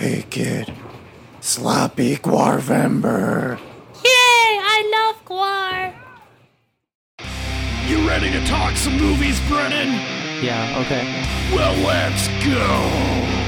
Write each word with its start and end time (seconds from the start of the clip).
Hey 0.00 0.24
kid, 0.30 0.72
sloppy 1.42 2.16
GWARvember. 2.16 3.58
Yay! 4.02 4.58
I 4.72 4.78
love 4.96 5.22
GWAR. 5.26 5.92
You 7.86 8.08
ready 8.08 8.30
to 8.32 8.46
talk 8.46 8.78
some 8.78 8.96
movies, 8.96 9.38
Brennan? 9.46 9.88
Yeah, 10.42 10.80
okay. 10.80 11.04
Well, 11.54 11.76
let's 11.84 12.28
go. 12.46 13.39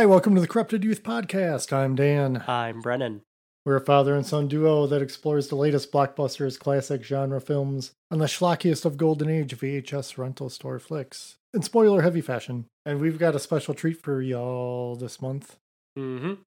Hi, 0.00 0.06
welcome 0.06 0.34
to 0.34 0.40
the 0.40 0.46
Corrupted 0.48 0.82
Youth 0.82 1.02
Podcast. 1.02 1.74
I'm 1.74 1.94
Dan. 1.94 2.42
I'm 2.46 2.80
Brennan. 2.80 3.20
We're 3.66 3.76
a 3.76 3.82
father 3.84 4.14
and 4.14 4.24
son 4.24 4.48
duo 4.48 4.86
that 4.86 5.02
explores 5.02 5.48
the 5.48 5.56
latest 5.56 5.92
blockbusters, 5.92 6.58
classic 6.58 7.04
genre 7.04 7.38
films, 7.38 7.92
and 8.10 8.18
the 8.18 8.24
schlockiest 8.24 8.86
of 8.86 8.96
golden 8.96 9.28
age 9.28 9.54
VHS 9.54 10.16
rental 10.16 10.48
store 10.48 10.78
flicks 10.78 11.34
in 11.52 11.60
spoiler 11.60 12.00
heavy 12.00 12.22
fashion. 12.22 12.64
And 12.86 12.98
we've 12.98 13.18
got 13.18 13.34
a 13.34 13.38
special 13.38 13.74
treat 13.74 14.00
for 14.02 14.22
y'all 14.22 14.96
this 14.96 15.20
month 15.20 15.56
Mm-hmm. 15.98 16.40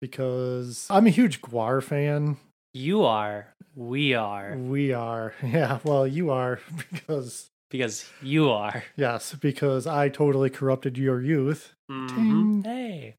because 0.00 0.86
I'm 0.88 1.08
a 1.08 1.10
huge 1.10 1.40
GWAR 1.42 1.82
fan. 1.82 2.36
You 2.72 3.02
are. 3.02 3.48
We 3.74 4.14
are. 4.14 4.56
We 4.56 4.92
are. 4.92 5.34
Yeah, 5.42 5.80
well, 5.82 6.06
you 6.06 6.30
are 6.30 6.60
because, 6.92 7.48
Because 7.72 8.08
you 8.22 8.50
are. 8.50 8.84
yes, 8.94 9.34
because 9.34 9.88
I 9.88 10.10
totally 10.10 10.48
corrupted 10.50 10.96
your 10.96 11.20
youth. 11.20 11.72
Mhm. 11.90 12.64
Hey. 12.64 13.16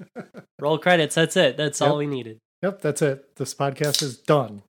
Roll 0.60 0.78
credits. 0.78 1.14
That's 1.14 1.36
it. 1.36 1.56
That's 1.56 1.80
Yep. 1.80 1.90
all 1.90 1.98
we 1.98 2.06
needed. 2.06 2.38
Yep, 2.62 2.80
that's 2.80 3.02
it. 3.02 3.36
This 3.36 3.54
podcast 3.54 4.02
is 4.02 4.16
done. 4.18 4.62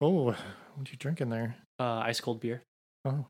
Oh, 0.00 0.10
what 0.26 0.36
are 0.36 0.90
you 0.90 0.96
drinking 0.98 1.30
there? 1.30 1.56
Uh, 1.80 1.98
ice 2.04 2.20
cold 2.20 2.40
beer. 2.40 2.62
Oh. 3.04 3.26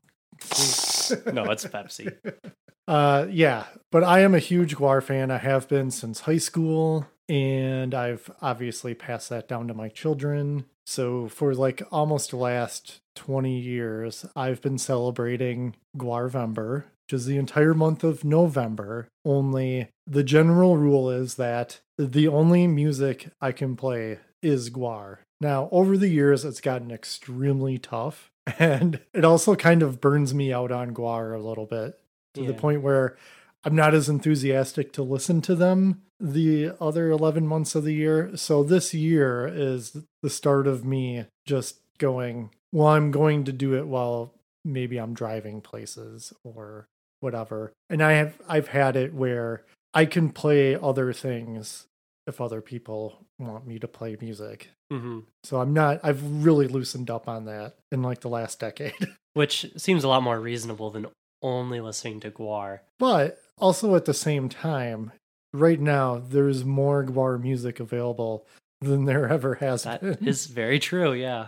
No, 1.33 1.45
it's 1.51 1.65
Pepsi. 1.65 2.15
Uh, 2.89 3.27
yeah, 3.29 3.65
but 3.91 4.01
I 4.01 4.21
am 4.21 4.33
a 4.33 4.39
huge 4.39 4.77
GWAR 4.77 5.03
fan. 5.03 5.29
I 5.29 5.39
have 5.39 5.67
been 5.67 5.91
since 5.91 6.21
high 6.21 6.37
school, 6.37 7.05
and 7.27 7.93
I've 7.93 8.31
obviously 8.41 8.93
passed 8.93 9.27
that 9.27 9.49
down 9.49 9.67
to 9.67 9.73
my 9.73 9.89
children. 9.89 10.63
So 10.85 11.27
for 11.27 11.53
like 11.53 11.83
almost 11.91 12.29
the 12.31 12.37
last 12.37 12.99
20 13.15 13.59
years, 13.59 14.25
I've 14.37 14.61
been 14.61 14.77
celebrating 14.77 15.75
GWARvember, 15.97 16.85
which 17.07 17.13
is 17.21 17.25
the 17.25 17.37
entire 17.37 17.73
month 17.73 18.03
of 18.03 18.25
November. 18.25 19.07
Only 19.23 19.87
the 20.05 20.23
general 20.23 20.75
rule 20.75 21.09
is 21.09 21.35
that 21.35 21.79
the 21.97 22.27
only 22.27 22.67
music 22.67 23.29
I 23.39 23.53
can 23.53 23.77
play 23.77 24.19
is 24.43 24.69
GWAR. 24.69 25.19
Now, 25.39 25.69
over 25.71 25.97
the 25.97 26.09
years, 26.09 26.43
it's 26.43 26.59
gotten 26.59 26.91
extremely 26.91 27.77
tough, 27.77 28.29
and 28.59 28.99
it 29.13 29.23
also 29.23 29.55
kind 29.55 29.83
of 29.83 30.01
burns 30.01 30.33
me 30.33 30.51
out 30.51 30.69
on 30.69 30.93
GWAR 30.93 31.33
a 31.33 31.39
little 31.39 31.65
bit 31.65 31.97
to 32.33 32.45
the 32.45 32.53
point 32.53 32.81
where 32.81 33.15
I'm 33.63 33.75
not 33.75 33.93
as 33.93 34.09
enthusiastic 34.09 34.91
to 34.93 35.01
listen 35.01 35.41
to 35.41 35.55
them 35.55 36.01
the 36.19 36.73
other 36.81 37.09
11 37.09 37.47
months 37.47 37.73
of 37.73 37.85
the 37.85 37.93
year. 37.93 38.35
So 38.35 38.63
this 38.63 38.93
year 38.93 39.47
is 39.47 39.97
the 40.21 40.29
start 40.29 40.67
of 40.67 40.83
me 40.83 41.25
just 41.45 41.79
going, 41.99 42.51
well, 42.71 42.89
I'm 42.89 43.11
going 43.11 43.45
to 43.45 43.51
do 43.53 43.75
it 43.75 43.87
while 43.87 44.33
maybe 44.65 44.97
I'm 44.97 45.13
driving 45.13 45.61
places 45.61 46.33
or 46.43 46.87
whatever. 47.19 47.71
And 47.89 48.01
I 48.01 48.13
have 48.13 48.39
I've 48.47 48.67
had 48.69 48.95
it 48.95 49.13
where 49.13 49.63
I 49.93 50.05
can 50.05 50.29
play 50.31 50.75
other 50.75 51.13
things 51.13 51.87
if 52.27 52.41
other 52.41 52.61
people 52.61 53.25
want 53.39 53.65
me 53.65 53.79
to 53.79 53.87
play 53.87 54.17
music. 54.19 54.69
hmm 54.91 55.19
So 55.43 55.59
I'm 55.61 55.73
not 55.73 55.99
I've 56.03 56.43
really 56.45 56.67
loosened 56.67 57.09
up 57.09 57.27
on 57.27 57.45
that 57.45 57.75
in 57.91 58.01
like 58.03 58.21
the 58.21 58.29
last 58.29 58.59
decade. 58.59 58.93
Which 59.33 59.67
seems 59.77 60.03
a 60.03 60.07
lot 60.07 60.23
more 60.23 60.39
reasonable 60.39 60.89
than 60.89 61.07
only 61.43 61.79
listening 61.79 62.19
to 62.21 62.31
GWAR. 62.31 62.79
But 62.97 63.39
also 63.59 63.95
at 63.95 64.05
the 64.05 64.13
same 64.13 64.49
time, 64.49 65.11
right 65.53 65.79
now 65.79 66.17
there's 66.17 66.65
more 66.65 67.03
GWAR 67.03 67.39
music 67.41 67.79
available 67.79 68.47
than 68.81 69.05
there 69.05 69.27
ever 69.29 69.55
has 69.55 69.83
That 69.83 70.01
been. 70.01 70.27
is 70.27 70.45
very 70.61 70.79
true. 70.79 71.13
Yeah. 71.13 71.47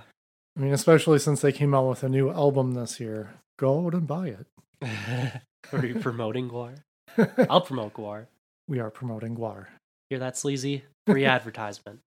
I 0.58 0.60
mean, 0.62 0.74
especially 0.74 1.20
since 1.20 1.42
they 1.42 1.52
came 1.52 1.74
out 1.74 1.88
with 1.90 2.04
a 2.04 2.10
new 2.10 2.30
album 2.30 2.74
this 2.74 3.00
year. 3.00 3.32
Go 3.58 3.86
out 3.86 3.94
and 3.94 4.08
buy 4.08 4.36
are 5.74 5.86
you 5.86 5.96
promoting 5.96 6.50
GWAR? 6.50 6.76
I'll 7.50 7.62
promote 7.62 7.94
GWAR. 7.94 8.28
we 8.68 8.80
are 8.80 8.90
promoting 8.90 9.36
GWAR. 9.36 9.68
Hear 10.10 10.20
that, 10.20 10.38
sleazy? 10.38 10.84
Free 11.08 11.26
advertisement. 11.26 12.00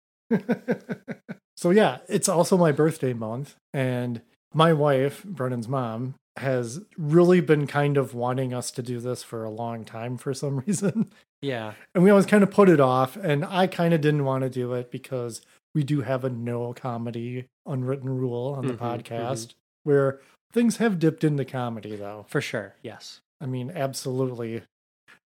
so 1.57 1.71
yeah, 1.71 1.99
it's 2.09 2.29
also 2.29 2.57
my 2.57 2.73
birthday 2.73 3.13
month, 3.13 3.57
and 3.75 4.23
my 4.55 4.73
wife, 4.73 5.25
Brennan's 5.25 5.69
mom, 5.69 6.15
has 6.39 6.81
really 6.97 7.41
been 7.41 7.67
kind 7.67 7.97
of 7.97 8.15
wanting 8.15 8.55
us 8.55 8.71
to 8.73 8.83
do 8.83 9.01
this 9.01 9.23
for 9.23 9.45
a 9.45 9.51
long 9.51 9.85
time 9.85 10.17
for 10.17 10.33
some 10.33 10.61
reason. 10.67 11.11
Yeah. 11.43 11.73
And 11.95 12.03
we 12.05 12.11
always 12.11 12.27
kind 12.27 12.43
of 12.43 12.51
put 12.51 12.69
it 12.69 12.81
off, 12.81 13.17
and 13.17 13.45
I 13.45 13.67
kind 13.67 13.93
of 13.93 14.01
didn't 14.01 14.25
want 14.25 14.43
to 14.43 14.51
do 14.51 14.73
it 14.75 14.91
because 14.91 15.43
we 15.75 15.83
do 15.83 16.03
have 16.03 16.25
a 16.25 16.31
no 16.31 16.73
comedy 16.73 17.47
unwritten 17.67 18.09
rule 18.19 18.55
on 18.57 18.67
the 18.67 18.75
Mhm, 18.75 18.79
podcast 18.79 19.55
where 19.85 20.21
things 20.53 20.77
have 20.77 20.99
dipped 20.99 21.25
into 21.25 21.45
comedy, 21.45 21.97
though. 21.97 22.27
For 22.29 22.41
sure. 22.41 22.75
Yes. 22.83 23.21
I 23.43 23.47
mean, 23.47 23.73
absolutely. 23.75 24.63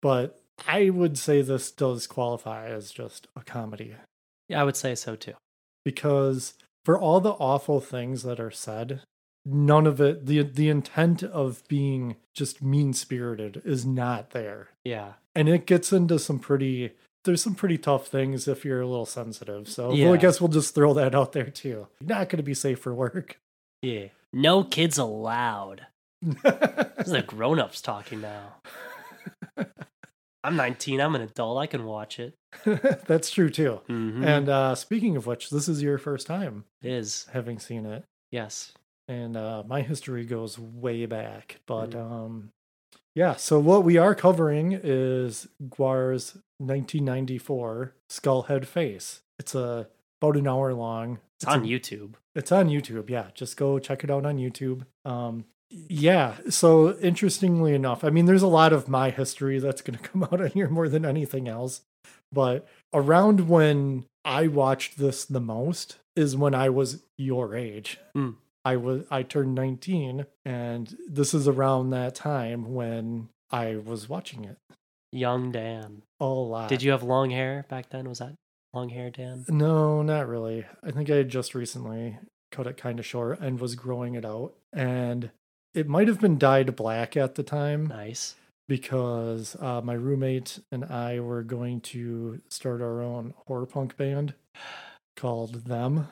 But 0.02 0.40
I 0.68 0.90
would 0.90 1.18
say 1.18 1.42
this 1.42 1.72
does 1.72 2.06
qualify 2.08 2.68
as 2.68 2.92
just 2.92 3.28
a 3.36 3.42
comedy 3.42 3.96
Yeah, 4.50 4.62
I 4.62 4.64
would 4.66 4.76
say 4.76 4.96
so 4.96 5.16
too. 5.16 5.34
because 5.86 6.54
for 6.86 7.00
all 7.00 7.20
the 7.20 7.32
awful 7.32 7.80
things 7.80 8.24
that 8.24 8.40
are 8.40 8.52
said, 8.52 9.02
none 9.46 9.88
of 9.88 10.02
it, 10.02 10.26
the, 10.26 10.42
the 10.44 10.70
intent 10.70 11.24
of 11.24 11.64
being 11.68 12.16
just 12.36 12.62
mean 12.62 12.94
spirited 12.94 13.62
is 13.66 13.86
not 13.86 14.32
there 14.32 14.70
Yeah. 14.84 15.14
and 15.36 15.48
it 15.50 15.66
gets 15.66 15.92
into 15.94 16.20
some 16.20 16.40
pretty 16.40 16.92
there's 17.24 17.42
some 17.44 17.54
pretty 17.56 17.78
tough 17.78 18.08
things 18.08 18.48
if 18.48 18.66
you're 18.66 18.82
a 18.82 18.88
little 18.88 19.06
sensitive 19.06 19.68
so 19.70 19.90
well, 19.90 20.14
i 20.14 20.18
guess 20.18 20.42
we'll 20.42 20.48
just 20.48 20.74
throw 20.74 20.92
that 20.96 21.14
out 21.14 21.34
there 21.34 21.50
too 21.52 21.88
not 22.00 22.30
going 22.30 22.38
to 22.38 22.44
be 22.44 22.54
safe 22.56 22.80
for 22.80 22.94
work 22.96 23.38
Yeah. 23.84 24.08
No 24.34 24.64
kids 24.64 24.98
allowed. 24.98 25.86
This 26.22 27.08
is 27.08 27.12
the 27.14 27.24
grown 27.26 27.60
ups 27.60 27.82
talking 27.82 28.22
now. 28.22 28.56
I'm 30.44 30.56
19. 30.56 31.00
I'm 31.00 31.16
an 31.16 31.22
adult. 31.22 31.60
I 31.60 31.68
can 31.68 31.86
watch 31.86 32.20
it. 32.20 32.36
that's 32.66 33.32
true 33.32 33.50
too 33.50 33.80
Mm-hmm. 33.90 34.24
and 34.26 34.50
uh 34.50 34.76
speaking 34.76 35.16
of 35.16 35.26
which 35.26 35.50
this 35.52 35.70
is 35.70 35.82
your 35.82 35.98
first 35.98 36.28
time 36.28 36.66
it 36.84 36.92
is. 36.92 37.26
having 37.32 37.60
seen 37.60 37.86
it 37.86 38.04
Yes. 38.30 38.74
and 39.08 39.38
uh 39.38 39.64
my 39.66 39.82
history 39.82 40.26
goes 40.26 40.60
way 40.60 41.06
back 41.06 41.62
but 41.66 41.92
Mm. 41.92 42.12
um 42.12 42.50
yeah 43.16 43.36
so 43.38 43.58
what 43.58 43.86
we 43.86 43.96
are 43.98 44.14
covering 44.14 44.78
is 44.84 45.48
GWAR's 45.70 46.34
1994 46.58 47.94
Skulhedface 48.10 49.22
it's 49.40 49.56
a 49.56 49.88
about 50.22 50.36
an 50.36 50.48
hour 50.48 50.74
long 50.74 51.20
It's 51.38 51.46
on 51.46 51.64
a- 51.64 51.66
YouTube. 51.68 52.16
It's 52.36 52.52
on 52.52 52.68
YouTube. 52.68 53.10
Yeah, 53.10 53.28
just 53.34 53.56
go 53.56 53.80
check 53.80 54.04
it 54.04 54.12
out 54.12 54.26
on 54.26 54.38
YouTube. 54.38 54.86
Um, 55.06 55.46
yeah. 55.72 56.36
So 56.50 56.98
interestingly 57.00 57.74
enough, 57.74 58.04
I 58.04 58.10
mean, 58.10 58.26
there's 58.26 58.42
a 58.42 58.48
lot 58.48 58.74
of 58.74 58.88
my 58.88 59.10
history 59.10 59.60
that's 59.60 59.82
going 59.82 59.98
to 60.02 60.04
come 60.10 60.24
out 60.24 60.42
on 60.42 60.50
here 60.50 60.70
more 60.70 60.90
than 60.90 61.06
anything 61.06 61.48
else. 61.48 61.82
But 62.32 62.68
around 62.94 63.50
when 63.50 64.06
I 64.24 64.48
watched 64.48 64.98
this 64.98 65.26
the 65.26 65.42
most 65.42 65.98
is 66.16 66.36
when 66.36 66.54
I 66.54 66.70
was 66.70 67.04
your 67.18 67.56
age. 67.56 68.00
Mm. 68.16 68.36
I 68.64 68.76
was 68.76 69.06
I 69.10 69.24
turned 69.24 69.56
19, 69.56 70.26
and 70.46 70.96
this 71.08 71.34
is 71.34 71.48
around 71.48 71.90
that 71.90 72.16
time 72.16 72.74
when 72.74 73.30
I 73.50 73.78
was 73.78 74.08
watching 74.08 74.46
it 74.46 74.58
Young 75.12 75.52
Dan. 75.52 76.04
a 76.20 76.26
lot. 76.26 76.70
Did 76.70 76.84
you 76.84 76.92
have 76.92 77.04
long 77.04 77.32
hair 77.32 77.66
back 77.70 77.90
then? 77.90 78.08
Was 78.08 78.20
that 78.20 78.36
long 78.74 78.90
hair, 78.90 79.10
Dan? 79.10 79.46
No, 79.50 80.02
not 80.04 80.28
really. 80.28 80.66
I 80.84 80.92
think 80.92 81.10
I 81.10 81.16
had 81.16 81.30
just 81.30 81.56
recently 81.56 82.20
cut 82.52 82.68
it 82.68 82.78
kind 82.78 83.00
of 83.00 83.06
short 83.06 83.40
and 83.40 83.60
was 83.60 83.76
growing 83.76 84.16
it 84.16 84.26
out. 84.26 84.54
And 84.72 85.32
it 85.74 85.88
might 85.88 86.08
have 86.08 86.20
been 86.20 86.38
dyed 86.38 86.76
black 86.76 87.16
at 87.18 87.36
the 87.36 87.44
time 87.44 87.88
Nice. 87.88 88.36
because 88.68 89.56
uh, 89.60 89.82
my 89.82 89.94
roommate 89.94 90.60
and 90.72 90.86
I 90.86 91.20
were 91.20 91.44
going 91.44 91.82
to 91.82 92.42
start 92.50 92.82
our 92.82 93.02
own 93.02 93.34
horror 93.48 93.66
punk 93.66 93.96
band 93.98 94.34
called 95.16 95.66
Them, 95.66 96.08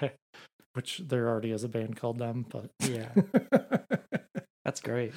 which 0.74 0.98
there 0.98 1.28
already 1.28 1.50
is 1.52 1.64
a 1.64 1.68
band 1.68 1.96
called 1.96 2.18
Them, 2.18 2.46
but 2.48 2.70
yeah. 2.80 3.08
That's 4.64 4.80
great. 4.80 5.12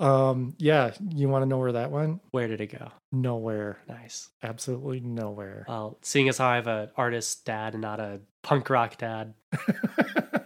Um, 0.00 0.54
yeah, 0.58 0.92
you 1.14 1.28
want 1.28 1.42
to 1.42 1.46
know 1.46 1.58
where 1.58 1.72
that 1.72 1.90
went? 1.90 2.22
Where 2.30 2.48
did 2.48 2.60
it 2.62 2.68
go? 2.78 2.90
Nowhere. 3.12 3.78
Nice. 3.86 4.30
Absolutely 4.42 5.00
nowhere. 5.00 5.64
Well, 5.68 5.98
seeing 6.02 6.28
as 6.28 6.38
how 6.38 6.48
I 6.48 6.54
have 6.56 6.66
an 6.66 6.88
artist 6.96 7.44
dad 7.44 7.74
and 7.74 7.82
not 7.82 8.00
a 8.00 8.20
punk 8.42 8.70
rock 8.70 8.96
dad, 8.96 9.34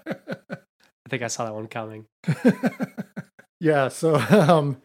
I 1.06 1.10
think 1.10 1.22
I 1.22 1.28
saw 1.28 1.44
that 1.44 1.54
one 1.54 1.68
coming. 1.68 2.06
yeah, 3.60 3.88
so 3.88 4.16
um 4.30 4.80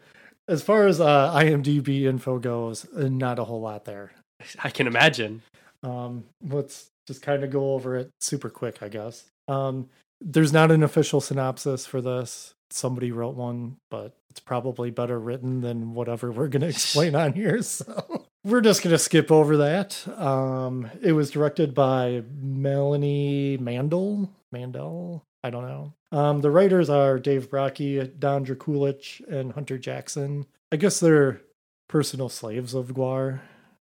as 0.48 0.62
far 0.62 0.86
as 0.86 1.00
uh 1.00 1.32
IMDb 1.34 2.02
info 2.04 2.38
goes, 2.38 2.86
not 2.94 3.38
a 3.38 3.44
whole 3.44 3.60
lot 3.60 3.84
there. 3.84 4.12
I 4.64 4.70
can 4.70 4.86
imagine. 4.86 5.42
Um 5.82 6.24
let's 6.42 6.90
just 7.06 7.22
kind 7.22 7.42
of 7.42 7.50
go 7.50 7.74
over 7.74 7.96
it 7.96 8.10
super 8.20 8.50
quick, 8.50 8.82
I 8.82 8.88
guess. 8.88 9.24
Um 9.48 9.88
there's 10.20 10.52
not 10.52 10.70
an 10.70 10.82
official 10.82 11.20
synopsis 11.20 11.86
for 11.86 12.00
this. 12.02 12.54
Somebody 12.70 13.10
wrote 13.10 13.34
one, 13.34 13.76
but 13.90 14.14
it's 14.30 14.40
probably 14.40 14.90
better 14.90 15.18
written 15.18 15.60
than 15.60 15.94
whatever 15.94 16.30
we're 16.30 16.48
going 16.48 16.60
to 16.60 16.68
explain 16.68 17.14
on 17.14 17.32
here. 17.32 17.62
So 17.62 18.26
we're 18.44 18.60
just 18.60 18.82
going 18.82 18.92
to 18.92 18.98
skip 18.98 19.32
over 19.32 19.56
that. 19.58 20.06
Um, 20.16 20.88
it 21.02 21.12
was 21.12 21.30
directed 21.30 21.74
by 21.74 22.22
Melanie 22.40 23.56
Mandel. 23.56 24.30
Mandel? 24.52 25.24
I 25.42 25.50
don't 25.50 25.66
know. 25.66 25.94
Um, 26.12 26.40
the 26.40 26.50
writers 26.50 26.90
are 26.90 27.18
Dave 27.18 27.50
Brockie, 27.50 28.18
Don 28.18 28.44
Drakulich, 28.44 29.26
and 29.28 29.52
Hunter 29.52 29.78
Jackson. 29.78 30.46
I 30.72 30.76
guess 30.76 31.00
they're 31.00 31.40
personal 31.88 32.28
slaves 32.28 32.74
of 32.74 32.92
GWAR. 32.94 33.40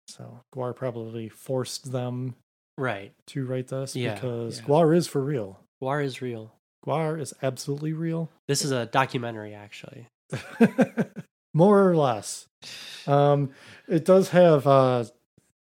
So 0.09 0.41
GWAR 0.55 0.75
probably 0.75 1.29
forced 1.29 1.93
them 1.93 2.35
Right. 2.77 3.13
to 3.29 3.47
write 3.47 3.69
this 3.69 3.95
Yeah, 3.97 4.15
because 4.15 4.59
yeah. 4.61 4.65
GWAR 4.67 4.95
is 4.97 5.07
for 5.07 5.23
real. 5.23 5.61
GWAR 5.83 6.03
is 6.05 6.21
real. 6.21 6.53
GWAR 6.87 7.21
is 7.21 7.33
absolutely 7.43 7.93
real. 7.93 8.31
This 8.49 8.65
is 8.65 8.71
a 8.71 8.87
documentary, 8.87 9.55
actually. 9.55 10.09
More 11.55 11.89
or 11.89 11.97
less. 11.97 12.47
Um, 13.07 13.51
it 13.89 14.05
does 14.05 14.31
have 14.31 14.67
uh, 14.67 15.05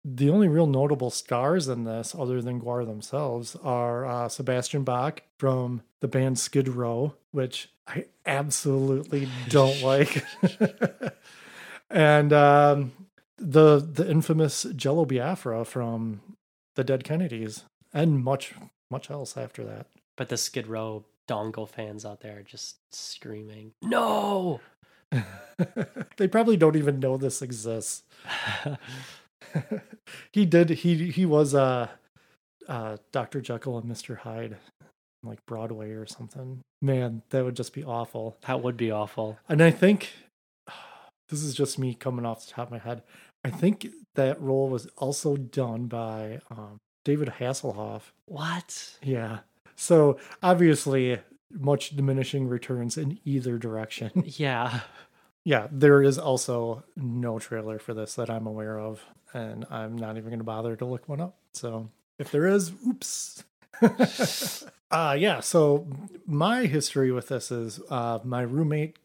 the 0.09 0.29
only 0.29 0.47
real 0.47 0.67
notable 0.67 1.09
stars 1.09 1.67
in 1.67 1.83
this, 1.83 2.15
other 2.17 2.41
than 2.41 2.61
GWAR 2.61 2.85
themselves, 2.85 3.57
are 3.61 4.05
uh, 4.05 4.29
Sebastian 4.29 4.83
Bach 4.83 5.21
from 5.37 5.81
the 5.99 6.07
band 6.07 6.39
Skid 6.39 6.69
Row, 6.69 7.15
which 7.31 7.69
I 7.85 8.05
absolutely 8.25 9.27
don't 9.49 9.81
like, 9.81 10.23
and 11.89 12.31
um, 12.31 12.93
the 13.37 13.79
the 13.79 14.09
infamous 14.09 14.65
Jello 14.75 15.03
Biafra 15.03 15.65
from 15.65 16.21
the 16.75 16.85
Dead 16.85 17.03
Kennedys, 17.03 17.65
and 17.93 18.23
much 18.23 18.53
much 18.89 19.11
else 19.11 19.35
after 19.35 19.65
that. 19.65 19.87
But 20.15 20.29
the 20.29 20.37
Skid 20.37 20.67
Row 20.67 21.03
dongle 21.27 21.67
fans 21.67 22.05
out 22.05 22.21
there 22.21 22.39
are 22.39 22.43
just 22.43 22.77
screaming, 22.95 23.73
No! 23.81 24.61
they 26.17 26.27
probably 26.29 26.55
don't 26.55 26.77
even 26.77 26.99
know 26.99 27.17
this 27.17 27.41
exists. 27.41 28.03
he 30.31 30.45
did 30.45 30.69
he 30.69 31.11
he 31.11 31.25
was 31.25 31.53
uh 31.53 31.87
uh 32.67 32.97
Dr. 33.11 33.41
Jekyll 33.41 33.77
and 33.77 33.89
Mr. 33.89 34.17
Hyde 34.17 34.57
like 35.23 35.45
Broadway 35.45 35.91
or 35.91 36.05
something. 36.05 36.61
Man, 36.81 37.23
that 37.29 37.43
would 37.43 37.55
just 37.55 37.73
be 37.73 37.83
awful. 37.83 38.37
that 38.47 38.61
would 38.61 38.77
be 38.77 38.91
awful. 38.91 39.37
And 39.49 39.61
I 39.61 39.71
think 39.71 40.13
this 41.29 41.41
is 41.43 41.55
just 41.55 41.79
me 41.79 41.93
coming 41.93 42.25
off 42.25 42.45
the 42.45 42.51
top 42.53 42.67
of 42.67 42.71
my 42.71 42.79
head. 42.79 43.03
I 43.43 43.49
think 43.49 43.87
that 44.15 44.41
role 44.41 44.69
was 44.69 44.87
also 44.97 45.37
done 45.37 45.87
by 45.87 46.39
um 46.49 46.77
David 47.05 47.33
Hasselhoff. 47.39 48.01
What? 48.25 48.97
Yeah. 49.01 49.39
So 49.75 50.17
obviously 50.43 51.19
much 51.51 51.95
diminishing 51.95 52.47
returns 52.47 52.97
in 52.97 53.19
either 53.23 53.57
direction. 53.57 54.11
Yeah. 54.37 54.81
Yeah, 55.45 55.67
there 55.71 56.03
is 56.03 56.19
also 56.19 56.83
no 56.97 57.39
trailer 57.39 57.79
for 57.79 57.93
this 57.93 58.15
that 58.15 58.29
I'm 58.29 58.45
aware 58.45 58.77
of, 58.77 59.05
and 59.37 59.65
I'm 59.69 59.95
not 59.97 60.17
even 60.17 60.29
going 60.29 60.39
to 60.39 60.43
bother 60.45 60.75
to 60.75 60.85
look 60.85 61.07
one 61.07 61.21
up. 61.21 61.37
So 61.53 61.89
if 62.19 62.31
there 62.31 62.47
is, 62.47 62.71
oops. 62.87 63.43
uh 64.91 65.15
yeah, 65.17 65.39
so 65.39 65.87
my 66.25 66.65
history 66.65 67.11
with 67.11 67.27
this 67.27 67.51
is 67.51 67.79
uh 67.89 68.19
my 68.23 68.41
roommate 68.41 68.97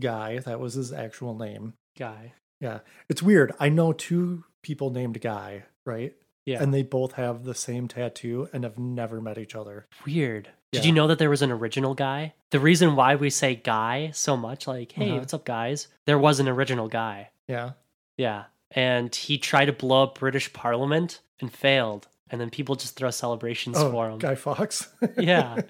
guy, 0.00 0.38
that 0.40 0.60
was 0.60 0.74
his 0.74 0.92
actual 0.92 1.34
name. 1.34 1.74
Guy. 1.98 2.32
Yeah. 2.60 2.80
It's 3.08 3.22
weird. 3.22 3.52
I 3.60 3.68
know 3.68 3.92
two 3.92 4.44
people 4.62 4.90
named 4.90 5.20
Guy, 5.20 5.64
right? 5.84 6.14
Yeah. 6.46 6.62
And 6.62 6.72
they 6.74 6.82
both 6.82 7.12
have 7.12 7.44
the 7.44 7.54
same 7.54 7.88
tattoo 7.88 8.48
and 8.52 8.64
have 8.64 8.78
never 8.78 9.20
met 9.20 9.38
each 9.38 9.54
other. 9.54 9.86
Weird. 10.06 10.48
Did 10.72 10.84
you 10.84 10.92
know 10.92 11.06
that 11.06 11.18
there 11.20 11.30
was 11.30 11.40
an 11.42 11.52
original 11.52 11.94
guy? 11.94 12.34
The 12.50 12.58
reason 12.58 12.96
why 12.96 13.14
we 13.14 13.30
say 13.30 13.54
guy 13.54 14.10
so 14.12 14.36
much, 14.36 14.66
like, 14.66 14.90
hey, 14.92 15.10
Uh-huh. 15.10 15.18
what's 15.20 15.32
up, 15.34 15.44
guys? 15.44 15.86
There 16.04 16.18
was 16.18 16.40
an 16.40 16.48
original 16.48 16.88
guy. 16.88 17.30
Yeah. 17.46 17.72
Yeah. 18.16 18.44
And 18.74 19.14
he 19.14 19.38
tried 19.38 19.66
to 19.66 19.72
blow 19.72 20.02
up 20.04 20.18
British 20.18 20.52
Parliament 20.52 21.20
and 21.40 21.52
failed. 21.52 22.08
And 22.30 22.40
then 22.40 22.50
people 22.50 22.74
just 22.74 22.96
throw 22.96 23.10
celebrations 23.10 23.76
oh, 23.78 23.90
for 23.90 24.06
him. 24.06 24.14
Oh, 24.14 24.18
Guy 24.18 24.34
Fawkes. 24.34 24.88
Yeah. 25.18 25.60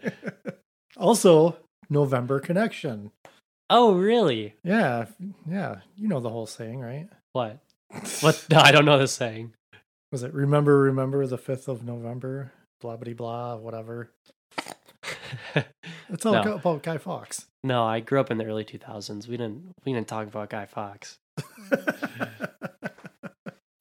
also, 0.96 1.56
November 1.90 2.40
Connection. 2.40 3.10
Oh, 3.68 3.94
really? 3.94 4.54
Yeah, 4.62 5.06
yeah. 5.48 5.76
You 5.96 6.08
know 6.08 6.20
the 6.20 6.30
whole 6.30 6.46
saying, 6.46 6.80
right? 6.80 7.08
What? 7.32 7.58
What? 8.20 8.46
No, 8.50 8.58
I 8.58 8.72
don't 8.72 8.84
know 8.84 8.98
the 8.98 9.06
saying. 9.08 9.52
Was 10.10 10.22
it 10.22 10.32
remember, 10.32 10.78
remember 10.78 11.26
the 11.26 11.38
5th 11.38 11.68
of 11.68 11.84
November? 11.84 12.52
Blah, 12.80 12.96
blah, 12.96 13.12
blah, 13.14 13.56
whatever. 13.56 14.10
It's 16.08 16.24
all 16.24 16.32
No. 16.44 16.54
about 16.54 16.82
Guy 16.82 16.98
Fawkes. 16.98 17.46
no, 17.62 17.84
I 17.84 18.00
grew 18.00 18.20
up 18.20 18.30
in 18.30 18.38
the 18.38 18.44
early 18.44 18.64
2000s. 18.64 19.26
We 19.26 19.36
didn't 19.36 19.72
we 19.84 19.92
didn't 19.92 20.06
talk 20.08 20.26
about 20.26 20.50
Guy 20.50 20.66
Fawkes. 20.66 21.18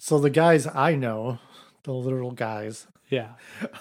So 0.04 0.20
the 0.20 0.30
guys 0.30 0.68
I 0.68 0.96
know, 0.96 1.40
the 1.84 1.94
literal 1.94 2.32
guys, 2.32 2.88
Yeah. 3.10 3.36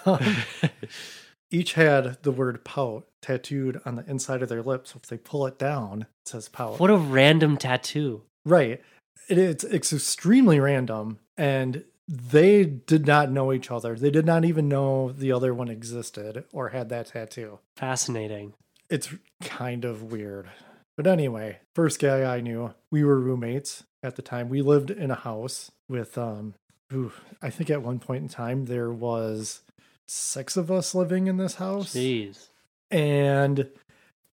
um, 0.05 0.37
each 1.51 1.73
had 1.73 2.23
the 2.23 2.31
word 2.31 2.63
pout 2.63 3.05
tattooed 3.21 3.81
on 3.85 3.95
the 3.97 4.05
inside 4.09 4.41
of 4.41 4.47
their 4.47 4.61
lips. 4.61 4.91
So 4.91 4.99
if 5.03 5.09
they 5.09 5.17
pull 5.17 5.45
it 5.47 5.59
down, 5.59 6.03
it 6.21 6.27
says 6.29 6.47
pout. 6.47 6.79
what 6.79 6.89
a 6.89 6.95
random 6.95 7.57
tattoo. 7.57 8.21
Right. 8.45 8.81
It, 9.27 9.37
it's 9.37 9.63
it's 9.65 9.91
extremely 9.91 10.61
random, 10.61 11.19
and 11.37 11.83
they 12.07 12.63
did 12.63 13.05
not 13.05 13.29
know 13.29 13.51
each 13.51 13.69
other. 13.69 13.95
They 13.95 14.09
did 14.11 14.25
not 14.25 14.45
even 14.45 14.69
know 14.69 15.11
the 15.11 15.33
other 15.33 15.53
one 15.53 15.67
existed 15.67 16.45
or 16.53 16.69
had 16.69 16.87
that 16.89 17.07
tattoo. 17.07 17.59
Fascinating. 17.75 18.53
It's 18.89 19.09
kind 19.41 19.83
of 19.83 20.11
weird. 20.11 20.47
But 20.95 21.07
anyway, 21.07 21.59
first 21.75 21.99
guy 21.99 22.23
I 22.33 22.39
knew, 22.39 22.73
we 22.91 23.03
were 23.03 23.19
roommates 23.19 23.83
at 24.01 24.15
the 24.15 24.21
time. 24.21 24.47
We 24.47 24.61
lived 24.61 24.89
in 24.91 25.09
a 25.11 25.15
house 25.15 25.71
with 25.93 26.17
um 26.17 26.55
ooh, 26.91 27.13
I 27.41 27.49
think 27.49 27.69
at 27.69 27.81
one 27.81 27.99
point 27.99 28.23
in 28.23 28.27
time 28.27 28.65
there 28.65 28.91
was 28.91 29.61
six 30.07 30.57
of 30.57 30.69
us 30.69 30.93
living 30.93 31.27
in 31.27 31.37
this 31.37 31.55
house. 31.55 31.93
Jeez. 31.95 32.47
And 32.91 33.69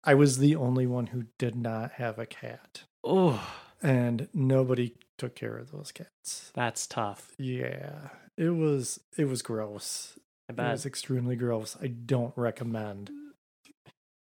I 0.03 0.13
was 0.13 0.37
the 0.37 0.55
only 0.55 0.85
one 0.85 1.07
who 1.07 1.23
did 1.39 1.55
not 1.55 1.93
have 1.93 2.19
a 2.19 2.25
cat. 2.27 2.83
Oh, 3.03 3.41
And 3.81 4.27
nobody 4.33 4.93
took 5.17 5.33
care 5.35 5.57
of 5.57 5.71
those 5.71 5.91
cats. 5.91 6.51
that's 6.53 6.85
tough. 6.85 7.31
Yeah. 7.39 8.09
It 8.37 8.49
was 8.49 8.99
it 9.17 9.25
was 9.25 9.41
gross. 9.41 10.19
I 10.49 10.53
It 10.53 10.57
was 10.71 10.85
extremely 10.85 11.35
gross. 11.35 11.75
I 11.81 11.87
don't 11.87 12.33
recommend 12.37 13.09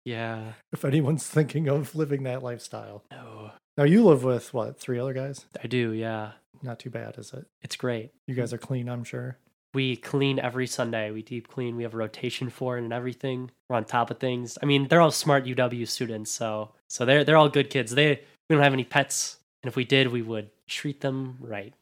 Yeah. 0.05 0.53
if 0.73 0.85
anyone's 0.85 1.27
thinking 1.37 1.69
of 1.69 1.95
living 1.95 2.23
that 2.25 2.43
lifestyle. 2.43 3.03
No. 3.11 3.51
Now 3.77 3.85
you 3.85 4.05
live 4.05 4.23
with 4.23 4.55
what, 4.55 4.79
three 4.79 4.99
other 5.01 5.13
guys? 5.13 5.47
I 5.63 5.67
do, 5.67 5.91
yeah. 5.91 6.33
Not 6.65 6.79
too 6.79 6.91
bad, 6.91 7.19
is 7.19 7.33
it? 7.35 7.47
It's 7.63 7.77
great. 7.77 8.11
You 8.27 8.35
guys 8.35 8.55
are 8.55 8.59
clean, 8.59 8.89
I'm 8.89 9.05
sure. 9.05 9.37
We 9.75 9.97
clean 9.97 10.39
every 10.39 10.67
Sunday. 10.67 11.11
We 11.11 11.21
deep 11.21 11.49
clean. 11.49 11.77
We 11.77 11.83
have 11.83 11.93
a 11.93 11.99
rotation 11.99 12.49
for 12.49 12.79
it 12.79 12.85
and 12.85 12.93
everything. 12.93 13.51
We're 13.69 13.77
on 13.77 13.85
top 13.85 14.11
of 14.11 14.19
things. 14.19 14.57
I 14.63 14.67
mean, 14.67 14.89
they're 14.89 15.01
all 15.01 15.11
smart 15.11 15.45
UW 15.45 15.87
students, 15.87 16.31
so 16.31 16.71
so 16.89 17.05
they're 17.05 17.23
they're 17.23 17.37
all 17.37 17.51
good 17.51 17.69
kids. 17.69 17.95
They 17.95 18.21
we 18.49 18.57
don't 18.57 18.63
have 18.63 18.73
any 18.73 18.85
pets, 18.85 19.39
and 19.63 19.69
if 19.69 19.77
we 19.77 19.85
did, 19.85 20.09
we 20.09 20.23
would 20.23 20.49
treat 20.69 21.01
them 21.01 21.37
right. 21.41 21.75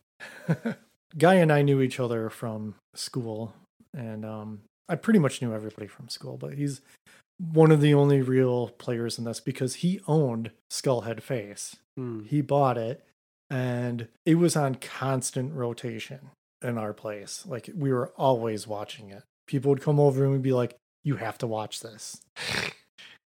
Guy 1.19 1.35
and 1.35 1.53
I 1.53 1.63
knew 1.63 1.81
each 1.81 2.01
other 2.01 2.29
from 2.31 2.75
school, 2.95 3.55
and 3.95 4.25
um, 4.25 4.63
I 4.89 4.97
pretty 4.97 5.19
much 5.19 5.43
knew 5.43 5.55
everybody 5.55 5.87
from 5.87 6.09
school, 6.09 6.37
but 6.39 6.55
he's 6.55 6.81
one 7.39 7.71
of 7.71 7.81
the 7.81 7.95
only 7.95 8.23
real 8.23 8.71
players 8.71 9.19
in 9.19 9.25
this 9.25 9.39
because 9.39 9.77
he 9.77 10.01
owned 10.09 10.51
Skulhedface. 10.71 11.77
Hmm. 11.97 12.25
He 12.25 12.41
bought 12.41 12.79
it, 12.79 13.05
and 13.53 14.09
it 14.25 14.37
was 14.37 14.57
on 14.57 14.77
constant 14.77 15.53
rotation 15.53 16.31
in 16.63 16.79
our 16.79 16.93
place. 16.93 17.45
Like 17.47 17.69
we 17.77 17.93
were 17.93 18.13
always 18.17 18.67
watching 18.67 19.11
it. 19.11 19.23
People 19.47 19.69
would 19.71 19.83
come 19.83 20.01
over 20.01 20.25
and 20.25 20.33
we'd 20.33 20.43
be 20.43 20.53
like, 20.53 20.77
"You 21.05 21.17
have 21.17 21.37
to 21.39 21.47
watch 21.47 21.81
this. 21.81 22.23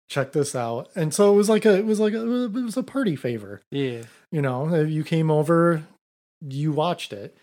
Check 0.09 0.33
this 0.33 0.55
out." 0.55 0.91
And 0.95 1.13
so 1.13 1.33
it 1.33 1.37
was 1.37 1.49
like 1.49 1.65
a, 1.65 1.75
it 1.77 1.85
was 1.87 1.99
like 1.99 2.13
a, 2.15 2.45
it 2.45 2.53
was 2.53 2.77
a 2.77 2.83
party 2.83 3.17
favor 3.17 3.61
Yeah. 3.73 4.03
you 4.31 4.41
know 4.43 4.73
if 4.73 4.89
you 4.91 5.03
came 5.03 5.31
over 5.31 5.83
you 6.47 6.73
watched 6.73 7.13
it 7.13 7.37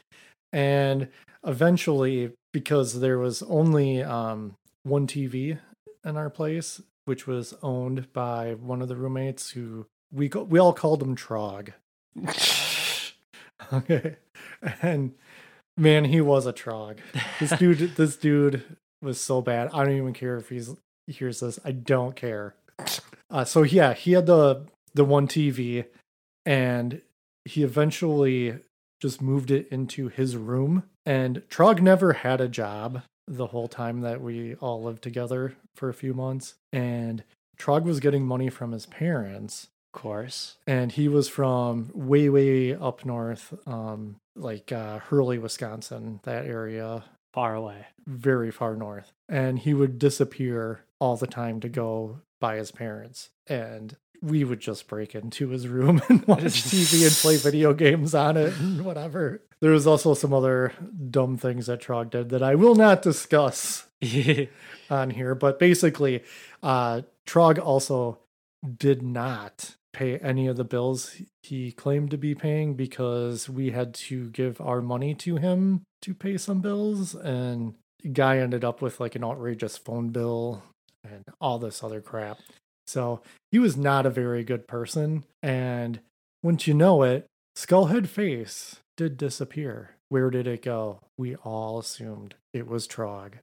and 0.54 1.08
eventually 1.46 2.32
because 2.54 3.00
there 3.00 3.18
was 3.18 3.42
only 3.44 4.04
um 4.04 4.54
one 4.84 5.08
tv 5.08 5.58
in 6.06 6.18
our 6.18 6.30
place 6.30 6.80
which 7.06 7.25
was 7.25 7.56
owned 7.63 8.13
by 8.13 8.54
one 8.54 8.82
of 8.82 8.88
the 8.90 8.96
roommates 8.96 9.51
who 9.51 9.88
we 10.13 10.30
we 10.48 10.60
all 10.60 10.74
called 10.74 11.01
him 11.01 11.16
Trog. 11.16 11.74
Okay, 13.74 14.18
and 14.82 15.13
man, 15.78 16.06
he 16.06 16.20
was 16.20 16.46
a 16.46 16.51
Trog. 16.51 16.98
This 17.40 17.51
dude, 17.51 17.78
this 17.96 18.18
dude 18.18 18.63
was 19.01 19.20
so 19.20 19.42
bad. 19.42 19.70
I 19.74 19.86
don't 19.86 19.96
even 19.96 20.13
care 20.13 20.36
if 20.36 20.50
he's 20.50 20.75
he 21.08 21.13
hears 21.13 21.40
this. 21.40 21.58
I 21.63 21.72
don't 21.72 22.16
care. 22.16 22.56
Uh, 23.30 23.46
so 23.46 23.63
yeah, 23.63 23.94
he 23.94 24.12
had 24.12 24.25
the 24.25 24.66
the 24.94 25.06
one 25.06 25.28
TV, 25.28 25.86
and 26.46 27.01
he 27.46 27.63
eventually 27.63 28.60
just 29.01 29.22
moved 29.22 29.51
it 29.51 29.68
into 29.70 30.10
his 30.10 30.36
room. 30.38 30.84
And 31.06 31.42
Trog 31.50 31.82
never 31.82 32.13
had 32.13 32.40
a 32.40 32.48
job 32.48 33.01
the 33.28 33.48
whole 33.48 33.68
time 33.68 34.01
that 34.01 34.22
we 34.22 34.56
all 34.56 34.84
lived 34.84 35.01
together 35.01 35.56
for 35.75 35.90
a 35.90 35.94
few 35.94 36.13
months. 36.13 36.56
And 36.72 37.24
Trog 37.58 37.84
was 37.84 38.00
getting 38.00 38.25
money 38.25 38.50
from 38.50 38.72
his 38.72 38.86
parents, 38.86 39.70
course. 39.91 40.57
and 40.67 40.91
he 40.91 41.07
was 41.07 41.27
from 41.29 41.89
way, 41.93 42.29
way 42.29 42.74
up 42.74 43.05
north, 43.05 43.53
um, 43.67 44.17
like 44.36 44.71
uh, 44.71 45.00
Hurley, 45.00 45.38
Wisconsin, 45.38 46.19
that 46.24 46.45
area, 46.45 47.03
Far 47.33 47.55
away. 47.55 47.86
very 48.05 48.51
far 48.51 48.75
north. 48.75 49.13
And 49.29 49.60
he 49.60 49.74
would 49.74 49.98
disappear 50.00 50.81
all 51.00 51.15
the 51.15 51.27
time 51.27 51.60
to 51.62 51.69
go 51.69 52.19
by 52.41 52.57
his 52.57 52.71
parents. 52.71 53.29
And 53.48 53.95
we 54.21 54.43
would 54.43 54.60
just 54.60 54.88
break 54.88 55.15
into 55.15 55.50
his 55.50 55.67
room 55.67 56.01
and 56.10 56.25
watch 56.27 56.41
TV 56.43 57.05
and 57.07 57.15
play 57.15 57.38
video 57.38 57.74
games 57.74 58.13
on 58.13 58.36
it 58.38 58.53
and 58.60 58.83
whatever. 58.86 59.41
There 59.62 59.71
was 59.71 59.88
also 59.88 60.13
some 60.13 60.33
other 60.33 60.74
dumb 61.10 61.38
things 61.38 61.67
that 61.67 61.81
Trog 61.81 62.10
did 62.10 62.29
that 62.29 62.43
I 62.43 62.55
will 62.55 62.75
not 62.75 63.01
discuss 63.01 63.86
on 64.89 65.10
here. 65.12 65.36
But 65.36 65.57
basically, 65.60 66.24
uh, 66.62 67.01
Trog 67.25 67.60
also 67.60 68.19
did 68.77 69.01
not 69.01 69.75
pay 69.93 70.17
any 70.19 70.48
of 70.48 70.57
the 70.57 70.63
bills 70.63 71.17
he 71.43 71.71
claimed 71.71 72.12
to 72.12 72.17
be 72.17 72.33
paying 72.33 72.75
because 72.75 73.50
we 73.50 73.71
had 73.71 73.93
to 73.93 74.29
give 74.29 74.62
our 74.62 74.81
money 74.81 75.13
to 75.15 75.36
him 75.38 75.81
to 76.01 76.13
pay 76.13 76.38
some 76.38 76.62
bills. 76.62 77.15
And 77.15 77.75
guy 78.13 78.38
ended 78.38 78.63
up 78.63 78.81
with 78.81 79.00
like 79.00 79.15
an 79.15 79.24
outrageous 79.24 79.77
phone 79.77 80.10
bill 80.10 80.63
and 81.03 81.24
all 81.39 81.60
this 81.60 81.83
other 81.83 82.01
crap. 82.01 82.39
So 82.88 83.21
he 83.51 83.60
was 83.60 83.77
not 83.77 84.05
a 84.05 84.10
very 84.10 84.43
good 84.43 84.67
person. 84.67 85.24
And 85.41 86.00
once 86.43 86.67
you 86.67 86.74
know 86.74 87.03
it, 87.03 87.27
Skulhedface 87.55 88.77
did 88.98 89.17
disappear. 89.17 89.95
Where 90.10 90.29
did 90.29 90.48
it 90.48 90.63
go? 90.63 91.00
We 91.17 91.36
all 91.38 91.79
assumed 91.79 92.36
it 92.53 92.67
was 92.67 92.88
Trog. 92.88 93.33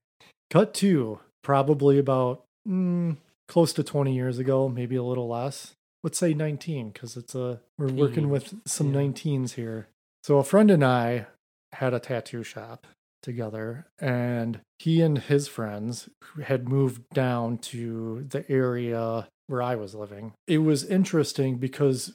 Cut 0.51 0.75
to 0.75 1.21
probably 1.43 1.99
about 1.99 2.45
mm, 2.67 3.17
close 3.49 3.73
to 3.75 3.83
20 3.83 4.15
years 4.15 4.39
ago, 4.39 4.69
maybe 4.69 4.97
a 4.97 5.03
little 5.03 5.29
less. 5.29 5.75
Let's 6.03 6.19
say 6.19 6.35
19, 6.35 6.91
because 6.91 7.17
it's 7.17 7.35
a 7.35 7.61
we're 7.77 7.89
working 7.89 8.31
with 8.31 8.55
some 8.67 8.95
yeah. 8.95 9.01
19s 9.01 9.53
here. 9.53 9.89
So 10.23 10.39
a 10.39 10.45
friend 10.45 10.71
and 10.71 10.85
I 10.85 11.27
had 11.73 11.95
a 11.95 12.01
tattoo 12.01 12.43
shop 12.43 12.87
together, 13.23 13.87
and 13.99 14.61
he 14.79 15.01
and 15.03 15.19
his 15.19 15.49
friends 15.49 16.09
had 16.45 16.69
moved 16.69 17.03
down 17.13 17.59
to 17.59 18.27
the 18.29 18.49
area 18.51 19.29
where 19.49 19.63
I 19.63 19.75
was 19.75 19.95
living. 19.95 20.35
It 20.47 20.59
was 20.59 20.85
interesting 20.85 21.57
because 21.57 22.15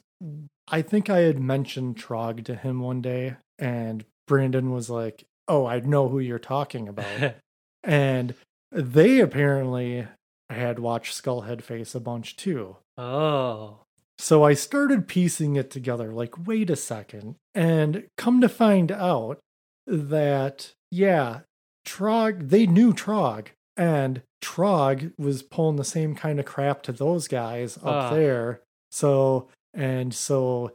I 0.67 0.81
think 0.81 1.09
I 1.09 1.19
had 1.19 1.39
mentioned 1.39 1.97
Trog 1.97 2.45
to 2.45 2.55
him 2.55 2.79
one 2.79 3.01
day, 3.01 3.35
and 3.59 4.05
Brandon 4.27 4.71
was 4.71 4.89
like, 4.89 5.25
Oh, 5.47 5.65
I 5.65 5.81
know 5.81 6.07
who 6.07 6.19
you're 6.19 6.39
talking 6.39 6.87
about. 6.87 7.35
and 7.83 8.33
they 8.71 9.19
apparently 9.19 10.07
had 10.53 10.79
watched 10.79 11.21
Skulhedface 11.21 11.93
a 11.95 11.99
bunch 11.99 12.35
too. 12.35 12.77
oh. 12.97 13.79
So 14.19 14.43
I 14.43 14.53
started 14.53 15.07
piecing 15.07 15.55
it 15.55 15.69
together 15.71 16.13
like, 16.13 16.47
wait 16.47 16.69
a 16.69 16.75
second. 16.75 17.35
And 17.55 18.05
come 18.15 18.39
to 18.41 18.47
find 18.47 18.91
out 18.91 19.39
that, 19.87 20.73
yeah, 20.91 21.39
Trog, 21.85 22.49
they 22.49 22.65
knew 22.67 22.93
Trog. 22.93 23.47
And 23.75 24.21
Trog 24.41 25.11
was 25.17 25.41
pulling 25.41 25.77
the 25.77 25.83
same 25.83 26.13
kind 26.15 26.39
of 26.39 26.45
crap 26.45 26.83
to 26.83 26.91
those 26.93 27.27
guys 27.27 27.77
up 27.77 27.83
Ah. 27.85 28.09
there. 28.13 28.61
So, 28.91 29.49
and 29.73 30.13
so 30.13 30.71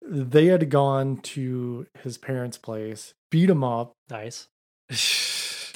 they 0.00 0.46
had 0.46 0.70
gone 0.70 1.16
to 1.34 1.86
his 2.04 2.16
parents' 2.18 2.56
place, 2.56 3.14
beat 3.30 3.50
him 3.50 3.64
up, 3.64 3.92
Nice. 4.08 4.46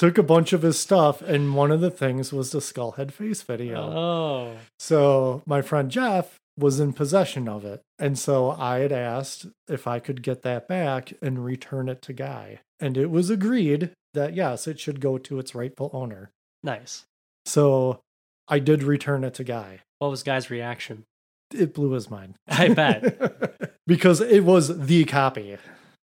took 0.01 0.17
a 0.17 0.23
bunch 0.23 0.55
of 0.55 0.63
his 0.63 0.81
stuff, 0.81 1.21
and 1.21 1.55
one 1.55 1.71
of 1.71 1.83
the 1.83 1.91
things 1.91 2.33
was 2.33 2.53
the 2.53 2.59
Skulhedface 2.59 3.45
video. 3.45 3.83
Oh. 3.83 4.57
So 4.79 5.43
my 5.45 5.61
friend 5.61 5.91
Jeff 5.91 6.39
was 6.57 6.81
in 6.81 6.95
possession 6.95 7.47
of 7.47 7.67
it. 7.67 7.83
And 7.99 8.19
so 8.19 8.53
I 8.53 8.79
had 8.79 8.93
asked 8.93 9.49
if 9.69 9.87
I 9.87 9.99
could 9.99 10.23
get 10.23 10.41
that 10.41 10.67
back 10.67 11.13
and 11.21 11.45
return 11.45 11.91
it 11.91 12.01
to 12.03 12.15
Guy. 12.15 12.61
And 12.81 12.97
it 12.97 13.11
was 13.11 13.29
agreed 13.29 13.91
that 14.15 14.35
yes, 14.35 14.67
it 14.67 14.81
should 14.81 15.01
go 15.01 15.19
to 15.19 15.39
its 15.39 15.55
rightful 15.55 15.91
owner. 15.93 16.31
Nice. 16.63 17.05
So 17.45 18.01
I 18.49 18.59
did 18.59 18.83
return 18.83 19.23
it 19.23 19.35
to 19.35 19.45
Guy. 19.45 19.81
What 19.99 20.11
was 20.11 20.23
Guy's 20.23 20.49
reaction? 20.49 21.05
It 21.53 21.75
blew 21.75 21.91
his 21.91 22.11
mind. 22.11 22.37
I 22.49 22.69
bet. 22.69 23.77
because 23.87 24.23
it 24.23 24.47
was 24.47 24.87
the 24.87 25.05
copy. 25.05 25.59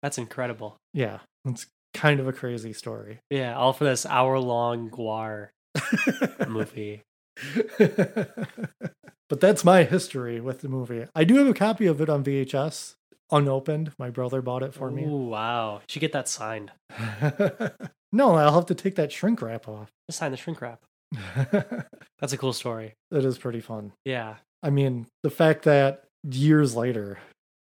That's 0.03 0.19
incredible. 0.19 0.77
Yeah. 0.93 1.21
It's 1.43 1.65
kind 1.99 2.21
of 2.21 2.27
a 2.27 2.33
crazy 2.33 2.71
story. 2.71 3.19
Yeah, 3.29 3.57
all 3.57 3.73
for 3.73 3.83
this 3.83 4.05
hour 4.05 4.39
long 4.39 4.89
GWAR 4.89 5.49
movie. 6.47 7.01
but 7.77 9.41
that's 9.41 9.65
my 9.65 9.83
history 9.83 10.39
with 10.39 10.61
the 10.61 10.69
movie. 10.69 11.05
I 11.13 11.25
do 11.25 11.35
have 11.35 11.47
a 11.47 11.53
copy 11.53 11.87
of 11.87 11.99
it 11.99 12.09
on 12.09 12.23
VHS, 12.23 12.95
unopened. 13.31 13.91
My 13.99 14.09
brother 14.09 14.41
bought 14.41 14.63
it 14.63 14.73
for 14.73 14.89
me. 14.89 15.03
Ooh, 15.03 15.27
wow. 15.27 15.75
You 15.75 15.85
should 15.89 15.99
get 15.99 16.13
that 16.13 16.29
signed. 16.29 16.71
no, 18.13 18.35
I'll 18.35 18.53
have 18.53 18.67
to 18.67 18.75
take 18.75 18.95
that 18.95 19.11
shrink 19.11 19.41
wrap 19.41 19.67
off. 19.67 19.89
Just 20.09 20.19
sign 20.19 20.31
the 20.31 20.37
shrink 20.37 20.61
wrap. 20.61 20.79
That's 22.19 22.33
a 22.33 22.37
cool 22.37 22.53
story. 22.53 22.93
is 23.11 23.37
pretty 23.37 23.61
fun. 23.61 23.91
Yeah. 24.05 24.35
I 24.63 24.69
mean, 24.69 25.07
the 25.23 25.29
fact 25.29 25.63
that 25.63 26.05
years 26.23 26.75
later 26.75 27.19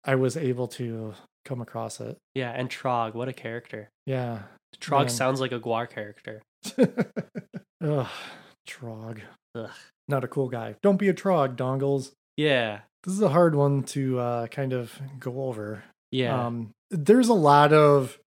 I 0.03 0.15
was 0.15 0.37
able 0.37 0.67
to 0.67 1.15
come 1.49 1.61
across 1.61 1.99
it. 1.99 2.17
Yeah, 2.35 2.51
and 2.51 2.69
Trog, 2.69 3.15
what 3.15 3.27
a 3.27 3.33
character. 3.33 3.89
Yeah. 4.05 4.43
Trog 4.79 4.99
Man. 4.99 5.09
sounds 5.09 5.41
like 5.41 5.51
a 5.51 5.59
GWAR 5.59 5.89
character. 5.89 6.41
Ugh, 7.83 8.07
Trog. 8.67 9.21
Ugh. 9.55 9.69
Not 10.07 10.23
a 10.23 10.27
cool 10.27 10.47
guy. 10.47 10.75
Don't 10.83 10.97
be 10.97 11.09
a 11.09 11.13
Trog, 11.13 11.55
dongles. 11.55 12.11
Yeah. 12.37 12.81
This 13.03 13.13
is 13.15 13.21
a 13.21 13.29
hard 13.29 13.55
one 13.55 13.83
to 13.83 14.19
uh, 14.19 14.47
kind 14.47 14.73
of 14.73 14.99
go 15.19 15.43
over. 15.43 15.83
Yeah. 16.11 16.45
Um, 16.45 16.69
there's 16.91 17.29
a 17.29 17.33
lot 17.33 17.73
of 17.73 18.19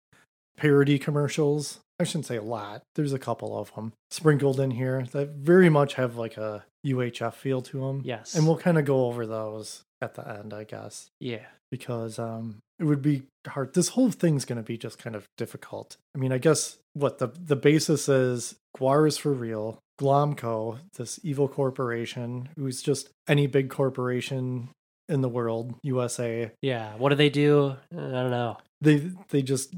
parody 0.56 0.98
commercials. 0.98 1.80
I 1.98 2.04
shouldn't 2.04 2.26
say 2.26 2.36
a 2.36 2.42
lot. 2.42 2.82
There's 2.94 3.12
a 3.12 3.18
couple 3.18 3.58
of 3.58 3.74
them 3.74 3.92
sprinkled 4.10 4.58
in 4.58 4.70
here 4.70 5.06
that 5.12 5.30
very 5.30 5.68
much 5.68 5.94
have 5.94 6.16
like 6.16 6.38
a 6.38 6.64
UHF 6.86 7.34
feel 7.34 7.60
to 7.62 7.80
them. 7.80 8.02
yes. 8.04 8.34
And 8.34 8.46
we'll 8.46 8.56
kind 8.56 8.78
of 8.78 8.86
go 8.86 9.04
over 9.06 9.26
those 9.26 9.82
at 10.00 10.14
the 10.14 10.26
end, 10.26 10.54
I 10.54 10.64
guess, 10.64 11.10
yeah. 11.20 11.44
because 11.70 12.18
um, 12.18 12.60
it 12.80 12.84
would 12.84 13.02
be 13.02 13.22
hard. 13.46 13.74
This 13.74 13.88
whole 13.90 14.10
thing's 14.10 14.44
going 14.44 14.56
to 14.56 14.62
be 14.62 14.76
just 14.78 14.98
kind 14.98 15.14
of 15.14 15.26
difficult. 15.36 15.96
I 16.14 16.18
mean, 16.18 16.32
I 16.32 16.38
guess 16.38 16.78
what 16.94 17.18
the 17.18 17.28
the 17.28 17.56
basis 17.56 18.08
is 18.08 18.56
GWAR 18.76 19.06
is 19.06 19.18
for 19.18 19.32
real. 19.32 19.78
Glomco, 20.00 20.78
this 20.96 21.20
evil 21.22 21.46
corporation, 21.46 22.48
who's 22.56 22.80
just 22.82 23.10
any 23.28 23.46
big 23.46 23.68
corporation 23.68 24.70
in 25.10 25.20
the 25.20 25.28
world, 25.28 25.74
USA, 25.82 26.52
Yeah. 26.62 26.94
What 26.96 27.10
do 27.10 27.16
they 27.16 27.28
do? 27.30 27.76
I 27.92 27.96
don't 27.96 28.30
know. 28.30 28.56
they 28.80 29.10
they 29.28 29.42
just 29.42 29.74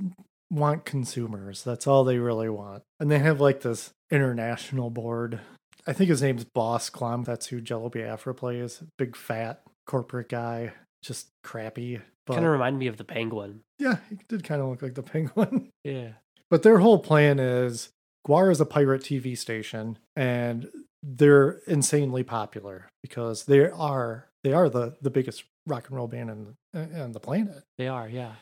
want 0.50 0.84
consumers. 0.84 1.64
That's 1.64 1.86
all 1.86 2.04
they 2.04 2.18
really 2.18 2.48
want. 2.50 2.82
And 3.00 3.10
they 3.10 3.18
have 3.18 3.40
like 3.40 3.62
this 3.62 3.90
international 4.10 4.90
board. 4.90 5.40
I 5.86 5.92
think 5.92 6.10
his 6.10 6.22
name's 6.22 6.44
Boss 6.44 6.88
Glom. 6.90 7.24
That's 7.24 7.46
who 7.46 7.60
Jello 7.60 7.88
Biafra 7.88 8.34
plays. 8.34 8.82
Big 8.98 9.16
fat 9.16 9.62
corporate 9.86 10.28
guy, 10.28 10.72
just 11.02 11.28
crappy. 11.42 12.00
But 12.26 12.34
Kind 12.34 12.46
of 12.46 12.52
remind 12.52 12.78
me 12.78 12.86
of 12.86 12.96
the 12.96 13.04
penguin. 13.04 13.60
yeah, 13.78 13.96
he 14.08 14.16
did 14.28 14.44
kind 14.44 14.62
of 14.62 14.68
look 14.68 14.82
like 14.82 14.94
the 14.94 15.02
penguin. 15.14 15.70
Yeah. 15.84 16.12
But 16.50 16.62
their 16.62 16.78
whole 16.78 16.98
plan 16.98 17.38
is 17.38 17.90
GWAR 18.28 18.50
is 18.52 18.60
a 18.60 18.66
pirate 18.66 19.02
TV 19.02 19.36
station 19.36 19.98
and 20.14 20.68
they're 21.02 21.60
insanely 21.66 22.22
popular 22.22 22.88
because 23.02 23.44
they 23.46 23.68
are 23.68 24.28
they 24.44 24.52
are 24.52 24.68
the 24.68 24.94
the 25.02 25.10
biggest 25.10 25.42
rock 25.66 25.88
and 25.88 25.96
roll 25.96 26.06
band 26.08 26.30
in 26.74 27.00
on 27.00 27.12
the 27.12 27.18
planet. 27.20 27.62
They 27.78 27.88
are. 27.88 28.08
Yeah. 28.08 28.34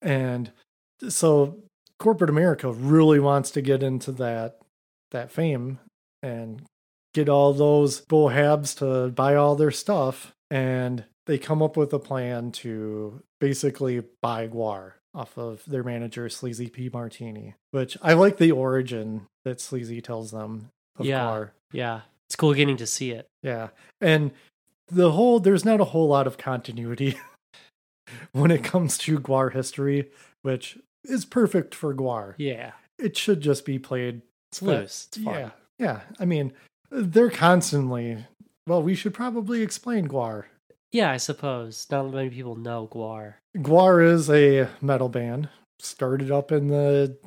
And 0.00 0.50
so 1.08 1.58
corporate 1.98 2.30
America 2.30 2.70
really 2.72 3.18
wants 3.20 3.50
to 3.52 3.60
get 3.60 3.82
into 3.82 4.12
that 4.12 4.58
that 5.10 5.30
fame 5.30 5.78
and 6.22 6.62
get 7.14 7.28
all 7.28 7.52
those 7.52 8.00
bohabs 8.02 8.76
to 8.78 9.10
buy 9.12 9.34
all 9.34 9.56
their 9.56 9.70
stuff 9.70 10.32
and 10.50 11.04
they 11.26 11.38
come 11.38 11.62
up 11.62 11.76
with 11.76 11.92
a 11.92 11.98
plan 11.98 12.52
to 12.52 13.22
basically 13.40 14.02
buy 14.22 14.48
GWAR 14.48 14.92
off 15.14 15.36
of 15.38 15.62
their 15.66 15.82
manager 15.82 16.28
Sleazy 16.28 16.68
P 16.68 16.90
Martini, 16.92 17.54
which 17.70 17.96
I 18.02 18.12
like 18.14 18.36
the 18.36 18.52
origin 18.52 19.26
that 19.44 19.60
Sleazy 19.60 20.00
tells 20.00 20.30
them 20.30 20.70
of 20.98 21.06
Yeah. 21.06 21.24
GWAR. 21.24 21.50
Yeah. 21.72 22.00
It's 22.28 22.36
cool 22.36 22.54
getting 22.54 22.76
to 22.78 22.86
see 22.86 23.10
it. 23.12 23.26
Yeah. 23.42 23.68
And 24.00 24.32
the 24.88 25.12
whole 25.12 25.40
there's 25.40 25.64
not 25.64 25.80
a 25.80 25.84
whole 25.86 26.08
lot 26.08 26.26
of 26.26 26.38
continuity 26.38 27.18
when 28.32 28.50
it 28.50 28.62
comes 28.64 28.98
to 28.98 29.18
GWAR 29.18 29.52
history, 29.52 30.10
which 30.42 30.78
is 31.04 31.24
perfect 31.24 31.74
for 31.74 31.94
GWAR. 31.94 32.34
Yeah. 32.38 32.72
It 32.98 33.16
should 33.16 33.40
just 33.40 33.64
be 33.64 33.78
played. 33.78 34.22
It's 34.52 34.62
loose. 34.62 35.08
It's. 35.08 35.18
Yeah, 35.18 35.50
yeah. 35.78 36.00
I 36.18 36.24
mean, 36.24 36.52
they're 36.90 37.30
constantly. 37.30 38.24
Well, 38.66 38.82
we 38.82 38.94
should 38.94 39.12
probably 39.14 39.62
explain 39.62 40.08
GWAR. 40.08 40.44
Yeah, 40.92 41.10
I 41.10 41.16
suppose. 41.16 41.86
Not 41.90 42.12
many 42.12 42.30
people 42.30 42.56
know 42.56 42.88
GWAR. 42.92 43.34
GWAR 43.56 44.02
is 44.02 44.30
a 44.30 44.68
metal 44.80 45.08
band. 45.08 45.48
Started 45.78 46.30
up 46.30 46.52
in 46.52 46.68
the 46.68 47.18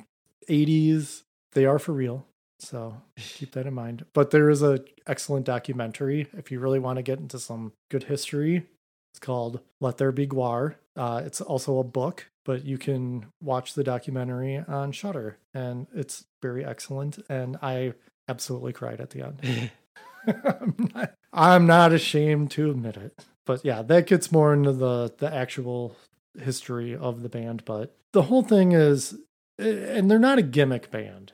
80s. 0.48 1.22
They 1.52 1.66
are 1.66 1.78
for 1.78 1.92
real. 1.92 2.26
So 2.58 2.96
keep 3.16 3.52
that 3.52 3.66
in 3.66 3.74
mind. 3.74 4.04
But 4.12 4.30
there 4.30 4.50
is 4.50 4.62
a 4.62 4.80
excellent 5.06 5.46
documentary 5.46 6.28
if 6.36 6.50
you 6.50 6.60
really 6.60 6.78
want 6.78 6.96
to 6.96 7.02
get 7.02 7.18
into 7.18 7.38
some 7.38 7.72
good 7.90 8.04
history. 8.04 8.66
It's 9.12 9.18
called 9.18 9.60
Let 9.80 9.96
There 9.98 10.12
Be 10.12 10.26
GWAR. 10.26 10.76
Uh, 10.96 11.22
it's 11.24 11.40
also 11.40 11.78
a 11.78 11.84
book, 11.84 12.30
but 12.44 12.64
you 12.64 12.78
can 12.78 13.26
watch 13.42 13.74
the 13.74 13.82
documentary 13.82 14.58
on 14.68 14.92
Shudder, 14.92 15.38
and 15.54 15.86
it's 15.94 16.26
very 16.42 16.64
excellent. 16.64 17.18
And 17.28 17.56
I 17.62 17.94
absolutely 18.28 18.72
cried 18.72 19.00
at 19.00 19.10
the 19.10 19.22
end. 19.22 19.70
I'm, 20.26 20.90
not, 20.94 21.14
I'm 21.32 21.66
not 21.66 21.92
ashamed 21.92 22.50
to 22.52 22.70
admit 22.70 22.96
it. 22.96 23.24
But 23.50 23.64
yeah, 23.64 23.82
that 23.82 24.06
gets 24.06 24.30
more 24.30 24.54
into 24.54 24.72
the 24.72 25.12
the 25.18 25.34
actual 25.34 25.96
history 26.38 26.94
of 26.94 27.22
the 27.22 27.28
band. 27.28 27.64
But 27.64 27.96
the 28.12 28.22
whole 28.22 28.44
thing 28.44 28.70
is, 28.70 29.18
and 29.58 30.08
they're 30.08 30.20
not 30.20 30.38
a 30.38 30.42
gimmick 30.42 30.92
band. 30.92 31.32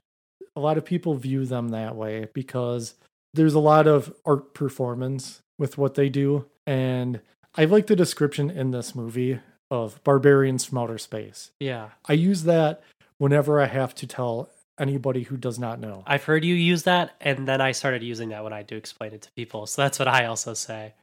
A 0.56 0.60
lot 0.60 0.78
of 0.78 0.86
people 0.86 1.14
view 1.16 1.44
them 1.44 1.68
that 1.68 1.94
way 1.94 2.28
because 2.32 2.94
there's 3.34 3.52
a 3.52 3.60
lot 3.60 3.86
of 3.86 4.14
art 4.24 4.54
performance 4.54 5.42
with 5.58 5.76
what 5.76 5.94
they 5.94 6.08
do. 6.08 6.46
And 6.66 7.20
I 7.54 7.66
like 7.66 7.86
the 7.86 7.94
description 7.94 8.48
in 8.48 8.70
this 8.70 8.94
movie 8.94 9.40
of 9.70 10.02
barbarians 10.02 10.64
from 10.64 10.78
outer 10.78 10.96
space. 10.96 11.50
Yeah. 11.60 11.90
I 12.06 12.14
use 12.14 12.44
that 12.44 12.82
whenever 13.18 13.60
I 13.60 13.66
have 13.66 13.94
to 13.96 14.06
tell 14.06 14.48
anybody 14.78 15.24
who 15.24 15.36
does 15.36 15.58
not 15.58 15.80
know. 15.80 16.02
I've 16.06 16.24
heard 16.24 16.46
you 16.46 16.54
use 16.54 16.84
that, 16.84 17.14
and 17.20 17.46
then 17.46 17.60
I 17.60 17.72
started 17.72 18.02
using 18.02 18.30
that 18.30 18.42
when 18.42 18.54
I 18.54 18.62
do 18.62 18.76
explain 18.76 19.12
it 19.12 19.20
to 19.22 19.30
people. 19.32 19.66
So 19.66 19.82
that's 19.82 19.98
what 19.98 20.08
I 20.08 20.24
also 20.24 20.54
say. 20.54 20.94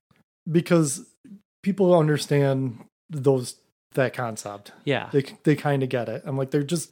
Because 0.50 1.06
people 1.62 1.98
understand 1.98 2.84
those 3.10 3.56
that 3.94 4.14
concept. 4.14 4.72
Yeah. 4.86 5.10
They 5.12 5.24
they 5.44 5.56
kind 5.56 5.84
of 5.84 5.90
get 5.90 6.10
it. 6.10 6.24
I'm 6.26 6.38
like 6.38 6.52
they're 6.52 6.64
just 6.64 6.92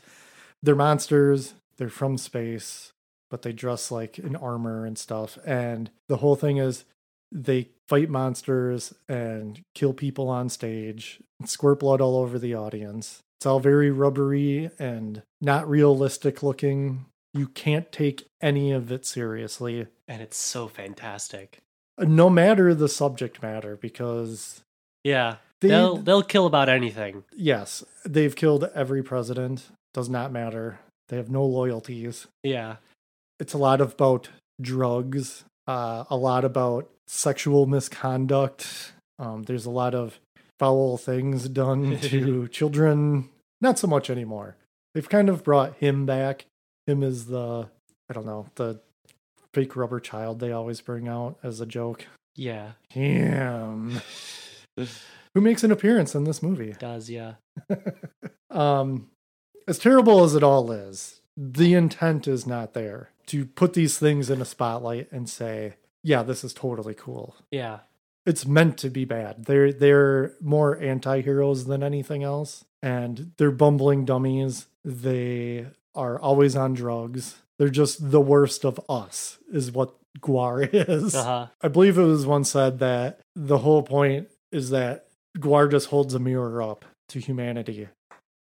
they're 0.62 0.76
monsters. 0.76 1.54
They're 1.78 1.90
from 1.90 2.18
space, 2.18 2.92
but 3.30 3.42
they 3.42 3.54
dress 3.54 3.92
like 3.92 4.20
in 4.20 4.36
armor 4.36 4.86
and 4.86 4.98
stuff. 4.98 5.38
And 5.46 5.90
the 6.08 6.18
whole 6.18 6.36
thing 6.36 6.58
is 6.58 6.86
they 7.32 7.70
fight 7.88 8.10
monsters 8.10 8.94
and 9.08 9.62
kill 9.74 9.94
people 9.94 10.30
on 10.30 10.50
stage, 10.50 11.20
squirt 11.46 11.80
blood 11.80 12.02
all 12.02 12.18
over 12.18 12.38
the 12.38 12.54
audience. 12.54 13.22
It's 13.40 13.46
all 13.46 13.60
very 13.60 13.90
rubbery 13.90 14.70
and 14.78 15.24
not 15.40 15.68
realistic 15.68 16.44
looking. 16.44 17.06
You 17.34 17.48
can't 17.48 17.92
take 17.92 18.28
any 18.42 18.72
of 18.72 18.92
it 18.92 19.06
seriously, 19.06 19.88
And 20.08 20.22
it's 20.22 20.38
so 20.38 20.68
fantastic. 20.68 21.60
No 22.02 22.30
matter 22.30 22.74
the 22.74 22.90
subject 22.90 23.42
matter, 23.42 23.76
because 23.76 24.62
Yeah. 25.04 25.38
they, 25.62 25.70
will 25.70 25.98
they'll 25.98 26.24
kill 26.24 26.46
about 26.46 26.70
anything. 26.70 27.24
yes, 27.36 27.84
they've 28.06 28.36
killed 28.36 28.70
every 28.76 29.04
president. 29.04 29.70
Does 29.94 30.10
not 30.10 30.32
matter. 30.32 30.80
They 31.10 31.18
have 31.18 31.30
no 31.30 31.44
loyalties. 31.46 32.28
Yeah. 32.44 32.78
It's 33.40 33.54
a 33.54 33.58
lot 33.58 33.82
about 33.82 34.30
drugs, 34.62 35.44
uh, 35.68 36.06
a 36.10 36.16
lot 36.16 36.46
about 36.46 36.90
sexual 37.08 37.66
misconduct. 37.66 38.94
Um, 39.20 39.44
there's 39.44 39.66
a 39.66 39.70
lot 39.72 39.94
of 39.94 40.20
foul 40.60 40.98
things 40.98 41.50
done 41.50 42.00
to 42.02 42.48
children. 42.48 43.30
Not 43.60 43.78
so 43.78 43.88
much 43.88 44.10
anymore. 44.10 44.56
They've 44.96 45.08
kind 45.10 45.30
of 45.30 45.44
brought 45.44 45.76
him 45.78 46.06
back. 46.06 46.46
Him 46.88 47.04
is 47.04 47.26
the, 47.26 47.68
I 48.10 48.14
don't 48.14 48.26
know, 48.26 48.48
the 48.56 48.80
fake 49.54 49.76
rubber 49.76 50.00
child 50.00 50.40
they 50.40 50.52
always 50.52 50.82
bring 50.82 51.08
out 51.08 51.38
as 51.44 51.62
a 51.62 51.66
joke. 51.66 52.06
Yeah. 52.36 52.72
Him. 52.90 54.02
Who 55.34 55.42
makes 55.42 55.64
an 55.64 55.72
appearance 55.72 56.16
in 56.16 56.24
this 56.24 56.44
movie? 56.44 56.76
Does, 56.80 57.10
yeah. 57.10 57.34
um, 58.50 59.10
as 59.68 59.80
terrible 59.80 60.24
as 60.24 60.36
it 60.36 60.44
all 60.44 60.72
is, 60.72 61.22
the 61.38 61.74
intent 61.74 62.28
is 62.28 62.46
not 62.46 62.74
there 62.74 63.12
to 63.28 63.46
put 63.46 63.74
these 63.74 63.98
things 63.98 64.30
in 64.30 64.42
a 64.42 64.46
spotlight 64.46 65.10
and 65.12 65.30
say, 65.30 65.76
"Yeah, 66.04 66.24
this 66.24 66.44
is 66.44 66.54
totally 66.54 66.94
cool." 66.94 67.36
Yeah. 67.52 67.80
It's 68.26 68.46
meant 68.46 68.78
to 68.80 68.90
be 68.90 69.06
bad. 69.06 69.46
They're 69.46 69.72
they're 69.72 70.34
more 70.42 70.78
anti-heroes 70.78 71.66
than 71.66 71.82
anything 71.82 72.24
else, 72.24 72.66
and 72.82 73.32
they're 73.38 73.52
bumbling 73.52 74.06
dummies. 74.06 74.68
They 74.84 75.68
are 75.96 76.20
always 76.20 76.56
on 76.56 76.74
drugs. 76.74 77.36
They're 77.62 77.70
just 77.70 78.10
the 78.10 78.20
worst 78.20 78.66
of 78.66 78.82
us, 78.90 79.38
is 79.54 79.72
what 79.72 79.94
GWAR 80.20 80.68
is. 80.74 81.14
Uh 81.14 81.24
huh. 81.24 81.48
I 81.62 81.68
believe 81.68 81.96
it 82.00 82.04
was 82.04 82.26
once 82.26 82.50
said 82.50 82.80
that 82.80 83.20
the 83.36 83.60
whole 83.60 83.84
point 83.84 84.30
is 84.52 84.72
that 84.72 85.06
GWAR 85.38 85.70
just 85.70 85.90
holds 85.90 86.16
a 86.16 86.20
mirror 86.20 86.60
up 86.64 86.86
to 87.10 87.20
humanity 87.20 87.88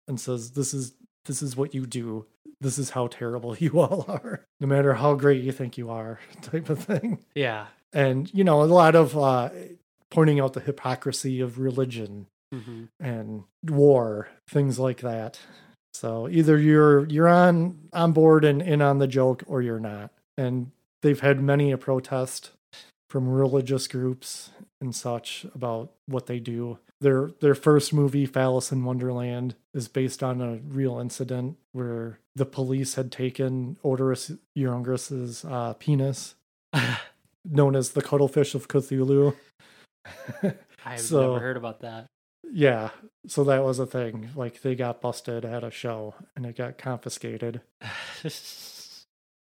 and 0.08 0.22
says, 0.22 0.52
"This 0.52 0.74
is 0.74 0.94
this 1.26 1.42
is 1.42 1.58
what 1.58 1.74
you 1.74 1.86
do. 1.86 2.28
This 2.62 2.78
is 2.78 2.92
how 2.92 3.08
terrible 3.08 3.58
you 3.60 3.78
all 3.82 4.06
are. 4.08 4.46
No 4.62 4.68
matter 4.68 4.94
how 4.94 5.16
great 5.16 5.44
you 5.44 5.52
think 5.52 5.78
you 5.78 5.89
are, 5.89 6.22
type 6.42 6.70
of 6.70 6.80
thing." 6.80 7.20
Yeah. 7.36 7.66
And 7.92 8.34
you 8.34 8.46
know, 8.46 8.63
a 8.63 8.72
lot 8.72 8.96
of 8.96 9.18
uh, 9.18 9.50
pointing 10.12 10.39
out 10.39 10.54
the 10.54 10.62
hypocrisy 10.62 11.42
of 11.42 11.60
religion 11.60 12.28
hmm 12.54 12.86
and 13.02 13.44
war, 13.66 14.30
things 14.48 14.80
like 14.80 15.02
that. 15.02 15.42
So 15.93 16.27
either 16.29 16.58
you're 16.58 17.06
you're 17.08 17.27
on 17.27 17.77
on 17.93 18.12
board 18.13 18.43
and 18.45 18.62
in 18.62 18.82
on 18.82 18.97
the 18.99 19.08
joke, 19.08 19.43
or 19.47 19.62
you're 19.62 19.79
not. 19.79 20.12
And 20.38 20.71
they've 21.01 21.19
had 21.19 21.39
many 21.41 21.71
a 21.71 21.77
protest 21.77 22.51
from 23.10 23.27
religious 23.29 23.88
groups 23.88 24.49
and 24.82 24.95
such 24.95 25.45
about 25.53 25.91
what 26.08 26.25
they 26.25 26.39
do. 26.39 26.79
Their 26.99 27.32
their 27.41 27.53
first 27.56 27.93
movie, 27.93 28.25
Phallus 28.25 28.71
in 28.71 28.84
Wonderland, 28.86 29.56
is 29.73 29.88
based 29.88 30.23
on 30.23 30.41
a 30.41 30.56
real 30.67 30.99
incident 30.99 31.58
where 31.73 32.19
the 32.36 32.45
police 32.45 32.95
had 32.95 33.12
taken 33.12 33.77
Oderus 33.84 34.38
Urungus's 34.58 35.45
uh, 35.45 35.73
penis, 35.73 36.34
known 37.45 37.75
as 37.75 37.91
the 37.91 38.01
cuttlefish 38.01 38.56
of 38.56 38.67
Cthulhu. 38.67 39.36
I've 40.86 40.99
So- 40.99 41.21
never 41.34 41.39
heard 41.39 41.58
about 41.58 41.82
that. 41.82 42.08
Yeah, 42.51 42.89
so 43.27 43.43
that 43.45 43.63
was 43.63 43.79
a 43.79 43.86
thing. 43.86 44.29
Like 44.36 44.62
they 44.62 44.75
got 44.75 45.01
busted 45.01 45.45
at 45.45 45.63
a 45.63 45.71
show 45.71 46.15
and 46.36 46.45
it 46.45 46.58
got 46.58 46.77
confiscated. 46.77 47.62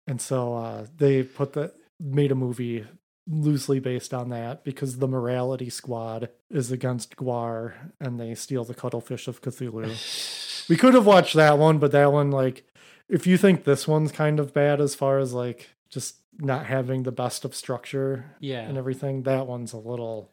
And 0.05 0.19
so 0.19 0.55
uh 0.55 0.87
they 0.97 1.23
put 1.23 1.53
the 1.53 1.73
made 1.97 2.33
a 2.33 2.35
movie 2.35 2.85
loosely 3.25 3.79
based 3.79 4.13
on 4.13 4.29
that 4.29 4.63
because 4.65 4.97
the 4.97 5.07
morality 5.07 5.69
squad 5.69 6.29
is 6.49 6.71
against 6.71 7.15
GWAR 7.15 7.73
and 8.01 8.19
they 8.19 8.35
steal 8.35 8.65
the 8.65 8.73
cuttlefish 8.73 9.29
of 9.29 9.41
Cthulhu. 9.41 10.67
we 10.69 10.75
could 10.75 10.93
have 10.93 11.05
watched 11.05 11.35
that 11.35 11.57
one, 11.57 11.77
but 11.77 11.93
that 11.93 12.11
one 12.11 12.31
like 12.31 12.65
if 13.07 13.25
you 13.25 13.37
think 13.37 13.63
this 13.63 13.87
one's 13.87 14.11
kind 14.11 14.39
of 14.39 14.53
bad 14.53 14.81
as 14.81 14.95
far 14.95 15.19
as 15.19 15.33
like 15.33 15.69
just 15.89 16.17
not 16.39 16.65
having 16.65 17.03
the 17.03 17.11
best 17.11 17.45
of 17.45 17.55
structure 17.55 18.25
yeah. 18.39 18.61
and 18.61 18.77
everything, 18.77 19.23
that 19.23 19.47
one's 19.47 19.71
a 19.71 19.77
little 19.77 20.29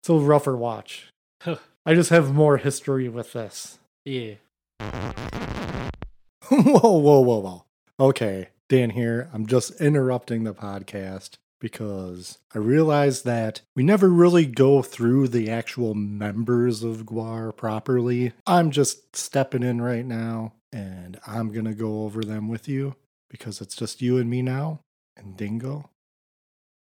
it's 0.00 0.08
a 0.08 0.14
rougher 0.14 0.56
watch. 0.56 1.12
Huh. 1.86 1.92
I 1.92 1.94
just 1.94 2.10
have 2.10 2.34
more 2.34 2.56
history 2.56 3.08
with 3.08 3.32
this. 3.32 3.78
Yeah. 4.04 4.34
whoa, 4.80 6.98
whoa, 6.98 7.20
whoa, 7.20 7.38
whoa. 7.38 7.64
Okay, 8.00 8.48
Dan 8.68 8.90
here. 8.90 9.30
I'm 9.32 9.46
just 9.46 9.80
interrupting 9.80 10.42
the 10.42 10.52
podcast 10.52 11.34
because 11.60 12.38
I 12.54 12.58
realized 12.58 13.24
that 13.24 13.62
we 13.76 13.84
never 13.84 14.08
really 14.08 14.46
go 14.46 14.82
through 14.82 15.28
the 15.28 15.48
actual 15.48 15.94
members 15.94 16.82
of 16.82 17.06
GWAR 17.06 17.56
properly. 17.56 18.32
I'm 18.46 18.72
just 18.72 19.16
stepping 19.16 19.62
in 19.62 19.80
right 19.80 20.04
now 20.04 20.54
and 20.72 21.20
I'm 21.24 21.52
going 21.52 21.64
to 21.66 21.74
go 21.74 22.02
over 22.02 22.22
them 22.22 22.48
with 22.48 22.68
you 22.68 22.96
because 23.30 23.60
it's 23.60 23.76
just 23.76 24.02
you 24.02 24.18
and 24.18 24.28
me 24.28 24.42
now. 24.42 24.80
And 25.16 25.36
Dingo, 25.36 25.88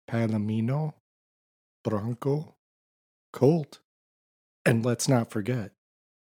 Palomino, 0.09 0.93
Bronco, 1.83 2.53
Colt. 3.33 3.79
And 4.65 4.85
let's 4.85 5.07
not 5.07 5.31
forget, 5.31 5.71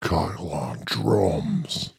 Kyle 0.00 0.50
on 0.50 0.82
drums. 0.84 1.92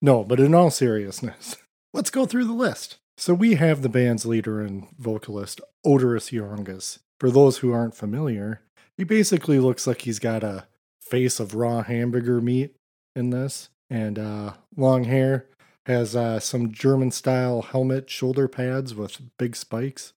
No, 0.00 0.24
but 0.24 0.40
in 0.40 0.54
all 0.54 0.70
seriousness, 0.70 1.56
let's 1.94 2.10
go 2.10 2.26
through 2.26 2.46
the 2.46 2.52
list. 2.52 2.98
So 3.16 3.34
we 3.34 3.56
have 3.56 3.82
the 3.82 3.88
band's 3.88 4.24
leader 4.24 4.60
and 4.60 4.86
vocalist, 4.98 5.60
Oderus 5.84 6.30
Urungus. 6.32 7.00
For 7.18 7.30
those 7.30 7.58
who 7.58 7.72
aren't 7.72 7.96
familiar, 7.96 8.62
he 8.96 9.04
basically 9.04 9.58
looks 9.58 9.86
like 9.86 10.02
he's 10.02 10.20
got 10.20 10.44
a 10.44 10.66
face 11.00 11.40
of 11.40 11.54
raw 11.54 11.82
hamburger 11.82 12.40
meat 12.40 12.76
in 13.16 13.30
this, 13.30 13.70
and 13.90 14.18
uh, 14.18 14.52
long 14.76 15.04
hair, 15.04 15.46
has 15.86 16.14
uh, 16.14 16.38
some 16.38 16.70
German 16.70 17.10
style 17.10 17.62
helmet 17.62 18.10
shoulder 18.10 18.46
pads 18.46 18.94
with 18.94 19.22
big 19.38 19.56
spikes. 19.56 20.12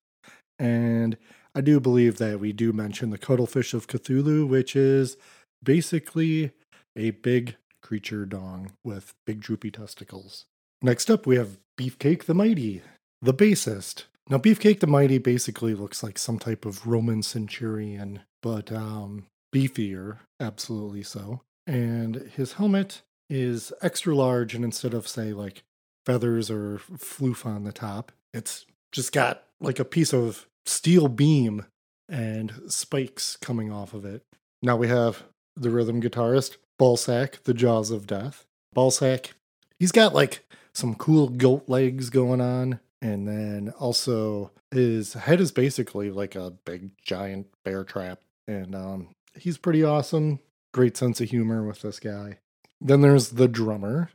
And 0.59 1.17
I 1.53 1.61
do 1.61 1.79
believe 1.79 2.17
that 2.17 2.39
we 2.39 2.53
do 2.53 2.71
mention 2.71 3.09
the 3.09 3.17
cuttlefish 3.17 3.73
of 3.73 3.87
Cthulhu, 3.87 4.47
which 4.47 4.75
is 4.75 5.17
basically 5.63 6.51
a 6.95 7.11
big 7.11 7.57
creature 7.81 8.25
dong 8.25 8.71
with 8.83 9.13
big 9.25 9.41
droopy 9.41 9.71
testicles. 9.71 10.45
Next 10.81 11.11
up, 11.11 11.27
we 11.27 11.35
have 11.35 11.59
Beefcake 11.77 12.23
the 12.23 12.33
Mighty, 12.33 12.81
the 13.21 13.33
bassist. 13.33 14.05
Now, 14.29 14.37
Beefcake 14.37 14.79
the 14.79 14.87
Mighty 14.87 15.17
basically 15.17 15.73
looks 15.73 16.01
like 16.01 16.17
some 16.17 16.39
type 16.39 16.65
of 16.65 16.87
Roman 16.87 17.21
centurion, 17.21 18.21
but 18.41 18.71
um, 18.71 19.25
beefier, 19.53 20.19
absolutely 20.39 21.03
so. 21.03 21.41
And 21.67 22.15
his 22.35 22.53
helmet 22.53 23.01
is 23.29 23.73
extra 23.81 24.15
large, 24.15 24.55
and 24.55 24.63
instead 24.63 24.93
of, 24.93 25.07
say, 25.07 25.33
like 25.33 25.63
feathers 26.05 26.49
or 26.49 26.79
floof 26.79 27.45
on 27.45 27.63
the 27.63 27.71
top, 27.71 28.11
it's 28.33 28.65
just 28.91 29.11
got 29.11 29.43
like 29.59 29.79
a 29.79 29.85
piece 29.85 30.13
of 30.13 30.47
steel 30.65 31.07
beam 31.07 31.65
and 32.09 32.53
spikes 32.67 33.37
coming 33.37 33.71
off 33.71 33.93
of 33.93 34.05
it. 34.05 34.23
Now 34.61 34.75
we 34.75 34.87
have 34.87 35.23
the 35.55 35.69
rhythm 35.69 36.01
guitarist, 36.01 36.57
Balsac, 36.79 37.43
the 37.43 37.53
Jaws 37.53 37.91
of 37.91 38.07
Death. 38.07 38.45
Balsac, 38.75 39.31
he's 39.79 39.91
got 39.91 40.13
like 40.13 40.45
some 40.73 40.95
cool 40.95 41.29
goat 41.29 41.65
legs 41.67 42.09
going 42.09 42.41
on. 42.41 42.79
And 43.01 43.27
then 43.27 43.73
also 43.79 44.51
his 44.69 45.13
head 45.13 45.41
is 45.41 45.51
basically 45.51 46.11
like 46.11 46.35
a 46.35 46.53
big 46.65 46.91
giant 47.03 47.47
bear 47.65 47.83
trap. 47.83 48.19
And 48.47 48.75
um, 48.75 49.09
he's 49.35 49.57
pretty 49.57 49.83
awesome. 49.83 50.39
Great 50.73 50.95
sense 50.95 51.19
of 51.19 51.29
humor 51.29 51.65
with 51.65 51.81
this 51.81 51.99
guy. 51.99 52.37
Then 52.79 53.01
there's 53.01 53.29
the 53.29 53.47
drummer, 53.47 54.09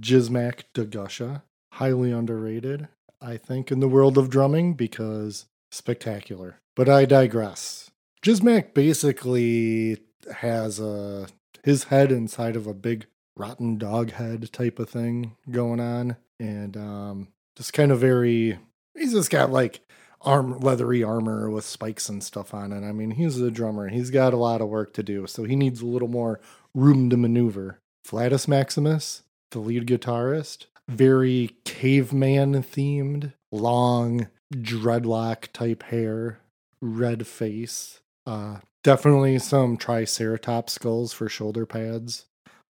Jizmak 0.00 0.64
Da 0.74 0.84
Gusha. 0.84 1.42
Highly 1.74 2.12
underrated, 2.12 2.88
I 3.20 3.38
think, 3.38 3.72
in 3.72 3.80
the 3.80 3.88
world 3.88 4.18
of 4.18 4.28
drumming 4.28 4.74
because 4.74 5.46
spectacular. 5.72 6.60
But 6.76 6.88
I 6.88 7.04
digress. 7.04 7.90
Jizmak 8.24 8.74
basically 8.74 9.98
has 10.36 10.78
a 10.78 11.26
his 11.64 11.84
head 11.84 12.12
inside 12.12 12.56
of 12.56 12.66
a 12.66 12.74
big 12.74 13.06
rotten 13.36 13.78
dog 13.78 14.12
head 14.12 14.52
type 14.52 14.78
of 14.78 14.90
thing 14.90 15.36
going 15.50 15.80
on, 15.80 16.16
and 16.38 16.76
um, 16.76 17.28
just 17.56 17.72
kind 17.72 17.90
of 17.90 17.98
very. 17.98 18.58
He's 18.96 19.12
just 19.12 19.30
got 19.30 19.50
like 19.50 19.80
arm 20.20 20.60
leathery 20.60 21.02
armor 21.02 21.50
with 21.50 21.64
spikes 21.64 22.08
and 22.08 22.22
stuff 22.22 22.54
on 22.54 22.72
it. 22.72 22.86
I 22.86 22.92
mean, 22.92 23.12
he's 23.12 23.40
a 23.40 23.50
drummer. 23.50 23.88
He's 23.88 24.10
got 24.10 24.34
a 24.34 24.38
lot 24.38 24.60
of 24.60 24.68
work 24.68 24.92
to 24.94 25.02
do, 25.02 25.26
so 25.26 25.44
he 25.44 25.56
needs 25.56 25.80
a 25.80 25.86
little 25.86 26.08
more 26.08 26.40
room 26.74 27.10
to 27.10 27.16
maneuver. 27.16 27.80
Flatus 28.04 28.46
Maximus, 28.46 29.22
the 29.50 29.60
lead 29.60 29.86
guitarist, 29.86 30.66
very 30.88 31.56
caveman 31.64 32.54
themed, 32.62 33.32
long 33.50 34.28
dreadlock 34.52 35.52
type 35.52 35.82
hair, 35.84 36.40
red 36.80 37.26
face. 37.26 38.00
Uh, 38.26 38.58
definitely 38.84 39.38
some 39.38 39.76
triceratops 39.76 40.74
skulls 40.74 41.12
for 41.12 41.28
shoulder 41.28 41.66
pads. 41.66 42.26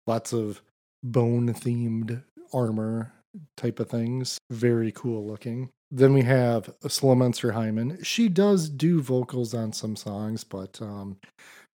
Lots 0.07 0.33
of 0.33 0.63
bone 1.03 1.53
themed 1.53 2.23
armor 2.53 3.13
type 3.57 3.81
of 3.81 3.89
things. 3.89 4.39
Very 4.51 4.93
cool 4.93 5.27
looking. 5.27 5.71
Then 5.91 6.15
we 6.15 6.23
have 6.23 6.73
Slow 6.89 7.15
Hyman. 7.15 8.03
She 8.03 8.29
does 8.29 8.71
do 8.71 9.03
vocals 9.03 9.53
on 9.53 9.73
some 9.73 9.95
songs, 9.95 10.43
but 10.43 10.81
um, 10.81 11.19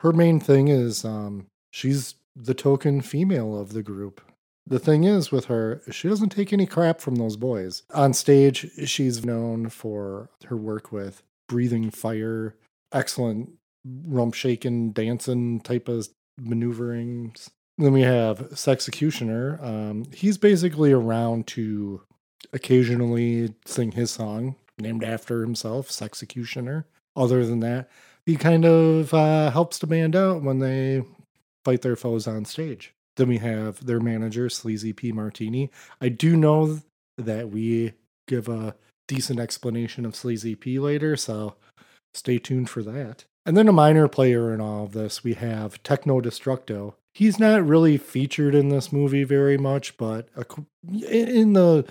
her 0.01 0.13
main 0.13 0.41
thing 0.41 0.69
is 0.69 1.05
um, 1.05 1.47
she's 1.71 2.15
the 2.35 2.55
token 2.55 3.03
female 3.03 3.59
of 3.59 3.73
the 3.73 3.83
group. 3.83 4.23
The 4.69 4.79
thing 4.81 5.05
is 5.05 5.31
with 5.31 5.45
her, 5.45 5.81
she 5.91 6.09
doesn't 6.09 6.31
take 6.31 6.53
any 6.53 6.67
crap 6.67 7.01
from 7.01 7.17
those 7.17 7.37
boys. 7.37 7.85
On 7.95 8.13
stage, 8.13 8.71
she's 8.87 9.25
known 9.25 9.69
for 9.69 10.29
her 10.47 10.57
work 10.57 10.91
with 10.91 11.23
breathing 11.49 11.91
fire, 11.91 12.57
excellent 12.93 13.51
rump 13.85 14.35
shaking, 14.35 14.91
dancing 14.91 15.61
type 15.61 15.89
of 15.89 16.09
maneuverings. 16.37 17.51
Then 17.79 17.93
we 17.93 18.03
have 18.03 18.39
Sexecutioner. 18.51 19.63
Um, 19.63 20.07
he's 20.13 20.39
basically 20.39 20.93
around 20.93 21.47
to 21.49 22.03
occasionally 22.53 23.55
sing 23.65 23.93
his 23.93 24.11
song, 24.11 24.57
named 24.79 25.05
after 25.05 25.43
himself, 25.43 25.91
Sexecutioner. 25.91 26.85
Other 27.15 27.47
than 27.47 27.61
that, 27.61 27.89
he 28.25 28.37
kind 28.37 28.65
of 28.65 29.15
uh, 29.15 29.51
helps 29.51 29.79
the 29.79 29.87
band 29.87 30.17
out 30.17 30.43
when 30.43 30.59
they 30.59 31.05
fight 31.65 31.83
their 31.83 31.97
foes 31.97 32.27
on 32.27 32.45
stage. 32.45 32.93
Then 33.17 33.29
we 33.29 33.39
have 33.39 33.85
their 33.85 34.01
manager, 34.01 34.49
Sleazy 34.49 34.93
P. 34.93 35.13
Martini. 35.13 35.71
I 36.01 36.09
do 36.09 36.37
know 36.37 36.81
that 37.17 37.51
we 37.51 37.95
give 38.29 38.49
a 38.49 38.75
decent 39.09 39.41
explanation 39.41 40.05
of 40.05 40.17
Sleazy 40.17 40.55
P 40.55 40.79
later, 40.79 41.17
so 41.17 41.55
stay 42.15 42.39
tuned 42.39 42.69
for 42.69 42.83
that. 42.83 43.25
And 43.45 43.57
then 43.57 43.69
a 43.69 43.73
minor 43.73 44.09
player 44.09 44.53
in 44.53 44.61
all 44.61 44.85
of 44.85 44.93
this, 44.93 45.23
we 45.23 45.35
have 45.35 45.83
Techno 45.83 46.21
Destructo. 46.21 46.95
He's 47.15 47.39
not 47.39 47.67
really 47.67 47.97
featured 47.97 48.55
in 48.55 48.69
this 48.69 48.93
movie 48.93 49.25
very 49.25 49.57
much, 49.57 49.97
but 49.97 50.29
in 50.85 51.53
the 51.53 51.87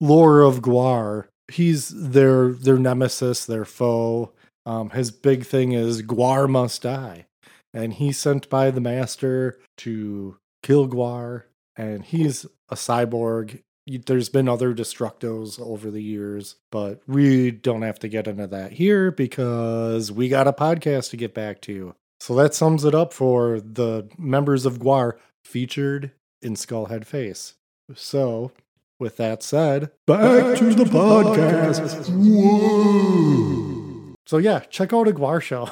lore 0.00 0.40
of 0.40 0.60
GWAR, 0.60 1.28
he's 1.50 1.88
their 1.88 2.50
their 2.50 2.78
nemesis, 2.78 3.46
their 3.46 3.64
foe. 3.64 4.32
Um, 4.66 4.90
his 4.90 5.10
big 5.10 5.46
thing 5.46 5.72
is 5.72 6.02
GWAR 6.02 6.50
must 6.50 6.82
die, 6.82 7.26
and 7.72 7.94
he's 7.94 8.18
sent 8.18 8.50
by 8.50 8.70
the 8.70 8.80
master 8.80 9.58
to 9.78 10.36
kill 10.68 10.86
GWAR, 10.86 11.44
and 11.76 12.04
he's 12.04 12.44
a 12.68 12.74
cyborg. 12.74 13.62
There's 13.86 14.28
been 14.28 14.50
other 14.50 14.74
Destructos 14.74 15.58
over 15.58 15.90
the 15.90 16.02
years, 16.02 16.56
but 16.70 17.00
we 17.06 17.50
don't 17.50 17.80
have 17.80 17.98
to 18.00 18.08
get 18.08 18.26
into 18.26 18.46
that 18.48 18.72
here 18.72 19.10
because 19.10 20.12
we 20.12 20.28
got 20.28 20.46
a 20.46 20.52
podcast 20.52 21.08
to 21.10 21.16
get 21.16 21.32
back 21.32 21.62
to. 21.62 21.94
So 22.20 22.34
that 22.34 22.52
sums 22.52 22.84
it 22.84 22.94
up 22.94 23.14
for 23.14 23.60
the 23.60 24.10
members 24.18 24.66
of 24.66 24.80
GWAR 24.80 25.14
featured 25.42 26.10
in 26.42 26.52
Skulhedface. 26.52 27.54
So, 27.94 28.52
with 28.98 29.16
that 29.16 29.42
said, 29.42 29.90
back, 30.06 30.58
to, 30.58 30.64
the, 30.66 30.84
the 30.84 30.90
podcast. 30.90 31.80
podcast. 31.80 32.10
Whoa. 32.10 34.14
So 34.26 34.36
yeah, 34.36 34.58
check 34.58 34.92
out 34.92 35.08
a 35.08 35.12
GWAR 35.12 35.40
show. 35.40 35.70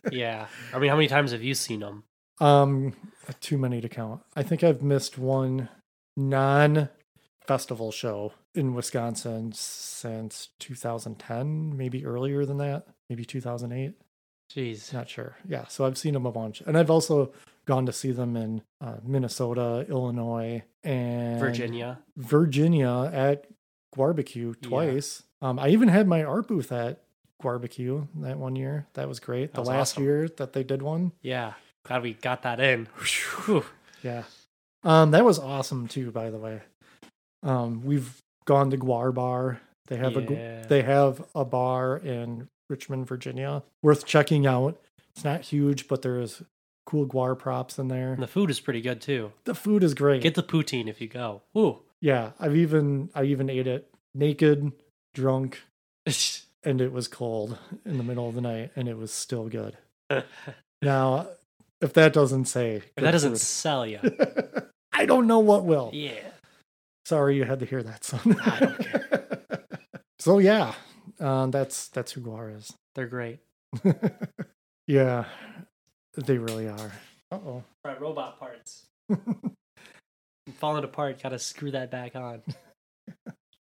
yeah, 0.10 0.48
I 0.74 0.80
mean, 0.80 0.90
how 0.90 0.96
many 0.96 1.06
times 1.06 1.30
have 1.30 1.44
you 1.44 1.54
seen 1.54 1.78
them? 1.78 2.02
Um, 2.40 2.92
too 3.40 3.58
many 3.58 3.80
to 3.80 3.88
count. 3.88 4.22
I 4.34 4.42
think 4.42 4.62
I've 4.62 4.82
missed 4.82 5.18
one 5.18 5.68
non 6.16 6.88
festival 7.46 7.92
show 7.92 8.32
in 8.54 8.74
Wisconsin 8.74 9.52
since 9.52 10.48
2010, 10.58 11.76
maybe 11.76 12.04
earlier 12.04 12.44
than 12.44 12.58
that, 12.58 12.86
maybe 13.08 13.24
2008. 13.24 13.94
Jeez. 14.52 14.92
Not 14.92 15.08
sure. 15.08 15.36
Yeah. 15.46 15.66
So 15.66 15.84
I've 15.84 15.98
seen 15.98 16.14
them 16.14 16.26
a 16.26 16.32
bunch. 16.32 16.60
And 16.60 16.78
I've 16.78 16.90
also 16.90 17.32
gone 17.66 17.86
to 17.86 17.92
see 17.92 18.12
them 18.12 18.36
in 18.36 18.62
uh, 18.80 18.96
Minnesota, 19.04 19.84
Illinois, 19.88 20.62
and 20.84 21.40
Virginia. 21.40 21.98
Virginia 22.16 23.10
at 23.12 23.46
Barbecue 23.94 24.54
twice. 24.54 25.22
Yeah. 25.42 25.48
Um, 25.48 25.58
I 25.58 25.68
even 25.68 25.88
had 25.88 26.06
my 26.06 26.22
art 26.22 26.48
booth 26.48 26.70
at 26.70 27.02
Barbecue 27.42 28.06
that 28.16 28.38
one 28.38 28.56
year. 28.56 28.86
That 28.94 29.08
was 29.08 29.20
great. 29.20 29.52
That 29.52 29.54
the 29.54 29.60
was 29.62 29.68
last 29.68 29.92
awesome. 29.94 30.04
year 30.04 30.28
that 30.36 30.52
they 30.52 30.62
did 30.62 30.80
one. 30.80 31.12
Yeah. 31.22 31.54
Glad 31.86 32.02
we 32.02 32.14
got 32.14 32.42
that 32.42 32.58
in. 32.58 32.88
yeah. 34.02 34.24
Um, 34.82 35.12
that 35.12 35.24
was 35.24 35.38
awesome 35.38 35.86
too, 35.88 36.10
by 36.10 36.30
the 36.30 36.38
way. 36.38 36.60
Um, 37.42 37.82
we've 37.84 38.20
gone 38.44 38.70
to 38.70 38.76
GWAR 38.76 39.14
Bar. 39.14 39.60
They 39.86 39.96
have 39.96 40.14
yeah. 40.14 40.62
a 40.62 40.66
they 40.66 40.82
have 40.82 41.24
a 41.34 41.44
bar 41.44 41.96
in 41.96 42.48
Richmond, 42.68 43.06
Virginia. 43.06 43.62
Worth 43.82 44.04
checking 44.04 44.46
out. 44.46 44.80
It's 45.14 45.24
not 45.24 45.42
huge, 45.42 45.86
but 45.86 46.02
there's 46.02 46.42
cool 46.86 47.06
GWAR 47.06 47.38
props 47.38 47.78
in 47.78 47.88
there. 47.88 48.12
And 48.12 48.22
the 48.22 48.26
food 48.26 48.50
is 48.50 48.58
pretty 48.58 48.80
good 48.80 49.00
too. 49.00 49.32
The 49.44 49.54
food 49.54 49.84
is 49.84 49.94
great. 49.94 50.22
Get 50.22 50.34
the 50.34 50.42
poutine 50.42 50.88
if 50.88 51.00
you 51.00 51.06
go. 51.06 51.42
Ooh. 51.56 51.80
Yeah, 52.00 52.32
I've 52.40 52.56
even 52.56 53.10
I 53.14 53.24
even 53.24 53.48
ate 53.48 53.66
it 53.68 53.88
naked, 54.12 54.72
drunk, 55.14 55.62
and 56.64 56.80
it 56.80 56.92
was 56.92 57.06
cold 57.06 57.58
in 57.84 57.96
the 57.96 58.04
middle 58.04 58.28
of 58.28 58.34
the 58.34 58.40
night, 58.40 58.72
and 58.74 58.88
it 58.88 58.96
was 58.96 59.12
still 59.12 59.48
good. 59.48 59.76
now 60.82 61.28
if 61.80 61.92
that 61.94 62.12
doesn't 62.12 62.46
say, 62.46 62.76
if 62.76 62.94
that 62.96 63.10
doesn't 63.10 63.32
food. 63.32 63.40
sell 63.40 63.86
you, 63.86 64.00
I 64.92 65.06
don't 65.06 65.26
know 65.26 65.40
what 65.40 65.64
will. 65.64 65.90
Yeah. 65.92 66.12
Sorry 67.04 67.36
you 67.36 67.44
had 67.44 67.60
to 67.60 67.66
hear 67.66 67.82
that, 67.82 68.04
son. 68.04 68.36
I 68.40 68.60
don't 68.60 68.78
care. 68.78 69.64
so 70.18 70.38
yeah, 70.38 70.74
uh, 71.20 71.46
that's 71.46 71.88
that's 71.88 72.12
who 72.12 72.20
GWAR 72.20 72.56
is. 72.56 72.72
They're 72.94 73.06
great. 73.06 73.38
yeah, 74.86 75.24
they 76.16 76.38
really 76.38 76.68
are. 76.68 76.92
Uh 77.30 77.36
oh. 77.36 77.64
Right, 77.84 78.00
robot 78.00 78.38
parts. 78.38 78.86
falling 80.54 80.84
apart. 80.84 81.22
Got 81.22 81.30
to 81.30 81.38
screw 81.38 81.70
that 81.72 81.90
back 81.90 82.16
on. 82.16 82.42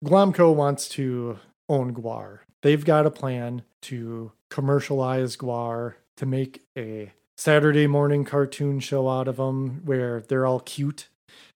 Glomco 0.04 0.54
wants 0.54 0.88
to 0.90 1.38
own 1.68 1.92
GWAR 1.92 2.40
They've 2.62 2.84
got 2.84 3.06
a 3.06 3.10
plan 3.10 3.62
to 3.82 4.32
commercialize 4.50 5.36
GWAR 5.36 5.94
to 6.16 6.26
make 6.26 6.64
a 6.76 7.12
Saturday 7.38 7.86
morning 7.86 8.24
cartoon 8.24 8.80
show 8.80 9.08
out 9.08 9.28
of 9.28 9.36
them 9.36 9.82
where 9.84 10.20
they're 10.20 10.44
all 10.44 10.58
cute 10.58 11.08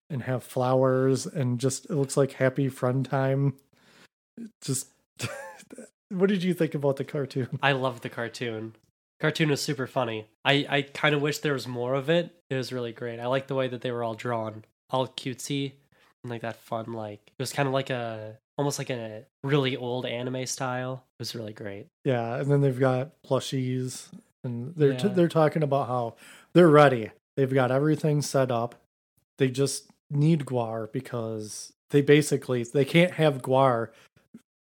and 0.08 0.22
have 0.22 0.44
flowers 0.44 1.26
and 1.26 1.58
just 1.58 1.86
it 1.86 1.96
looks 1.96 2.16
like 2.16 2.34
happy 2.34 2.68
fun 2.68 3.02
time. 3.02 3.54
Just 4.60 4.88
what 6.08 6.28
did 6.28 6.44
you 6.44 6.54
think 6.54 6.76
about 6.76 6.96
the 6.96 7.04
cartoon? 7.04 7.58
I 7.60 7.72
love 7.72 8.02
the 8.02 8.08
cartoon. 8.08 8.76
Cartoon 9.18 9.50
was 9.50 9.60
super 9.60 9.88
funny. 9.88 10.26
I, 10.44 10.66
I 10.68 10.82
kind 10.82 11.16
of 11.16 11.22
wish 11.22 11.38
there 11.38 11.52
was 11.52 11.66
more 11.66 11.94
of 11.94 12.08
it. 12.08 12.30
It 12.48 12.54
was 12.54 12.72
really 12.72 12.92
great. 12.92 13.18
I 13.18 13.26
like 13.26 13.48
the 13.48 13.54
way 13.56 13.66
that 13.66 13.80
they 13.80 13.90
were 13.90 14.04
all 14.04 14.14
drawn, 14.14 14.64
all 14.90 15.08
cutesy 15.08 15.72
and 16.22 16.30
like 16.30 16.42
that 16.42 16.56
fun. 16.56 16.92
Like 16.92 17.20
it 17.26 17.42
was 17.42 17.52
kind 17.52 17.66
of 17.66 17.74
like 17.74 17.90
a 17.90 18.38
almost 18.56 18.78
like 18.78 18.90
a 18.90 19.24
really 19.42 19.76
old 19.76 20.06
anime 20.06 20.46
style. 20.46 21.04
It 21.18 21.22
was 21.22 21.34
really 21.34 21.52
great. 21.52 21.86
Yeah, 22.04 22.36
and 22.36 22.48
then 22.48 22.60
they've 22.60 22.78
got 22.78 23.10
plushies, 23.26 24.08
and 24.44 24.74
they're 24.76 24.96
t- 24.96 25.08
they're 25.08 25.28
talking 25.28 25.62
about 25.62 25.88
how 25.88 26.14
they're 26.52 26.68
ready. 26.68 27.10
They've 27.36 27.52
got 27.52 27.70
everything 27.70 28.22
set 28.22 28.50
up. 28.50 28.74
They 29.38 29.48
just 29.48 29.86
need 30.10 30.44
GWAR 30.44 30.92
because 30.92 31.72
they 31.90 32.02
basically 32.02 32.62
they 32.64 32.84
can't 32.84 33.12
have 33.12 33.42
GWAR 33.42 33.88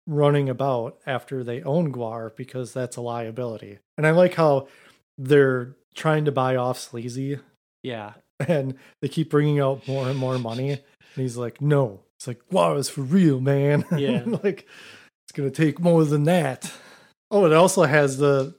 running 0.07 0.49
about 0.49 0.99
after 1.07 1.43
they 1.43 1.63
own 1.63 1.93
GWAR 1.93 2.35
because 2.37 2.73
that's 2.73 2.97
a 2.97 3.01
liability. 3.01 3.79
And 3.97 4.07
I 4.07 4.11
like 4.11 4.35
how 4.35 4.69
they're 5.19 5.75
trying 5.95 6.25
to 6.25 6.33
buy 6.33 6.57
off 6.57 6.79
Sleazy, 6.79 7.39
Yeah, 7.83 8.15
and 8.41 8.75
they 9.01 9.09
keep 9.09 9.31
bringing 9.31 9.61
out 9.61 9.87
more 9.87 10.09
and 10.09 10.19
more 10.19 10.39
money. 10.39 10.71
And 10.73 10.81
he's 11.23 11.37
like, 11.37 11.61
"No, 11.61 12.01
it's 12.19 12.27
like 12.27 12.41
GWAR 12.51 12.79
is 12.79 12.89
for 12.89 13.03
real, 13.03 13.41
man. 13.41 13.85
Yeah. 13.97 14.23
like 14.43 14.67
it's 15.27 15.33
gonna 15.35 15.51
take 15.51 15.79
more 15.81 16.05
than 16.05 16.25
that." 16.25 16.73
Oh, 17.31 17.47
it 17.47 17.53
also 17.53 17.85
has 17.85 18.19
the 18.19 18.55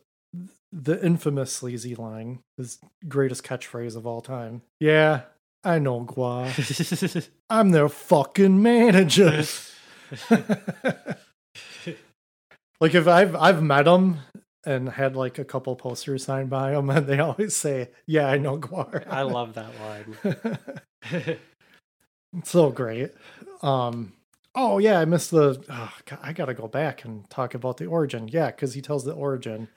the 0.75 1.03
infamous 1.03 1.53
sleazy 1.53 1.95
line, 1.95 2.39
his 2.57 2.79
greatest 3.07 3.43
catchphrase 3.43 3.95
of 3.95 4.05
all 4.05 4.21
time. 4.21 4.61
Yeah, 4.79 5.21
I 5.63 5.79
know 5.79 6.01
GWAR. 6.01 7.29
I'm 7.49 7.71
their 7.71 7.87
fucking 7.87 8.61
manager. 8.61 9.43
like 12.81 12.93
if 12.93 13.07
I've 13.07 13.35
I've 13.35 13.63
met 13.63 13.87
him 13.87 14.17
and 14.65 14.89
had 14.89 15.15
like 15.15 15.39
a 15.39 15.45
couple 15.45 15.75
posters 15.75 16.25
signed 16.25 16.49
by 16.49 16.73
him, 16.73 16.89
and 16.89 17.07
they 17.07 17.19
always 17.19 17.55
say, 17.55 17.91
"Yeah, 18.05 18.27
I 18.27 18.37
know 18.37 18.57
GWAR." 18.57 19.07
I 19.07 19.21
love 19.21 19.53
that 19.53 19.71
line. 19.79 20.59
It's 22.37 22.49
so 22.49 22.69
great. 22.69 23.11
Um, 23.61 24.11
oh 24.53 24.77
yeah, 24.79 24.99
I 24.99 25.05
missed 25.05 25.31
the. 25.31 25.63
Oh, 25.69 25.93
God, 26.05 26.19
I 26.21 26.33
got 26.33 26.45
to 26.45 26.53
go 26.53 26.67
back 26.67 27.05
and 27.05 27.29
talk 27.29 27.53
about 27.53 27.77
the 27.77 27.85
origin. 27.85 28.27
Yeah, 28.27 28.47
because 28.47 28.73
he 28.73 28.81
tells 28.81 29.05
the 29.05 29.13
origin 29.13 29.69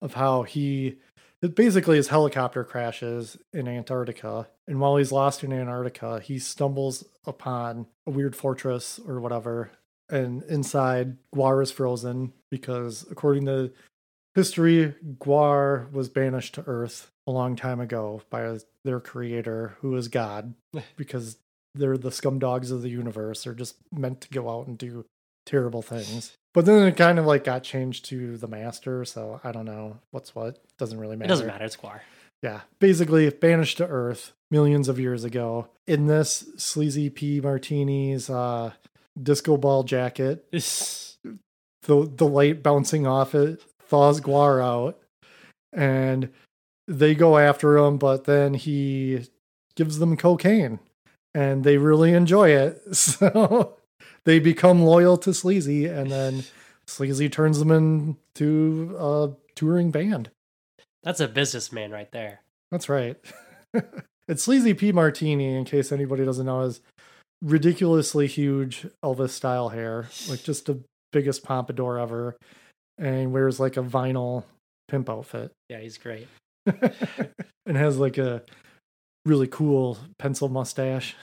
of 0.00 0.14
how 0.14 0.42
he 0.42 0.96
it 1.40 1.54
basically 1.54 1.96
his 1.96 2.08
helicopter 2.08 2.64
crashes 2.64 3.36
in 3.52 3.68
Antarctica, 3.68 4.48
and 4.66 4.80
while 4.80 4.96
he's 4.96 5.12
lost 5.12 5.44
in 5.44 5.52
Antarctica, 5.52 6.20
he 6.20 6.38
stumbles 6.38 7.04
upon 7.26 7.86
a 8.06 8.10
weird 8.10 8.34
fortress 8.34 8.98
or 9.06 9.20
whatever, 9.20 9.70
and 10.08 10.42
inside 10.44 11.16
GWAR 11.34 11.62
is 11.62 11.70
frozen 11.70 12.32
because 12.50 13.06
according 13.10 13.46
to 13.46 13.70
history, 14.34 14.94
GWAR 15.20 15.92
was 15.92 16.08
banished 16.08 16.54
to 16.54 16.64
Earth 16.66 17.12
a 17.26 17.30
long 17.30 17.54
time 17.54 17.80
ago 17.80 18.22
by 18.30 18.58
their 18.84 19.00
creator, 19.00 19.76
who 19.80 19.94
is 19.94 20.08
God, 20.08 20.54
because 20.96 21.36
they're 21.74 21.98
the 21.98 22.10
scum 22.10 22.38
dogs 22.38 22.70
of 22.70 22.82
the 22.82 22.88
universe. 22.88 23.44
They're 23.44 23.54
just 23.54 23.76
meant 23.92 24.22
to 24.22 24.28
go 24.30 24.50
out 24.50 24.66
and 24.66 24.76
do 24.76 25.04
terrible 25.48 25.82
things. 25.82 26.36
But 26.54 26.66
then 26.66 26.86
it 26.86 26.96
kind 26.96 27.18
of 27.18 27.26
like 27.26 27.44
got 27.44 27.62
changed 27.62 28.04
to 28.06 28.36
the 28.36 28.48
master, 28.48 29.04
so 29.04 29.40
I 29.42 29.52
don't 29.52 29.64
know 29.64 29.98
what's 30.10 30.34
what. 30.34 30.58
Doesn't 30.78 30.98
really 30.98 31.14
it 31.14 31.18
matter. 31.18 31.28
doesn't 31.28 31.46
matter. 31.46 31.64
It's 31.64 31.76
GWAR. 31.76 32.00
Yeah. 32.42 32.60
Basically 32.78 33.28
banished 33.30 33.78
to 33.78 33.86
Earth 33.86 34.32
millions 34.50 34.88
of 34.88 34.98
years 34.98 35.24
ago. 35.24 35.68
In 35.86 36.06
this 36.06 36.46
sleazy 36.56 37.10
P 37.10 37.40
martinis 37.40 38.30
uh 38.30 38.72
disco 39.20 39.56
ball 39.56 39.82
jacket, 39.82 40.48
the 40.52 41.38
the 41.82 42.26
light 42.26 42.62
bouncing 42.62 43.06
off 43.06 43.34
it 43.34 43.62
thaws 43.82 44.20
GWAR 44.20 44.62
out, 44.62 44.98
and 45.72 46.30
they 46.86 47.14
go 47.14 47.38
after 47.38 47.76
him. 47.78 47.98
But 47.98 48.24
then 48.24 48.54
he 48.54 49.28
gives 49.76 49.98
them 49.98 50.16
cocaine, 50.16 50.80
and 51.34 51.64
they 51.64 51.78
really 51.78 52.12
enjoy 52.12 52.50
it. 52.50 52.82
So 52.94 53.77
they 54.28 54.38
become 54.38 54.82
loyal 54.82 55.16
to 55.16 55.32
Sleazy, 55.32 55.86
and 55.86 56.10
then 56.10 56.44
Sleazy 56.86 57.30
turns 57.30 57.60
them 57.60 57.70
into 57.70 58.94
a 59.00 59.30
touring 59.54 59.90
band. 59.90 60.28
That's 61.02 61.20
a 61.20 61.26
businessman 61.26 61.92
right 61.92 62.12
there. 62.12 62.42
That's 62.70 62.90
right. 62.90 63.16
it's 64.28 64.42
Sleazy 64.42 64.74
P 64.74 64.92
Martini, 64.92 65.56
in 65.56 65.64
case 65.64 65.92
anybody 65.92 66.26
doesn't 66.26 66.44
know, 66.44 66.60
is 66.60 66.82
ridiculously 67.40 68.26
huge 68.26 68.86
Elvis 69.02 69.30
style 69.30 69.70
hair, 69.70 70.08
like 70.28 70.42
just 70.42 70.66
the 70.66 70.78
biggest 71.10 71.42
pompadour 71.42 71.98
ever, 71.98 72.36
and 72.98 73.32
wears 73.32 73.58
like 73.58 73.78
a 73.78 73.82
vinyl 73.82 74.44
pimp 74.88 75.08
outfit, 75.08 75.52
Yeah, 75.70 75.80
he's 75.80 75.96
great. 75.96 76.28
and 76.66 77.78
has 77.78 77.96
like 77.96 78.18
a 78.18 78.42
really 79.24 79.46
cool 79.46 79.96
pencil 80.18 80.50
mustache. 80.50 81.16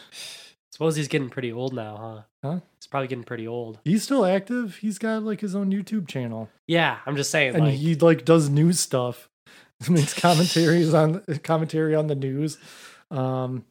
Suppose 0.76 0.98
he's 0.98 1.08
getting 1.08 1.30
pretty 1.30 1.54
old 1.54 1.74
now, 1.74 2.26
huh? 2.44 2.50
Huh? 2.50 2.60
He's 2.78 2.88
probably 2.88 3.08
getting 3.08 3.24
pretty 3.24 3.48
old. 3.48 3.80
He's 3.86 4.04
still 4.04 4.26
active. 4.26 4.76
He's 4.76 4.98
got 4.98 5.24
like 5.24 5.40
his 5.40 5.56
own 5.56 5.72
YouTube 5.72 6.06
channel, 6.06 6.50
Yeah, 6.68 6.98
I'm 7.06 7.16
just 7.16 7.32
saying. 7.32 7.56
and 7.56 7.64
like, 7.68 7.76
he 7.76 7.96
like 7.96 8.26
does 8.26 8.50
news 8.50 8.80
stuff. 8.82 9.30
He 9.86 9.94
makes 9.94 10.14
commentaries 10.14 10.94
on 10.94 11.22
commentary 11.44 11.96
on 11.96 12.08
the 12.08 12.16
news. 12.16 12.58
Um, 13.10 13.64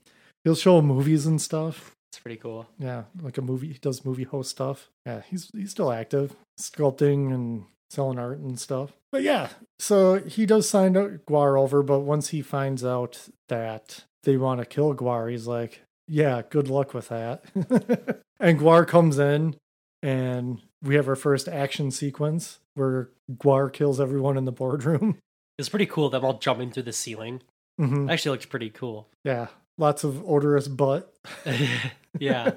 he'll 0.44 0.54
show 0.54 0.80
movies 0.80 1.26
and 1.26 1.40
stuff. 1.40 1.94
it's 2.10 2.20
pretty 2.20 2.36
cool. 2.38 2.66
Yeah, 2.78 3.04
like 3.20 3.36
a 3.36 3.42
movie. 3.42 3.68
He 3.68 3.78
does 3.78 4.02
movie 4.04 4.24
host 4.24 4.50
stuff. 4.50 4.88
Yeah, 5.04 5.20
he's 5.28 5.50
he's 5.54 5.72
still 5.72 5.92
active, 5.92 6.34
sculpting 6.58 7.34
and 7.34 7.64
selling 7.90 8.18
art 8.18 8.38
and 8.38 8.58
stuff. 8.58 8.92
But 9.12 9.22
yeah, 9.22 9.48
so 9.78 10.20
he 10.20 10.46
does 10.46 10.68
sign 10.68 10.94
GWAR 10.94 11.58
over, 11.60 11.82
but 11.82 12.00
once 12.00 12.28
he 12.28 12.40
finds 12.40 12.82
out 12.82 13.28
that 13.48 14.04
they 14.24 14.36
want 14.38 14.60
to 14.60 14.66
kill 14.66 14.94
GWAR, 14.94 15.30
he's 15.30 15.46
like, 15.46 15.82
"Yeah, 16.08 16.42
good 16.48 16.68
luck 16.68 16.94
with 16.94 17.08
that." 17.08 17.44
and 18.40 18.58
GWAR 18.58 18.86
comes 18.86 19.18
in, 19.18 19.56
and 20.02 20.60
we 20.82 20.94
have 20.96 21.08
our 21.08 21.16
first 21.16 21.48
action 21.48 21.90
sequence 21.90 22.58
where 22.74 23.10
GWAR 23.32 23.72
kills 23.72 24.00
everyone 24.00 24.36
in 24.36 24.44
the 24.44 24.52
boardroom. 24.52 25.18
It's 25.56 25.68
pretty 25.68 25.86
cool. 25.86 26.10
Them 26.10 26.24
all 26.24 26.38
jumping 26.38 26.72
through 26.72 26.82
the 26.82 26.92
ceiling. 26.92 27.40
Mhm. 27.80 28.10
Actually, 28.10 28.32
looks 28.32 28.46
pretty 28.46 28.70
cool. 28.70 29.08
Yeah, 29.22 29.46
lots 29.78 30.02
of 30.02 30.14
Oderus 30.14 30.66
butt. 30.76 31.14
yeah, 32.18 32.50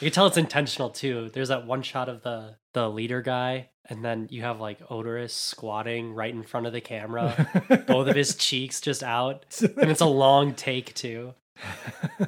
can 0.00 0.10
tell 0.10 0.26
it's 0.26 0.36
intentional 0.36 0.90
too. 0.90 1.30
There's 1.32 1.48
that 1.48 1.64
one 1.64 1.82
shot 1.82 2.08
of 2.08 2.22
the 2.22 2.56
the 2.74 2.90
leader 2.90 3.22
guy, 3.22 3.68
and 3.84 4.04
then 4.04 4.26
you 4.32 4.42
have 4.42 4.60
like 4.60 4.80
Oderus 4.88 5.30
squatting 5.30 6.12
right 6.12 6.34
in 6.34 6.42
front 6.42 6.66
of 6.66 6.72
the 6.72 6.80
camera, 6.80 7.48
both 7.86 8.08
of 8.08 8.16
his 8.16 8.34
cheeks 8.34 8.80
just 8.80 9.04
out, 9.04 9.44
and 9.60 9.90
it's 9.92 10.00
a 10.00 10.06
long 10.06 10.54
take 10.54 10.92
too. 10.94 11.34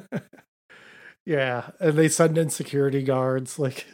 yeah, 1.25 1.71
and 1.79 1.97
they 1.97 2.09
send 2.09 2.37
in 2.37 2.49
security 2.49 3.03
guards. 3.03 3.59
Like, 3.59 3.85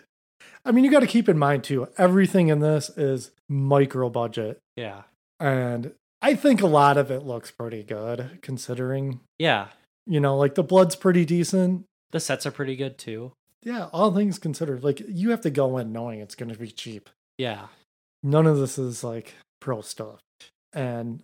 I 0.65 0.71
mean, 0.71 0.84
you 0.84 0.91
got 0.91 1.02
to 1.02 1.08
keep 1.08 1.30
in 1.30 1.38
mind 1.38 1.63
too, 1.63 1.88
everything 1.97 2.47
in 2.50 2.60
this 2.60 2.89
is 2.97 3.32
micro 3.50 4.10
budget, 4.10 4.60
Yeah, 4.76 5.04
and 5.39 5.93
I 6.21 6.36
think 6.36 6.62
a 6.62 6.67
lot 6.67 6.97
of 6.97 7.12
it 7.12 7.23
looks 7.23 7.52
pretty 7.52 7.84
good 7.84 8.39
considering, 8.41 9.21
yeah. 9.39 9.67
you 10.06 10.19
know, 10.19 10.38
like 10.38 10.56
the 10.56 10.63
blood's 10.63 10.95
pretty 10.95 11.26
decent. 11.26 11.86
The 12.12 12.19
sets 12.19 12.45
are 12.45 12.52
pretty 12.52 12.76
good 12.76 12.97
too. 12.97 13.34
Yeah, 13.63 13.88
all 13.91 14.13
things 14.13 14.39
considered, 14.39 14.84
like 14.84 15.02
you 15.08 15.32
have 15.32 15.41
to 15.41 15.50
go 15.50 15.78
in 15.78 15.91
knowing 15.91 16.19
it's 16.19 16.36
going 16.36 16.52
to 16.52 16.60
be 16.60 16.71
cheap. 16.71 17.10
Yeah, 17.38 17.67
None 18.23 18.47
of 18.47 18.58
this 18.58 18.78
is 18.78 19.04
like 19.04 19.36
pro 19.60 19.82
stuff, 19.82 20.19
and 20.73 21.21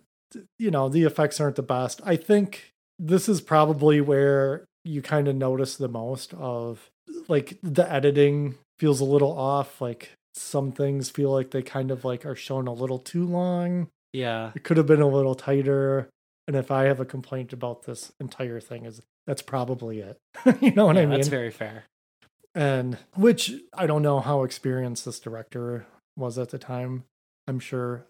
you 0.58 0.70
know 0.70 0.88
the 0.88 1.04
effects 1.04 1.40
aren't 1.40 1.56
the 1.56 1.62
best. 1.62 2.00
I 2.04 2.16
think 2.16 2.72
this 2.98 3.28
is 3.28 3.40
probably 3.40 4.00
where 4.00 4.64
you 4.84 5.02
kind 5.02 5.28
of 5.28 5.36
notice 5.36 5.76
the 5.76 5.88
most 5.88 6.34
of 6.34 6.90
like 7.28 7.58
the 7.62 7.90
editing 7.90 8.56
feels 8.78 9.00
a 9.00 9.04
little 9.04 9.32
off. 9.38 9.80
Like 9.80 10.12
some 10.34 10.72
things 10.72 11.10
feel 11.10 11.30
like 11.30 11.50
they 11.50 11.62
kind 11.62 11.90
of 11.90 12.04
like 12.04 12.24
are 12.26 12.36
shown 12.36 12.66
a 12.66 12.72
little 12.72 12.98
too 12.98 13.24
long. 13.26 13.88
yeah. 14.12 14.52
It 14.54 14.62
could 14.64 14.76
have 14.76 14.86
been 14.86 15.00
a 15.00 15.08
little 15.08 15.34
tighter. 15.34 16.08
And 16.46 16.56
if 16.56 16.70
I 16.70 16.84
have 16.84 17.00
a 17.00 17.04
complaint 17.06 17.52
about 17.52 17.84
this 17.84 18.12
entire 18.20 18.60
thing, 18.60 18.84
is 18.84 19.00
that's 19.26 19.42
probably 19.42 20.00
it. 20.00 20.18
you 20.60 20.72
know 20.72 20.86
what 20.86 20.96
yeah 20.96 21.02
I 21.02 21.06
mean? 21.06 21.10
that's 21.16 21.28
very 21.28 21.50
fair. 21.50 21.84
and 22.54 22.98
which 23.16 23.52
I 23.72 23.86
don't 23.86 24.02
know 24.02 24.20
how 24.20 24.42
experienced 24.42 25.04
this 25.06 25.18
director 25.20 25.86
was 26.16 26.36
at 26.38 26.50
the 26.50 26.58
time. 26.58 27.04
I'm 27.48 27.58
sure. 27.60 28.06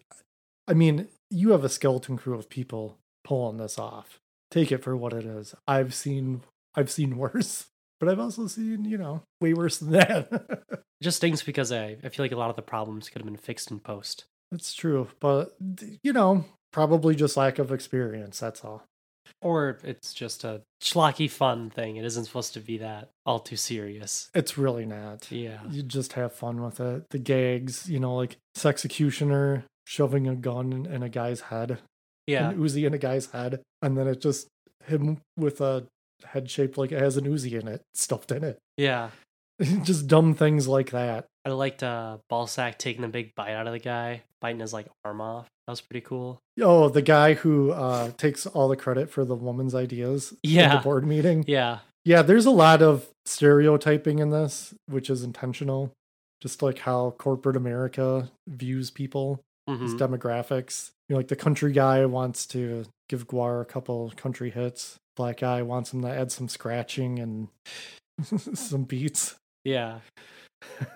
I 0.67 0.73
mean, 0.73 1.07
you 1.31 1.51
have 1.51 1.63
a 1.63 1.69
skeleton 1.69 2.17
crew 2.17 2.37
of 2.37 2.49
people 2.49 2.97
pulling 3.23 3.57
this 3.57 3.77
off. 3.79 4.19
Take 4.55 4.71
it 4.71 4.83
for 4.83 4.95
what 4.95 5.11
it 5.11 5.25
is. 5.25 5.53
I've 5.67 5.93
seen 5.93 6.41
I've 6.75 6.89
seen 6.89 7.17
worse, 7.17 7.65
but 7.99 8.07
I've 8.07 8.19
also 8.19 8.47
seen, 8.47 8.85
you 8.85 8.97
know, 8.97 9.21
way 9.41 9.53
worse 9.53 9.77
than 9.77 9.91
that. 9.91 10.31
It 11.01 11.03
just 11.03 11.17
stings 11.17 11.43
because 11.43 11.73
I, 11.73 11.97
I 12.05 12.07
feel 12.07 12.23
like 12.23 12.31
a 12.31 12.37
lot 12.37 12.49
of 12.49 12.55
the 12.55 12.61
problems 12.61 13.09
could 13.09 13.21
have 13.21 13.25
been 13.25 13.35
fixed 13.35 13.69
in 13.69 13.81
post. 13.81 14.23
That's 14.49 14.73
true, 14.73 15.09
but 15.19 15.53
you 16.03 16.13
know, 16.13 16.45
probably 16.71 17.15
just 17.15 17.35
lack 17.35 17.59
of 17.59 17.69
experience, 17.73 18.39
that's 18.39 18.63
all. 18.63 18.83
Or 19.41 19.77
it's 19.83 20.13
just 20.13 20.45
a 20.45 20.61
schlocky 20.81 21.29
fun 21.29 21.69
thing. 21.69 21.97
It 21.97 22.05
isn't 22.05 22.23
supposed 22.23 22.53
to 22.53 22.61
be 22.61 22.77
that 22.77 23.09
all 23.25 23.41
too 23.41 23.57
serious. 23.57 24.29
It's 24.33 24.57
really 24.57 24.85
not. 24.85 25.29
Yeah. 25.29 25.59
You 25.69 25.83
just 25.83 26.13
have 26.13 26.31
fun 26.31 26.63
with 26.63 26.79
it. 26.79 27.03
The 27.09 27.19
gags, 27.19 27.89
you 27.89 27.99
know, 27.99 28.15
like 28.15 28.37
Sexecutioner 28.55 29.63
shoving 29.83 30.29
a 30.29 30.35
gun 30.35 30.71
in, 30.71 30.85
in 30.85 31.03
a 31.03 31.09
guy's 31.09 31.41
head, 31.41 31.79
Yeah. 32.27 32.49
an 32.51 32.57
Uzi 32.59 32.85
in 32.87 32.93
a 32.93 32.97
guy's 32.97 33.27
head, 33.27 33.61
and 33.81 33.97
then 33.97 34.07
it 34.07 34.21
just 34.21 34.47
him 34.85 35.19
with 35.37 35.61
a 35.61 35.85
head 36.25 36.49
shaped 36.49 36.77
like 36.77 36.91
it 36.91 36.99
has 37.01 37.17
an 37.17 37.25
Uzi 37.25 37.59
in 37.59 37.67
it, 37.67 37.81
stuffed 37.93 38.31
in 38.31 38.43
it. 38.43 38.57
Yeah. 38.77 39.09
just 39.83 40.07
dumb 40.07 40.33
things 40.33 40.67
like 40.67 40.91
that. 40.91 41.25
I 41.45 41.49
liked 41.49 41.83
uh 41.83 42.17
Balsac 42.31 42.77
taking 42.77 43.03
a 43.03 43.07
big 43.07 43.33
bite 43.35 43.53
out 43.53 43.67
of 43.67 43.73
the 43.73 43.79
guy, 43.79 44.23
biting 44.41 44.59
his 44.59 44.73
like 44.73 44.87
arm 45.03 45.21
off. 45.21 45.47
That 45.67 45.71
was 45.71 45.81
pretty 45.81 46.01
cool. 46.05 46.39
Oh, 46.61 46.89
the 46.89 47.01
guy 47.01 47.33
who 47.33 47.71
uh, 47.71 48.11
takes 48.17 48.45
all 48.45 48.67
the 48.67 48.75
credit 48.75 49.09
for 49.09 49.25
the 49.25 49.33
woman's 49.35 49.73
ideas 49.73 50.31
in 50.43 50.51
Yeah. 50.51 50.75
the 50.77 50.83
board 50.83 51.05
meeting. 51.07 51.43
Yeah. 51.47 51.79
Yeah, 52.03 52.21
there's 52.21 52.45
a 52.45 52.51
lot 52.51 52.83
of 52.83 53.07
stereotyping 53.25 54.19
in 54.19 54.29
this, 54.29 54.73
which 54.87 55.09
is 55.09 55.23
intentional. 55.23 55.91
Just 56.41 56.61
like 56.61 56.79
how 56.79 57.15
corporate 57.17 57.55
America 57.55 58.29
views 58.47 58.91
people, 58.91 59.39
its 59.67 59.93
hmm 59.93 59.97
demographics. 59.97 60.91
You 61.09 61.13
know, 61.13 61.17
like 61.17 61.27
the 61.27 61.35
country 61.35 61.71
guy 61.71 62.05
wants 62.05 62.45
to 62.47 62.85
give 63.09 63.27
GWAR 63.27 63.61
a 63.61 63.65
couple 63.65 64.11
country 64.15 64.49
hits. 64.49 64.97
Black 65.15 65.39
guy 65.39 65.61
wants 65.61 65.93
him 65.93 66.01
to 66.01 66.09
add 66.09 66.31
some 66.31 66.47
scratching 66.49 67.19
and 67.19 67.47
some 68.57 68.83
beats. 68.83 69.35
Yeah. 69.63 69.99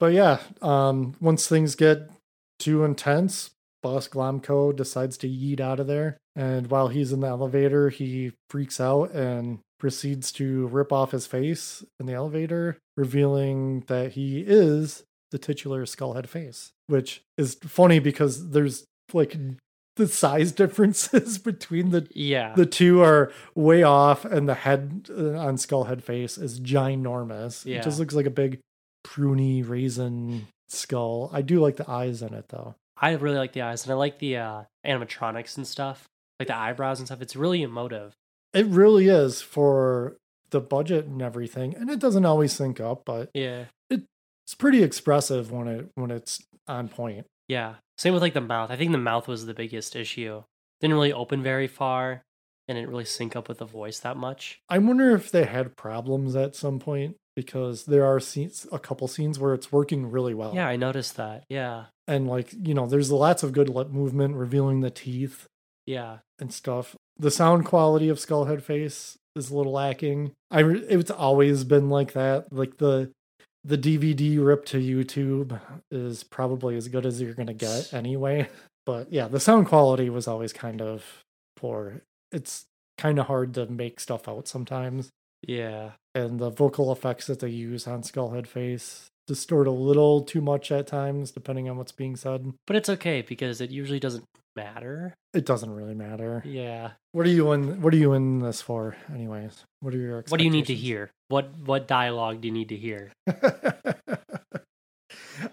but 0.00 0.12
yeah, 0.12 0.38
um, 0.62 1.14
once 1.20 1.48
things 1.48 1.74
get 1.74 2.10
too 2.58 2.84
intense, 2.84 3.50
Boss 3.82 4.08
Glomko 4.08 4.74
decides 4.74 5.18
to 5.18 5.28
yeet 5.28 5.60
out 5.60 5.80
of 5.80 5.86
there. 5.86 6.16
And 6.36 6.68
while 6.68 6.88
he's 6.88 7.12
in 7.12 7.20
the 7.20 7.28
elevator, 7.28 7.90
he 7.90 8.32
freaks 8.48 8.80
out 8.80 9.12
and 9.12 9.60
proceeds 9.78 10.32
to 10.32 10.66
rip 10.68 10.92
off 10.92 11.10
his 11.10 11.26
face 11.26 11.84
in 12.00 12.06
the 12.06 12.14
elevator, 12.14 12.78
revealing 12.96 13.80
that 13.88 14.12
he 14.12 14.40
is 14.40 15.04
the 15.34 15.38
titular 15.38 15.84
Skulhedface, 15.84 16.70
which 16.86 17.22
is 17.36 17.56
funny 17.66 17.98
because 17.98 18.50
there's 18.50 18.84
like 19.12 19.36
the 19.96 20.06
size 20.06 20.52
differences 20.52 21.38
between 21.50 21.90
the 21.90 22.06
Yeah. 22.14 22.54
the 22.54 22.66
two 22.66 23.02
are 23.02 23.32
way 23.56 23.82
off, 23.82 24.24
and 24.24 24.48
the 24.48 24.54
head 24.54 25.08
uh, 25.10 25.36
on 25.46 25.56
Skulhedface 25.56 26.40
is 26.40 26.60
ginormous. 26.60 27.64
Yeah. 27.66 27.78
It 27.78 27.82
just 27.82 27.98
looks 27.98 28.14
like 28.14 28.26
a 28.26 28.30
big 28.30 28.60
pruny 29.04 29.68
raisin 29.68 30.46
skull. 30.68 31.30
I 31.32 31.42
do 31.42 31.60
like 31.60 31.76
the 31.76 31.90
eyes 31.90 32.22
in 32.22 32.32
it 32.34 32.46
though. 32.48 32.74
I 32.96 33.10
really 33.12 33.38
like 33.38 33.52
the 33.52 33.62
eyes 33.62 33.82
and 33.84 33.92
I 33.92 33.96
like 33.96 34.18
the 34.20 34.36
uh 34.36 34.62
animatronics 34.86 35.56
and 35.56 35.66
stuff. 35.66 36.04
Like 36.40 36.48
the 36.48 36.56
eyebrows 36.56 36.98
and 37.00 37.08
stuff. 37.08 37.20
It's 37.22 37.36
really 37.36 37.62
emotive. 37.62 38.12
It 38.52 38.66
really 38.66 39.08
is 39.08 39.42
for 39.42 40.16
the 40.50 40.60
budget 40.60 41.06
and 41.06 41.20
everything, 41.20 41.74
and 41.74 41.90
it 41.90 41.98
doesn't 41.98 42.24
always 42.24 42.52
sync 42.52 42.80
up, 42.80 43.02
but 43.04 43.30
Yeah. 43.34 43.64
It's 44.46 44.54
pretty 44.54 44.82
expressive 44.82 45.50
when 45.50 45.68
it 45.68 45.88
when 45.94 46.10
it's 46.10 46.42
on 46.68 46.88
point. 46.88 47.26
Yeah. 47.48 47.74
Same 47.98 48.12
with 48.14 48.22
like 48.22 48.34
the 48.34 48.40
mouth. 48.40 48.70
I 48.70 48.76
think 48.76 48.92
the 48.92 48.98
mouth 48.98 49.28
was 49.28 49.46
the 49.46 49.54
biggest 49.54 49.94
issue. 49.96 50.42
Didn't 50.80 50.94
really 50.94 51.12
open 51.12 51.42
very 51.42 51.66
far 51.66 52.22
and 52.68 52.76
didn't 52.76 52.90
really 52.90 53.04
sync 53.04 53.36
up 53.36 53.48
with 53.48 53.58
the 53.58 53.64
voice 53.66 53.98
that 54.00 54.16
much. 54.16 54.58
I 54.68 54.78
wonder 54.78 55.14
if 55.14 55.30
they 55.30 55.44
had 55.44 55.76
problems 55.76 56.34
at 56.34 56.56
some 56.56 56.78
point 56.78 57.16
because 57.36 57.84
there 57.84 58.04
are 58.06 58.20
scenes, 58.20 58.66
a 58.72 58.78
couple 58.78 59.06
scenes 59.08 59.38
where 59.38 59.54
it's 59.54 59.70
working 59.72 60.10
really 60.10 60.34
well. 60.34 60.54
Yeah, 60.54 60.66
I 60.68 60.76
noticed 60.76 61.16
that. 61.16 61.44
Yeah. 61.48 61.86
and 62.08 62.26
like 62.28 62.52
you 62.52 62.74
know, 62.74 62.86
there's 62.86 63.10
lots 63.12 63.42
of 63.42 63.52
good 63.52 63.68
lip 63.68 63.90
movement, 63.90 64.34
revealing 64.36 64.80
the 64.80 64.90
teeth 64.90 65.46
Yeah. 65.86 66.18
and 66.38 66.52
stuff. 66.52 66.96
The 67.18 67.30
sound 67.30 67.64
quality 67.66 68.08
of 68.08 68.18
Skulhedface 68.18 69.16
is 69.36 69.50
a 69.50 69.56
little 69.56 69.72
lacking. 69.72 70.32
I 70.50 70.62
it's 70.64 71.10
always 71.10 71.64
been 71.64 71.88
like 71.90 72.12
that. 72.14 72.52
Like 72.52 72.78
the 72.78 73.10
the 73.64 73.78
DVD 73.78 74.44
rip 74.44 74.64
to 74.66 74.78
YouTube 74.78 75.58
is 75.90 76.22
probably 76.22 76.76
as 76.76 76.88
good 76.88 77.06
as 77.06 77.20
you're 77.20 77.34
gonna 77.34 77.54
get 77.54 77.92
anyway. 77.94 78.48
But 78.86 79.10
yeah, 79.12 79.28
the 79.28 79.40
sound 79.40 79.66
quality 79.68 80.10
was 80.10 80.28
always 80.28 80.52
kind 80.52 80.82
of 80.82 81.02
poor. 81.56 82.02
It's 82.30 82.66
kind 82.98 83.18
of 83.18 83.26
hard 83.26 83.54
to 83.54 83.66
make 83.66 83.98
stuff 83.98 84.28
out 84.28 84.46
sometimes, 84.46 85.08
Yeah. 85.46 85.92
and 86.14 86.38
the 86.38 86.50
vocal 86.50 86.92
effects 86.92 87.26
that 87.28 87.40
they 87.40 87.48
use 87.48 87.86
on 87.86 88.02
Skulhedface 88.02 89.06
distort 89.26 89.66
a 89.66 89.70
little 89.70 90.20
too 90.22 90.42
much 90.42 90.70
at 90.70 90.86
times, 90.86 91.30
depending 91.30 91.68
on 91.70 91.78
what's 91.78 91.92
being 91.92 92.14
said. 92.14 92.52
But 92.66 92.76
it's 92.76 92.90
okay 92.90 93.22
because 93.22 93.60
it 93.62 93.70
usually 93.70 93.98
doesn't 94.00 94.24
matter. 94.56 95.14
It 95.32 95.44
doesn't 95.46 95.70
really 95.70 95.94
matter. 95.94 96.42
Yeah. 96.46 96.92
What 97.12 97.26
are 97.26 97.30
you 97.30 97.52
in? 97.52 97.80
What 97.80 97.92
are 97.94 97.96
you 97.96 98.12
in 98.12 98.40
this 98.40 98.60
for, 98.62 98.96
anyways? 99.12 99.64
What 99.80 99.94
are 99.94 99.98
your? 99.98 100.24
What 100.28 100.38
do 100.38 100.44
you 100.44 100.50
need 100.50 100.66
to 100.66 100.74
hear? 100.74 101.10
What 101.28 101.56
what 101.58 101.88
dialogue 101.88 102.40
do 102.40 102.48
you 102.48 102.54
need 102.54 102.68
to 102.68 102.76
hear? 102.76 103.12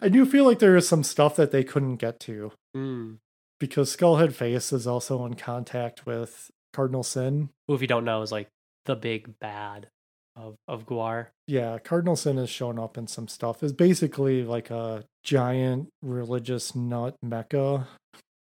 I 0.02 0.10
do 0.10 0.26
feel 0.26 0.46
like 0.46 0.60
there 0.60 0.76
is 0.76 0.88
some 0.88 1.04
stuff 1.04 1.36
that 1.36 1.52
they 1.52 1.64
couldn't 1.64 1.98
get 1.98 2.20
to 2.22 2.52
Mm. 2.76 3.18
because 3.60 3.96
Skulhedface 3.96 4.72
is 4.74 4.88
also 4.88 5.26
in 5.26 5.34
contact 5.36 6.06
with 6.06 6.50
Cardinal 6.74 7.04
Sin. 7.04 7.50
Who, 7.68 7.76
if 7.76 7.82
you 7.82 7.88
don't 7.88 8.06
know, 8.06 8.22
is 8.22 8.32
like 8.32 8.48
the 8.86 8.96
big 8.96 9.38
bad 9.40 9.88
of 10.36 10.56
of 10.68 10.86
GWAR. 10.86 11.28
Yeah, 11.48 11.78
Cardinal 11.80 12.16
Sin 12.16 12.38
has 12.38 12.50
shown 12.50 12.80
up 12.80 12.98
in 12.98 13.08
some 13.08 13.28
stuff. 13.28 13.62
Is 13.64 13.74
basically 13.74 14.44
like 14.44 14.70
a 14.70 15.04
giant 15.24 15.90
religious 16.02 16.74
nut 16.76 17.16
mecca. 17.22 17.88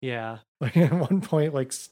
Yeah. 0.06 0.38
Like 0.60 0.76
at 0.78 0.92
one 0.92 1.20
point, 1.20 1.52
like 1.52 1.68
s- 1.68 1.90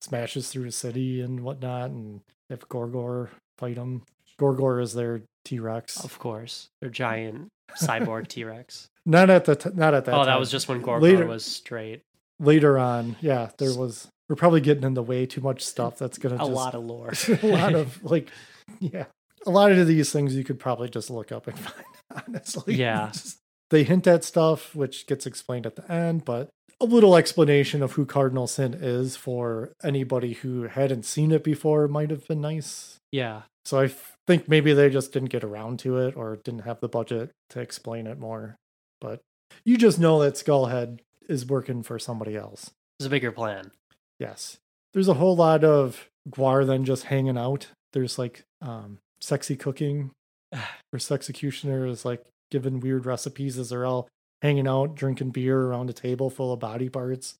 smashes 0.00 0.48
through 0.50 0.66
a 0.66 0.72
city 0.72 1.20
and 1.20 1.40
whatnot, 1.40 1.90
and 1.90 2.20
if 2.48 2.60
Gorgor 2.68 3.28
fight 3.58 3.76
him. 3.76 4.02
Gorgor 4.40 4.80
is 4.80 4.92
their 4.94 5.22
T 5.44 5.58
Rex. 5.58 6.04
Of 6.04 6.16
course. 6.20 6.68
They're 6.80 6.90
giant 6.90 7.48
cyborg 7.82 8.28
T 8.28 8.44
Rex. 8.44 8.88
Not 9.04 9.30
at 9.30 9.46
the 9.46 9.56
t- 9.56 9.70
not 9.74 9.94
at 9.94 10.04
that. 10.04 10.14
Oh, 10.14 10.24
that 10.24 10.38
was 10.38 10.48
just 10.50 10.68
when 10.68 10.80
Gorgor 10.82 11.00
Later- 11.02 11.26
was 11.26 11.44
straight. 11.44 12.02
later 12.38 12.78
on. 12.78 13.16
Yeah, 13.20 13.50
there 13.58 13.74
was. 13.74 14.06
We're 14.28 14.36
probably 14.36 14.60
getting 14.60 14.84
in 14.84 14.94
the 14.94 15.02
way 15.02 15.26
too 15.26 15.40
much 15.40 15.64
stuff. 15.64 15.98
That's 15.98 16.18
gonna 16.18 16.36
A 16.36 16.38
just, 16.38 16.50
lot 16.52 16.74
of 16.76 16.84
lore. 16.84 17.12
a 17.42 17.46
lot 17.46 17.74
of 17.74 18.00
like, 18.04 18.30
yeah, 18.78 19.06
a 19.44 19.50
lot 19.50 19.72
of 19.72 19.86
these 19.88 20.12
things 20.12 20.36
you 20.36 20.44
could 20.44 20.60
probably 20.60 20.88
just 20.88 21.10
look 21.10 21.32
up 21.32 21.48
and 21.48 21.58
find. 21.58 21.84
Honestly, 22.28 22.74
Yeah. 22.76 23.10
Just- 23.12 23.38
they 23.70 23.82
hint 23.82 24.06
at 24.06 24.22
stuff 24.24 24.74
which 24.74 25.06
gets 25.08 25.26
explained 25.26 25.66
at 25.66 25.74
the 25.76 25.90
end, 25.92 26.24
but 26.24 26.48
a 26.80 26.84
little 26.84 27.16
explanation 27.16 27.82
of 27.82 27.92
who 27.92 28.06
Cardinal 28.06 28.46
Sin 28.46 28.74
is 28.74 29.16
for 29.16 29.72
anybody 29.82 30.34
who 30.34 30.64
hadn't 30.64 31.04
seen 31.04 31.32
it 31.32 31.42
before 31.42 31.88
might 31.88 32.10
have 32.10 32.26
been 32.26 32.40
nice. 32.40 32.98
yeah. 33.12 33.42
So 33.64 33.78
I 33.80 33.90
think 34.26 34.48
maybe 34.48 34.72
they 34.72 34.88
just 34.88 35.12
didn't 35.12 35.28
get 35.28 35.44
around 35.44 35.78
to 35.80 35.98
it 35.98 36.16
or 36.16 36.36
didn't 36.42 36.62
have 36.62 36.80
the 36.80 36.88
budget 36.88 37.32
to 37.50 37.60
explain 37.60 38.06
it 38.06 38.18
more. 38.18 38.56
But 38.98 39.20
you 39.62 39.76
just 39.76 39.98
know 39.98 40.22
that 40.22 40.36
Skullhead 40.36 41.00
is 41.28 41.44
working 41.44 41.82
for 41.82 41.98
somebody 41.98 42.34
else. 42.34 42.70
There's 42.98 43.08
a 43.08 43.10
bigger 43.10 43.30
plan. 43.30 43.72
Yes. 44.18 44.56
There's 44.94 45.08
a 45.08 45.14
whole 45.14 45.36
lot 45.36 45.64
of 45.64 46.08
GWAR 46.30 46.66
then 46.66 46.86
just 46.86 47.04
hanging 47.04 47.36
out. 47.36 47.66
There's 47.92 48.18
like 48.18 48.44
um 48.62 49.00
sexy 49.20 49.54
cooking 49.54 50.12
where 50.50 50.98
Sexecutioner 50.98 51.90
is 51.90 52.06
like 52.06 52.24
giving 52.50 52.80
weird 52.80 53.04
recipes 53.04 53.58
as 53.58 53.68
they're 53.68 53.84
all 53.84 54.08
hanging 54.42 54.68
out, 54.68 54.94
drinking 54.94 55.30
beer 55.30 55.60
around 55.60 55.90
a 55.90 55.92
table 55.92 56.30
full 56.30 56.52
of 56.52 56.60
body 56.60 56.88
parts. 56.88 57.34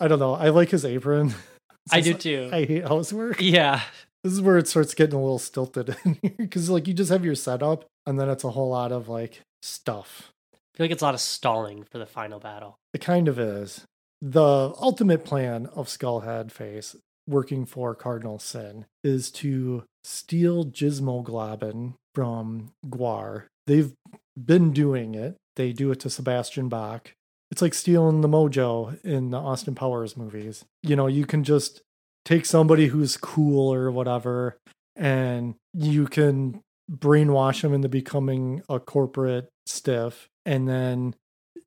I 0.00 0.08
don't 0.08 0.18
know. 0.18 0.34
I 0.34 0.48
like 0.50 0.70
his 0.70 0.84
apron. 0.84 1.34
I 1.92 2.00
do 2.00 2.14
too. 2.14 2.50
I 2.52 2.64
hate 2.64 2.86
housework. 2.86 3.40
yeah. 3.40 3.82
This 4.24 4.32
is 4.32 4.40
where 4.40 4.58
it 4.58 4.68
starts 4.68 4.94
getting 4.94 5.14
a 5.14 5.20
little 5.22 5.38
stilted 5.38 5.96
in 6.04 6.18
here 6.20 6.34
because 6.36 6.68
like 6.68 6.86
you 6.88 6.94
just 6.94 7.10
have 7.10 7.24
your 7.24 7.34
setup 7.34 7.86
and 8.06 8.18
then 8.18 8.28
it's 8.28 8.44
a 8.44 8.50
whole 8.50 8.70
lot 8.70 8.92
of 8.92 9.08
like 9.08 9.40
stuff. 9.62 10.32
I 10.52 10.76
feel 10.76 10.84
like 10.84 10.90
it's 10.90 11.02
a 11.02 11.06
lot 11.06 11.14
of 11.14 11.20
stalling 11.20 11.84
for 11.84 11.98
the 11.98 12.06
final 12.06 12.38
battle. 12.38 12.76
It 12.92 13.00
kind 13.00 13.28
of 13.28 13.38
is. 13.38 13.84
The 14.20 14.72
ultimate 14.80 15.24
plan 15.24 15.66
of 15.74 15.86
Skulhedface 15.86 16.96
working 17.28 17.64
for 17.66 17.94
Cardinal 17.94 18.38
Sin 18.38 18.86
is 19.04 19.30
to 19.30 19.84
steal 20.02 20.64
Gizmoglobin 20.64 21.94
from 22.14 22.72
GWAR. 22.86 23.44
They've 23.66 23.92
been 24.36 24.72
doing 24.72 25.14
it. 25.14 25.36
They 25.58 25.72
do 25.72 25.90
it 25.90 25.98
to 26.00 26.10
Sebastian 26.10 26.68
Bach. 26.68 27.12
It's 27.50 27.60
like 27.60 27.74
stealing 27.74 28.20
the 28.20 28.28
mojo 28.28 29.04
in 29.04 29.30
the 29.30 29.38
Austin 29.38 29.74
Powers 29.74 30.16
movies. 30.16 30.64
You 30.84 30.94
know, 30.94 31.08
you 31.08 31.26
can 31.26 31.42
just 31.42 31.82
take 32.24 32.46
somebody 32.46 32.86
who's 32.86 33.16
cool 33.16 33.74
or 33.74 33.90
whatever 33.90 34.56
and 34.94 35.56
you 35.74 36.06
can 36.06 36.60
brainwash 36.88 37.62
them 37.62 37.74
into 37.74 37.88
becoming 37.88 38.62
a 38.68 38.78
corporate 38.78 39.48
stiff 39.66 40.28
and 40.46 40.68
then 40.68 41.16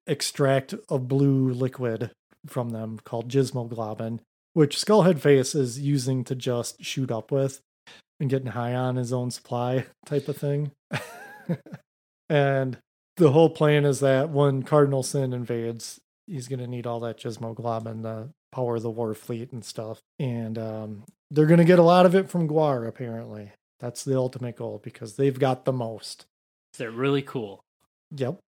extract 0.07 0.73
a 0.89 0.97
blue 0.97 1.49
liquid 1.49 2.11
from 2.47 2.69
them 2.69 2.97
called 3.03 3.27
gizmoglobin, 3.27 4.21
which 4.53 4.77
Skulhedface 4.77 5.53
is 5.53 5.79
using 5.79 6.23
to 6.23 6.33
just 6.33 6.81
shoot 6.81 7.11
up 7.11 7.29
with 7.29 7.59
and 8.21 8.29
getting 8.29 8.51
high 8.51 8.73
on 8.73 8.95
his 8.95 9.11
own 9.11 9.31
supply 9.31 9.85
type 10.05 10.29
of 10.29 10.37
thing. 10.37 10.71
and 12.29 12.77
the 13.17 13.31
whole 13.31 13.49
plan 13.49 13.85
is 13.85 13.99
that 13.99 14.29
when 14.29 14.63
Cardinal 14.63 15.03
Sin 15.03 15.33
invades, 15.33 15.99
he's 16.27 16.47
going 16.47 16.59
to 16.59 16.67
need 16.67 16.87
all 16.87 16.99
that 17.01 17.17
gizmoglobin 17.19 18.03
to 18.03 18.29
power 18.51 18.75
of 18.75 18.83
the 18.83 18.89
war 18.89 19.13
fleet 19.13 19.51
and 19.51 19.63
stuff. 19.63 19.99
And 20.19 20.57
um, 20.57 21.03
they're 21.29 21.45
going 21.45 21.59
to 21.59 21.65
get 21.65 21.79
a 21.79 21.83
lot 21.83 22.05
of 22.05 22.15
it 22.15 22.29
from 22.29 22.47
GWAR, 22.47 22.87
apparently. 22.87 23.51
That's 23.79 24.03
the 24.03 24.15
ultimate 24.15 24.57
goal 24.57 24.79
because 24.83 25.15
they've 25.15 25.37
got 25.37 25.65
the 25.65 25.73
most. 25.73 26.25
They're 26.77 26.91
really 26.91 27.21
cool. 27.21 27.63
Yep. 28.15 28.39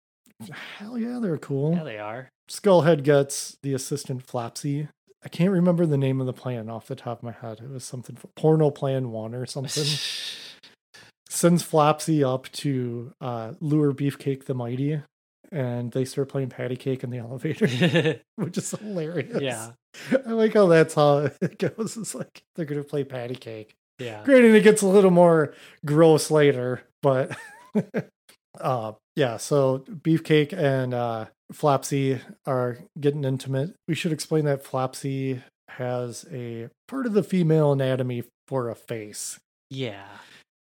Hell 0.78 0.98
yeah, 0.98 1.18
they're 1.20 1.38
cool. 1.38 1.74
Yeah, 1.74 1.84
they 1.84 1.98
are. 1.98 2.28
Skullhead 2.48 3.04
gets 3.04 3.56
the 3.62 3.74
assistant 3.74 4.26
Flapsy. 4.26 4.88
I 5.24 5.28
can't 5.28 5.52
remember 5.52 5.86
the 5.86 5.96
name 5.96 6.20
of 6.20 6.26
the 6.26 6.32
plan 6.32 6.68
off 6.68 6.88
the 6.88 6.96
top 6.96 7.18
of 7.18 7.22
my 7.22 7.32
head. 7.32 7.60
It 7.60 7.70
was 7.70 7.84
something 7.84 8.16
for 8.16 8.26
Porno 8.34 8.70
Plan 8.70 9.10
1 9.10 9.34
or 9.34 9.46
something. 9.46 9.84
Sends 11.42 11.64
Flapsy 11.64 12.22
up 12.22 12.48
to 12.52 13.12
uh, 13.20 13.54
lure 13.60 13.92
Beefcake 13.92 14.44
the 14.44 14.54
Mighty, 14.54 15.00
and 15.50 15.90
they 15.90 16.04
start 16.04 16.28
playing 16.28 16.50
patty 16.50 16.76
cake 16.76 17.02
in 17.02 17.10
the 17.10 17.18
elevator, 17.26 18.20
which 18.36 18.56
is 18.58 18.70
hilarious. 18.70 19.42
yeah, 19.42 19.72
I 20.24 20.30
like 20.30 20.54
how 20.54 20.66
that's 20.66 20.94
how 20.94 21.30
it 21.40 21.58
goes. 21.58 21.96
It's 21.96 22.14
like 22.14 22.44
they're 22.54 22.64
going 22.64 22.80
to 22.80 22.88
play 22.88 23.02
patty 23.02 23.34
cake. 23.34 23.74
yeah. 23.98 24.22
Granted, 24.24 24.54
it 24.54 24.62
gets 24.62 24.82
a 24.82 24.86
little 24.86 25.10
more 25.10 25.52
gross 25.84 26.30
later, 26.30 26.82
but 27.02 27.36
uh, 28.60 28.92
yeah. 29.16 29.36
So 29.36 29.80
Beefcake 29.90 30.52
and 30.52 30.94
uh, 30.94 31.26
Flapsy 31.52 32.20
are 32.46 32.78
getting 33.00 33.24
intimate. 33.24 33.74
We 33.88 33.96
should 33.96 34.12
explain 34.12 34.44
that 34.44 34.62
Flapsy 34.64 35.42
has 35.70 36.24
a 36.30 36.68
part 36.86 37.04
of 37.06 37.14
the 37.14 37.24
female 37.24 37.72
anatomy 37.72 38.22
for 38.46 38.68
a 38.70 38.76
face 38.76 39.40
Yeah. 39.70 40.06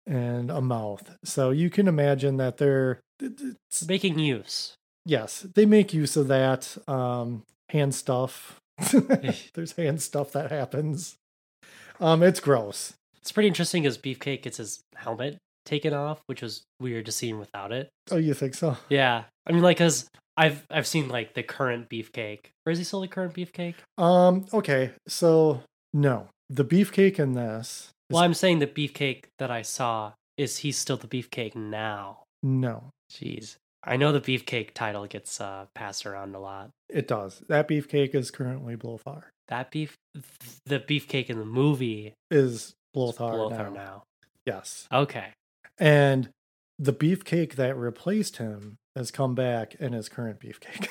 And 0.07 0.51
a 0.51 0.61
mouth. 0.61 1.17
So 1.25 1.51
you 1.51 1.71
can 1.71 1.89
imagine 1.89 2.37
that 2.39 2.59
they're 2.59 3.01
it's, 3.21 3.87
Making 3.87 4.19
use. 4.19 4.75
yes, 5.05 5.47
they 5.55 5.67
make 5.67 5.95
use 5.95 6.17
of 6.17 6.29
that 6.29 6.77
um, 6.89 7.45
hand 7.69 7.95
stuff. 7.95 8.61
There's 9.55 9.73
hand 9.77 10.03
stuff 10.03 10.33
that 10.33 10.51
happens. 10.51 11.17
Um, 12.01 12.23
it's 12.23 12.41
gross. 12.41 12.95
It's 13.21 13.31
pretty 13.31 13.47
interesting 13.49 13.85
because 13.85 13.99
Beefcake 13.99 14.43
gets 14.43 14.57
his 14.57 14.81
helmet 14.97 15.39
taken 15.65 15.95
off, 15.95 16.21
which 16.27 16.43
was 16.43 16.65
weird 16.81 17.07
to 17.07 17.13
see 17.13 17.29
him 17.29 17.39
without 17.39 17.71
it. 17.71 17.89
Oh, 18.11 18.17
you 18.17 18.35
think 18.35 18.55
so? 18.55 18.77
Yeah. 18.89 19.25
I 19.47 19.53
mean, 19.53 19.63
like, 19.63 19.79
cause 19.79 20.09
I've 20.37 20.67
I've 20.71 20.87
seen 20.87 21.09
like 21.09 21.35
the 21.35 21.45
current 21.45 21.89
Beefcake. 21.89 22.47
Or 22.67 22.73
is 22.73 22.79
he 22.79 22.85
still 22.85 23.01
the 23.01 23.09
current 23.09 23.35
Beefcake? 23.35 23.75
Um, 23.99 24.47
okay, 24.53 24.91
so 25.07 25.63
no, 25.93 26.29
the 26.51 26.65
beefcake 26.65 27.19
in 27.19 27.35
this. 27.35 27.92
Well, 28.13 28.23
I'm 28.23 28.35
saying 28.35 28.59
the 28.61 28.67
Beefcake 28.67 29.25
that 29.39 29.51
I 29.51 29.63
saw 29.63 30.13
is 30.37 30.59
he's 30.59 30.77
still 30.79 30.97
the 30.97 31.07
Beefcake 31.09 31.55
now. 31.55 32.25
no, 32.43 32.91
Jeez. 33.13 33.57
I 33.85 33.97
know 33.97 34.13
the 34.13 34.21
Beefcake 34.21 34.75
title 34.75 35.07
gets 35.07 35.41
uh, 35.41 35.67
passed 35.75 36.07
around 36.07 36.35
a 36.37 36.39
lot. 36.39 36.71
it 36.89 37.09
does. 37.09 37.43
That 37.49 37.67
beefcake 37.69 38.15
is 38.15 38.31
currently 38.31 38.77
Blöthar. 38.77 39.25
That 39.49 39.71
beef, 39.73 39.97
the 40.67 40.79
Beefcake 40.79 41.29
in 41.31 41.39
the 41.39 41.45
movie 41.45 42.15
Is 42.31 42.55
is 42.55 42.75
Blöthar 42.97 43.51
now. 43.51 43.71
now. 43.73 44.03
Yes, 44.47 44.87
Okay. 44.93 45.33
and 45.79 46.29
the 46.79 46.93
beefcake 46.93 47.55
that 47.57 47.77
replaced 47.77 48.37
him 48.39 48.77
has 48.97 49.11
come 49.11 49.35
back 49.35 49.75
and 49.81 49.95
is 49.95 50.09
current 50.09 50.39
beefcake. 50.41 50.89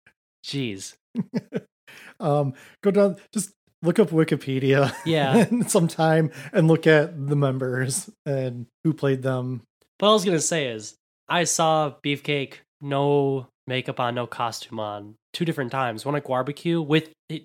Jeez. 0.46 0.94
um, 2.20 2.54
go 2.82 2.90
down, 2.90 3.16
just 3.32 3.50
look 3.82 3.98
up 3.98 4.10
Wikipedia. 4.10 4.94
Yeah. 5.04 5.46
sometime 5.66 6.30
and 6.52 6.68
look 6.68 6.86
at 6.86 7.28
the 7.28 7.36
members 7.36 8.10
and 8.26 8.66
who 8.84 8.92
played 8.92 9.22
them. 9.22 9.62
What 9.98 10.10
I 10.10 10.12
was 10.12 10.24
gonna 10.24 10.40
say 10.40 10.68
is, 10.68 10.94
I 11.28 11.44
saw 11.44 11.94
Beefcake 12.04 12.54
no 12.80 13.48
makeup 13.66 14.00
on, 14.00 14.14
no 14.14 14.26
costume 14.26 14.80
on, 14.80 15.16
two 15.32 15.44
different 15.44 15.72
times. 15.72 16.06
One 16.06 16.16
at 16.16 16.24
barbecue 16.24 16.80
with 16.80 17.10
it, 17.28 17.44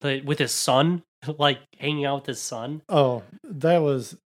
the 0.00 0.20
with 0.22 0.38
his 0.38 0.52
son, 0.52 1.02
like 1.38 1.58
hanging 1.78 2.04
out 2.04 2.20
with 2.20 2.26
his 2.26 2.40
son. 2.40 2.82
Oh, 2.88 3.22
that 3.44 3.78
was. 3.78 4.16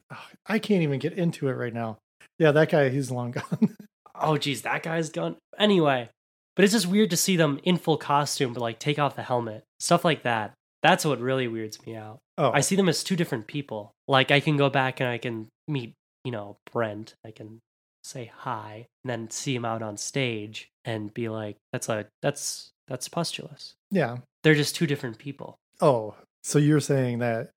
I 0.47 0.59
can't 0.59 0.83
even 0.83 0.99
get 0.99 1.13
into 1.13 1.49
it 1.49 1.53
right 1.53 1.73
now. 1.73 1.99
Yeah, 2.39 2.53
that 2.53 2.71
guy, 2.71 2.89
he's 2.89 3.11
long 3.11 3.33
gone. 3.33 3.77
Oh, 4.23 4.37
geez, 4.37 4.61
that 4.63 4.83
guy's 4.83 5.09
gone. 5.09 5.37
Anyway, 5.59 6.11
but 6.55 6.63
it's 6.63 6.75
just 6.75 6.87
weird 6.87 7.09
to 7.09 7.17
see 7.17 7.37
them 7.37 7.59
in 7.63 7.79
full 7.79 7.97
costume, 7.97 8.53
but 8.53 8.61
like 8.61 8.79
take 8.79 8.99
off 8.99 9.17
the 9.17 9.23
helmet, 9.23 9.65
stuff 9.79 10.05
like 10.05 10.25
that. 10.25 10.53
That's 10.83 11.05
what 11.05 11.21
really 11.21 11.47
weirds 11.49 11.85
me 11.87 11.95
out. 11.97 12.19
Oh, 12.39 12.51
I 12.53 12.61
see 12.61 12.77
them 12.77 12.89
as 12.89 13.05
two 13.05 13.17
different 13.17 13.47
people. 13.47 13.93
Like 14.09 14.31
I 14.31 14.41
can 14.41 14.57
go 14.57 14.71
back 14.71 15.01
and 15.01 15.09
I 15.09 15.19
can 15.19 15.49
meet, 15.69 15.93
you 16.25 16.33
know, 16.33 16.57
Brent. 16.73 17.15
I 17.27 17.31
can 17.33 17.59
say 18.03 18.31
hi, 18.35 18.87
and 19.05 19.11
then 19.11 19.31
see 19.31 19.55
him 19.55 19.65
out 19.67 19.83
on 19.83 19.97
stage 19.99 20.69
and 20.87 21.13
be 21.13 21.29
like, 21.29 21.57
"That's 21.73 21.89
a 21.91 22.07
that's 22.23 22.71
that's 22.89 23.09
Pustulus." 23.09 23.75
yeah. 23.91 24.19
They're 24.43 24.55
just 24.55 24.75
two 24.75 24.87
different 24.87 25.19
people. 25.19 25.57
Oh, 25.83 26.15
so 26.43 26.59
you're 26.59 26.81
saying 26.81 27.19
that 27.19 27.51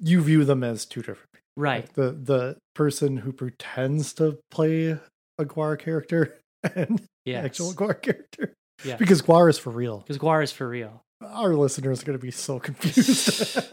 you 0.00 0.20
view 0.22 0.44
them 0.44 0.64
as 0.64 0.84
two 0.84 1.00
different 1.00 1.30
people. 1.32 1.44
Right. 1.56 1.82
Like 1.84 1.92
the 1.94 2.10
the 2.12 2.56
person 2.74 3.18
who 3.18 3.32
pretends 3.32 4.12
to 4.14 4.38
play 4.50 4.98
a 5.38 5.44
GWAR 5.44 5.78
character 5.78 6.38
and 6.74 7.00
Yeah. 7.24 7.42
actual 7.42 7.72
GWAR 7.72 7.94
character. 8.02 8.54
Yeah. 8.84 8.96
Because 8.96 9.22
GWAR 9.22 9.48
is 9.50 9.58
for 9.58 9.70
real. 9.70 9.98
Because 9.98 10.18
GWAR 10.18 10.42
is 10.42 10.52
for 10.52 10.68
real. 10.68 11.02
Our 11.22 11.54
listeners 11.54 12.02
are 12.02 12.06
going 12.06 12.18
to 12.18 12.22
be 12.22 12.30
so 12.30 12.58
confused. 12.58 13.58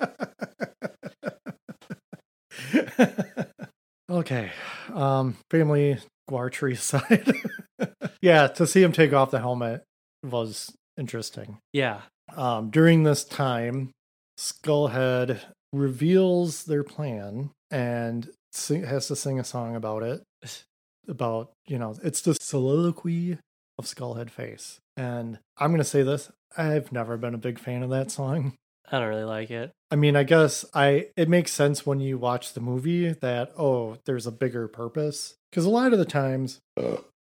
okay. 4.09 4.51
Um, 4.93 5.37
family 5.49 5.97
GWAR 6.29 6.51
tree 6.51 6.75
side. 6.75 7.33
yeah, 8.21 8.47
to 8.47 8.67
see 8.67 8.83
him 8.83 8.91
take 8.91 9.13
off 9.13 9.31
the 9.31 9.39
helmet 9.39 9.83
was 10.23 10.71
interesting. 10.97 11.59
Yeah. 11.73 12.01
Um, 12.35 12.69
during 12.69 13.03
this 13.03 13.23
time, 13.23 13.91
Skullhead 14.37 15.39
reveals 15.73 16.65
their 16.65 16.83
plan 16.83 17.51
and 17.71 18.29
sing, 18.51 18.83
has 18.83 19.07
to 19.07 19.15
sing 19.15 19.39
a 19.39 19.43
song 19.43 19.75
about 19.75 20.03
it. 20.03 20.21
About, 21.09 21.53
you 21.65 21.79
know, 21.79 21.95
it's 22.03 22.19
the 22.19 22.33
soliloquy 22.33 23.37
of 23.79 23.85
Skulhedface. 23.85 24.79
And 24.97 25.39
I'm 25.57 25.69
going 25.69 25.77
to 25.77 25.85
say 25.85 26.03
this 26.03 26.31
I've 26.57 26.91
never 26.91 27.15
been 27.15 27.35
a 27.35 27.39
big 27.39 27.59
fan 27.59 27.83
of 27.83 27.91
that 27.91 28.11
song. 28.11 28.53
I 28.91 28.99
don't 28.99 29.09
really 29.09 29.23
like 29.23 29.51
it. 29.51 29.71
I 29.91 29.95
mean, 29.95 30.15
I 30.15 30.23
guess 30.23 30.65
I 30.73 31.07
it 31.15 31.29
makes 31.29 31.51
sense 31.51 31.85
when 31.85 31.99
you 31.99 32.17
watch 32.17 32.53
the 32.53 32.61
movie 32.61 33.11
that 33.11 33.51
oh, 33.57 33.97
there's 34.05 34.27
a 34.27 34.31
bigger 34.31 34.67
purpose 34.67 35.35
because 35.51 35.65
a 35.65 35.69
lot 35.69 35.93
of 35.93 35.99
the 35.99 36.05
times 36.05 36.59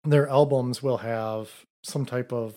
their 0.04 0.28
albums 0.28 0.84
will 0.84 0.98
have 0.98 1.50
some 1.84 2.06
type 2.06 2.32
of 2.32 2.56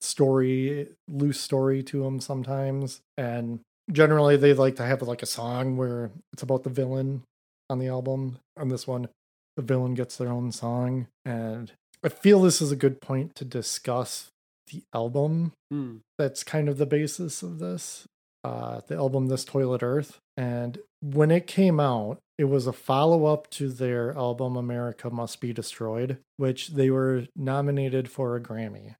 story, 0.00 0.88
loose 1.08 1.40
story 1.40 1.82
to 1.84 2.02
them 2.02 2.20
sometimes, 2.20 3.00
and 3.16 3.60
generally 3.92 4.36
they 4.36 4.54
like 4.54 4.76
to 4.76 4.84
have 4.84 5.02
like 5.02 5.22
a 5.22 5.26
song 5.26 5.76
where 5.76 6.10
it's 6.32 6.42
about 6.42 6.64
the 6.64 6.70
villain 6.70 7.22
on 7.68 7.78
the 7.78 7.88
album. 7.88 8.38
On 8.56 8.68
this 8.68 8.86
one, 8.86 9.08
the 9.56 9.62
villain 9.62 9.94
gets 9.94 10.16
their 10.16 10.30
own 10.30 10.50
song, 10.50 11.08
and 11.24 11.72
I 12.02 12.08
feel 12.08 12.40
this 12.40 12.62
is 12.62 12.72
a 12.72 12.76
good 12.76 13.02
point 13.02 13.34
to 13.36 13.44
discuss 13.44 14.30
the 14.72 14.82
album 14.94 15.52
Hmm. 15.70 15.96
that's 16.18 16.42
kind 16.44 16.68
of 16.68 16.78
the 16.78 16.86
basis 16.86 17.42
of 17.42 17.58
this 17.58 18.06
uh 18.44 18.80
the 18.88 18.96
album 18.96 19.28
this 19.28 19.44
toilet 19.44 19.82
earth 19.82 20.18
and 20.36 20.78
when 21.02 21.30
it 21.30 21.46
came 21.46 21.78
out 21.78 22.18
it 22.38 22.44
was 22.44 22.66
a 22.66 22.72
follow-up 22.72 23.50
to 23.50 23.68
their 23.68 24.16
album 24.16 24.56
america 24.56 25.10
must 25.10 25.40
be 25.40 25.52
destroyed 25.52 26.18
which 26.38 26.68
they 26.68 26.90
were 26.90 27.26
nominated 27.36 28.10
for 28.10 28.34
a 28.36 28.40
grammy 28.40 28.94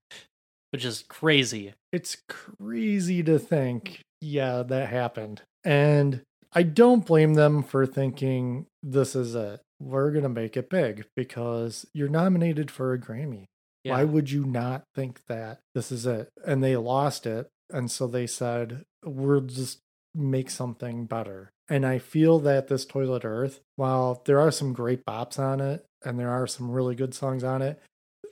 Which 0.72 0.84
is 0.84 1.04
crazy. 1.08 1.74
it's 1.92 2.16
crazy 2.28 3.22
to 3.24 3.38
think 3.38 4.00
yeah 4.20 4.62
that 4.62 4.88
happened 4.90 5.42
and 5.64 6.20
i 6.52 6.62
don't 6.62 7.06
blame 7.06 7.34
them 7.34 7.62
for 7.62 7.86
thinking 7.86 8.66
this 8.82 9.16
is 9.16 9.34
it 9.34 9.60
we're 9.80 10.10
gonna 10.10 10.28
make 10.28 10.56
it 10.56 10.68
big 10.68 11.06
because 11.16 11.86
you're 11.94 12.08
nominated 12.08 12.70
for 12.70 12.92
a 12.92 12.98
grammy 12.98 13.46
Yeah. 13.84 13.94
why 13.94 14.04
would 14.04 14.30
you 14.30 14.44
not 14.44 14.82
think 14.94 15.20
that 15.28 15.60
this 15.74 15.90
is 15.90 16.06
it? 16.06 16.28
And 16.46 16.62
they 16.62 16.76
lost 16.76 17.26
it. 17.26 17.48
And 17.70 17.90
so 17.90 18.06
they 18.06 18.26
said, 18.26 18.84
we'll 19.04 19.40
just 19.42 19.78
make 20.14 20.50
something 20.50 21.06
better. 21.06 21.50
And 21.68 21.86
I 21.86 21.98
feel 21.98 22.40
that 22.40 22.68
this 22.68 22.84
Toilet 22.84 23.24
Earth, 23.24 23.60
while 23.76 24.22
there 24.24 24.40
are 24.40 24.50
some 24.50 24.72
great 24.72 25.04
bops 25.06 25.38
on 25.38 25.60
it 25.60 25.86
and 26.04 26.18
there 26.18 26.30
are 26.30 26.46
some 26.46 26.70
really 26.70 26.94
good 26.94 27.14
songs 27.14 27.44
on 27.44 27.62
it, 27.62 27.80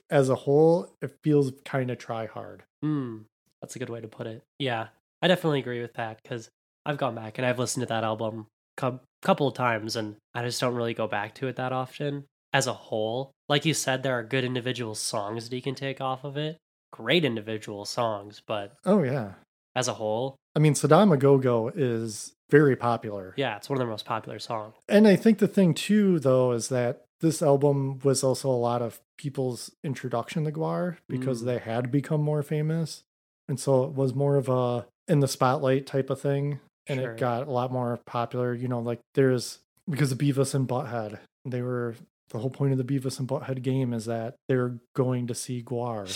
as 0.09 0.29
a 0.29 0.35
whole, 0.35 0.93
it 1.01 1.15
feels 1.23 1.51
kind 1.65 1.89
of 1.89 1.97
try 1.97 2.25
hard. 2.25 2.63
Hmm. 2.81 3.19
That's 3.61 3.75
a 3.75 3.79
good 3.79 3.89
way 3.89 4.01
to 4.01 4.07
put 4.07 4.27
it. 4.27 4.43
Yeah. 4.57 4.87
I 5.21 5.27
definitely 5.27 5.59
agree 5.59 5.81
with 5.81 5.93
that 5.95 6.19
because 6.21 6.49
I've 6.85 6.97
gone 6.97 7.15
back 7.15 7.37
and 7.37 7.45
I've 7.45 7.59
listened 7.59 7.81
to 7.83 7.87
that 7.93 8.03
album 8.03 8.47
a 8.81 8.99
couple 9.21 9.47
of 9.47 9.53
times 9.53 9.95
and 9.95 10.15
I 10.33 10.43
just 10.43 10.61
don't 10.61 10.75
really 10.75 10.93
go 10.93 11.07
back 11.07 11.35
to 11.35 11.47
it 11.47 11.57
that 11.57 11.71
often. 11.73 12.25
As 12.53 12.65
a 12.67 12.73
whole, 12.73 13.31
like 13.47 13.65
you 13.65 13.73
said, 13.73 14.01
there 14.03 14.17
are 14.17 14.23
good 14.23 14.43
individual 14.43 14.95
songs 14.95 15.49
that 15.49 15.55
you 15.55 15.61
can 15.61 15.75
take 15.75 16.01
off 16.01 16.23
of 16.23 16.35
it. 16.37 16.57
Great 16.91 17.23
individual 17.23 17.85
songs, 17.85 18.41
but 18.45 18.73
Oh, 18.85 19.03
yeah. 19.03 19.33
as 19.75 19.87
a 19.87 19.93
whole, 19.93 20.35
I 20.55 20.59
mean, 20.59 20.73
Saddam 20.73 21.17
Go 21.19 21.37
Go 21.37 21.67
is 21.69 22.33
very 22.49 22.75
popular. 22.75 23.35
yeah, 23.37 23.55
it's 23.57 23.69
one 23.69 23.77
of 23.77 23.79
their 23.79 23.87
most 23.89 24.05
popular 24.05 24.39
songs. 24.39 24.73
And 24.87 25.07
I 25.07 25.15
think 25.15 25.37
the 25.37 25.47
thing 25.47 25.75
too, 25.75 26.19
though, 26.19 26.51
is 26.51 26.69
that 26.69 27.03
this 27.21 27.43
album 27.43 27.99
was 28.03 28.23
also 28.23 28.49
a 28.49 28.51
lot 28.57 28.81
of 28.81 28.99
people's 29.17 29.71
introduction 29.83 30.45
to 30.45 30.51
GWAR 30.51 30.97
because 31.07 31.43
Mm. 31.43 31.45
they 31.45 31.57
had 31.59 31.91
become 31.91 32.21
more 32.21 32.41
famous. 32.43 33.03
and 33.47 33.59
so 33.59 33.83
it 33.83 33.93
was 33.93 34.13
more 34.13 34.35
of 34.35 34.47
a 34.47 34.85
in 35.07 35.21
the 35.21 35.27
spotlight 35.27 35.87
type 35.87 36.11
of 36.11 36.21
thing, 36.21 36.59
and 36.85 36.99
Sure. 36.99 37.13
it 37.13 37.17
got 37.19 37.47
a 37.47 37.51
lot 37.51 37.71
more 37.71 37.99
popular. 38.05 38.53
You 38.53 38.67
know, 38.67 38.79
like 38.79 38.99
there's 39.15 39.57
because 39.89 40.11
of 40.11 40.19
Beavis 40.19 40.53
and 40.53 40.67
Butthead, 40.67 41.17
they 41.45 41.63
were 41.63 41.95
the 42.29 42.39
whole 42.39 42.49
point 42.49 42.71
of 42.71 42.77
the 42.77 42.83
Beavis 42.83 43.19
and 43.19 43.27
Butthead 43.27 43.61
game 43.61 43.93
is 43.93 44.05
that 44.05 44.35
they're 44.47 44.77
going 44.95 45.27
to 45.27 45.35
see 45.35 45.61
GWAR, 45.63 46.07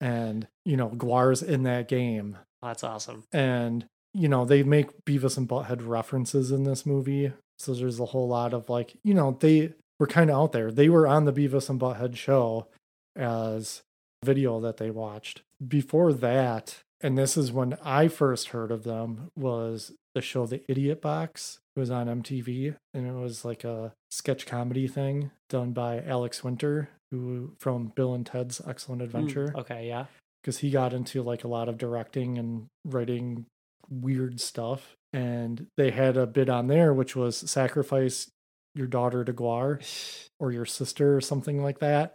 and 0.00 0.46
you 0.64 0.76
know 0.76 0.90
GWAR's 0.90 1.42
in 1.42 1.62
that 1.64 1.88
game, 1.88 2.38
oh, 2.62 2.66
That's 2.68 2.84
awesome. 2.84 3.24
and 3.32 3.86
you 4.14 4.28
know 4.28 4.44
they 4.44 4.62
make 4.62 5.04
Beavis 5.04 5.36
and 5.36 5.48
Butthead 5.48 5.86
references 5.86 6.50
in 6.50 6.64
this 6.64 6.84
movie. 6.84 7.32
So 7.58 7.74
there's 7.74 8.00
a 8.00 8.06
whole 8.06 8.26
lot 8.26 8.54
of 8.54 8.70
like, 8.70 8.96
you 9.04 9.12
know, 9.12 9.36
they 9.38 9.74
were 9.98 10.06
kind 10.06 10.30
of 10.30 10.36
out 10.36 10.52
there. 10.52 10.72
They 10.72 10.88
were 10.88 11.06
on 11.06 11.26
the 11.26 11.32
Beavis 11.32 11.68
and 11.68 11.78
Butthead 11.78 12.16
show 12.16 12.68
as 13.14 13.82
video 14.24 14.60
that 14.60 14.78
they 14.78 14.90
watched. 14.90 15.42
Before 15.66 16.12
that, 16.14 16.78
and 17.02 17.18
this 17.18 17.36
is 17.36 17.52
when 17.52 17.76
I 17.84 18.08
first 18.08 18.48
heard 18.48 18.70
of 18.70 18.84
them, 18.84 19.30
was 19.36 19.92
the 20.14 20.22
show 20.22 20.46
The 20.46 20.62
Idiot 20.68 21.02
Box. 21.02 21.59
It 21.80 21.88
was 21.88 21.90
on 21.90 22.22
MTV 22.22 22.76
and 22.92 23.06
it 23.06 23.14
was 23.14 23.42
like 23.42 23.64
a 23.64 23.94
sketch 24.10 24.44
comedy 24.44 24.86
thing 24.86 25.30
done 25.48 25.72
by 25.72 26.02
Alex 26.02 26.44
Winter, 26.44 26.90
who 27.10 27.54
from 27.58 27.94
Bill 27.96 28.12
and 28.12 28.26
Ted's 28.26 28.60
Excellent 28.68 29.00
Mm, 29.00 29.04
Adventure 29.06 29.54
Okay, 29.56 29.88
yeah. 29.88 30.04
because 30.42 30.58
he 30.58 30.70
got 30.70 30.92
into 30.92 31.22
like 31.22 31.42
a 31.42 31.48
lot 31.48 31.70
of 31.70 31.78
directing 31.78 32.36
and 32.36 32.66
writing 32.84 33.46
weird 33.88 34.42
stuff. 34.42 34.92
And 35.14 35.68
they 35.78 35.90
had 35.90 36.18
a 36.18 36.26
bit 36.26 36.50
on 36.50 36.66
there 36.66 36.92
which 36.92 37.16
was 37.16 37.34
sacrifice 37.50 38.28
your 38.74 38.86
daughter 38.86 39.24
to 39.24 39.32
GWAR 39.32 40.28
or 40.38 40.52
your 40.52 40.66
sister 40.66 41.16
or 41.16 41.22
something 41.22 41.62
like 41.62 41.78
that. 41.78 42.14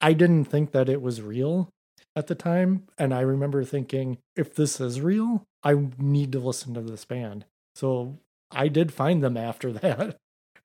I 0.00 0.12
didn't 0.12 0.46
think 0.46 0.72
that 0.72 0.88
it 0.88 1.00
was 1.00 1.22
real 1.22 1.68
at 2.16 2.26
the 2.26 2.34
time. 2.34 2.88
And 2.98 3.14
I 3.14 3.20
remember 3.20 3.62
thinking, 3.62 4.18
if 4.34 4.56
this 4.56 4.80
is 4.80 5.00
real, 5.00 5.44
I 5.62 5.76
need 5.98 6.32
to 6.32 6.40
listen 6.40 6.74
to 6.74 6.80
this 6.80 7.04
band. 7.04 7.44
So 7.76 8.18
I 8.50 8.68
did 8.68 8.92
find 8.92 9.22
them 9.22 9.36
after 9.36 9.72
that. 9.72 10.16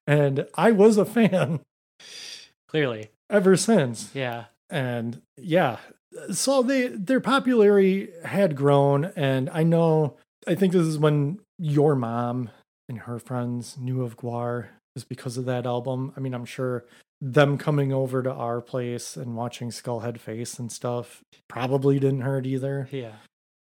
And 0.07 0.47
I 0.55 0.71
was 0.71 0.97
a 0.97 1.05
fan 1.05 1.61
Clearly. 2.67 3.09
ever 3.29 3.55
since 3.55 4.09
Yeah. 4.13 4.45
and 4.69 5.21
yeah 5.37 5.77
so 6.31 6.61
they 6.61 6.87
their 6.89 7.19
popularity 7.19 8.09
had 8.23 8.55
grown 8.55 9.05
and 9.15 9.49
i 9.51 9.63
know 9.63 10.15
i 10.47 10.53
think 10.55 10.73
this 10.73 10.85
is 10.85 10.97
when 10.99 11.39
your 11.57 11.95
mom 11.95 12.49
and 12.89 12.99
her 12.99 13.17
friends 13.17 13.77
knew 13.79 14.03
of 14.03 14.15
GWAR 14.17 14.67
is 14.95 15.03
because 15.03 15.37
of 15.37 15.45
that 15.45 15.65
album 15.65 16.13
i 16.15 16.19
mean 16.19 16.33
i'm 16.33 16.45
sure 16.45 16.85
them 17.21 17.57
coming 17.57 17.91
over 17.93 18.21
to 18.21 18.31
our 18.31 18.59
place 18.61 19.15
and 19.15 19.35
watching 19.35 19.69
Skulhedface 19.69 20.59
and 20.59 20.71
stuff 20.71 21.21
probably 21.47 21.97
didn't 21.99 22.21
hurt 22.21 22.45
either 22.45 22.87
Yeah. 22.91 23.15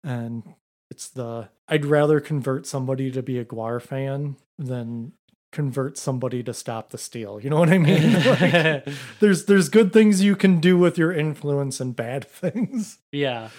and 0.02 0.42
it's 0.90 1.08
the 1.08 1.48
i'd 1.68 1.84
rather 1.84 2.20
convert 2.20 2.66
somebody 2.66 3.10
to 3.10 3.22
be 3.22 3.38
a 3.38 3.44
GWAR 3.44 3.80
fan 3.80 4.36
than 4.58 5.12
convert 5.52 5.96
somebody 5.96 6.42
to 6.42 6.52
stop 6.52 6.90
the 6.90 6.98
steal 6.98 7.40
you 7.40 7.48
know 7.48 7.58
what 7.58 7.70
i 7.70 7.78
mean 7.78 8.12
Like, 8.24 8.86
there's 9.20 9.44
there's 9.46 9.68
good 9.68 9.92
things 9.92 10.22
you 10.22 10.34
can 10.36 10.58
do 10.60 10.76
with 10.76 10.98
your 10.98 11.12
influence 11.12 11.80
and 11.80 11.94
bad 11.94 12.24
things. 12.28 12.98
yeah. 13.12 13.50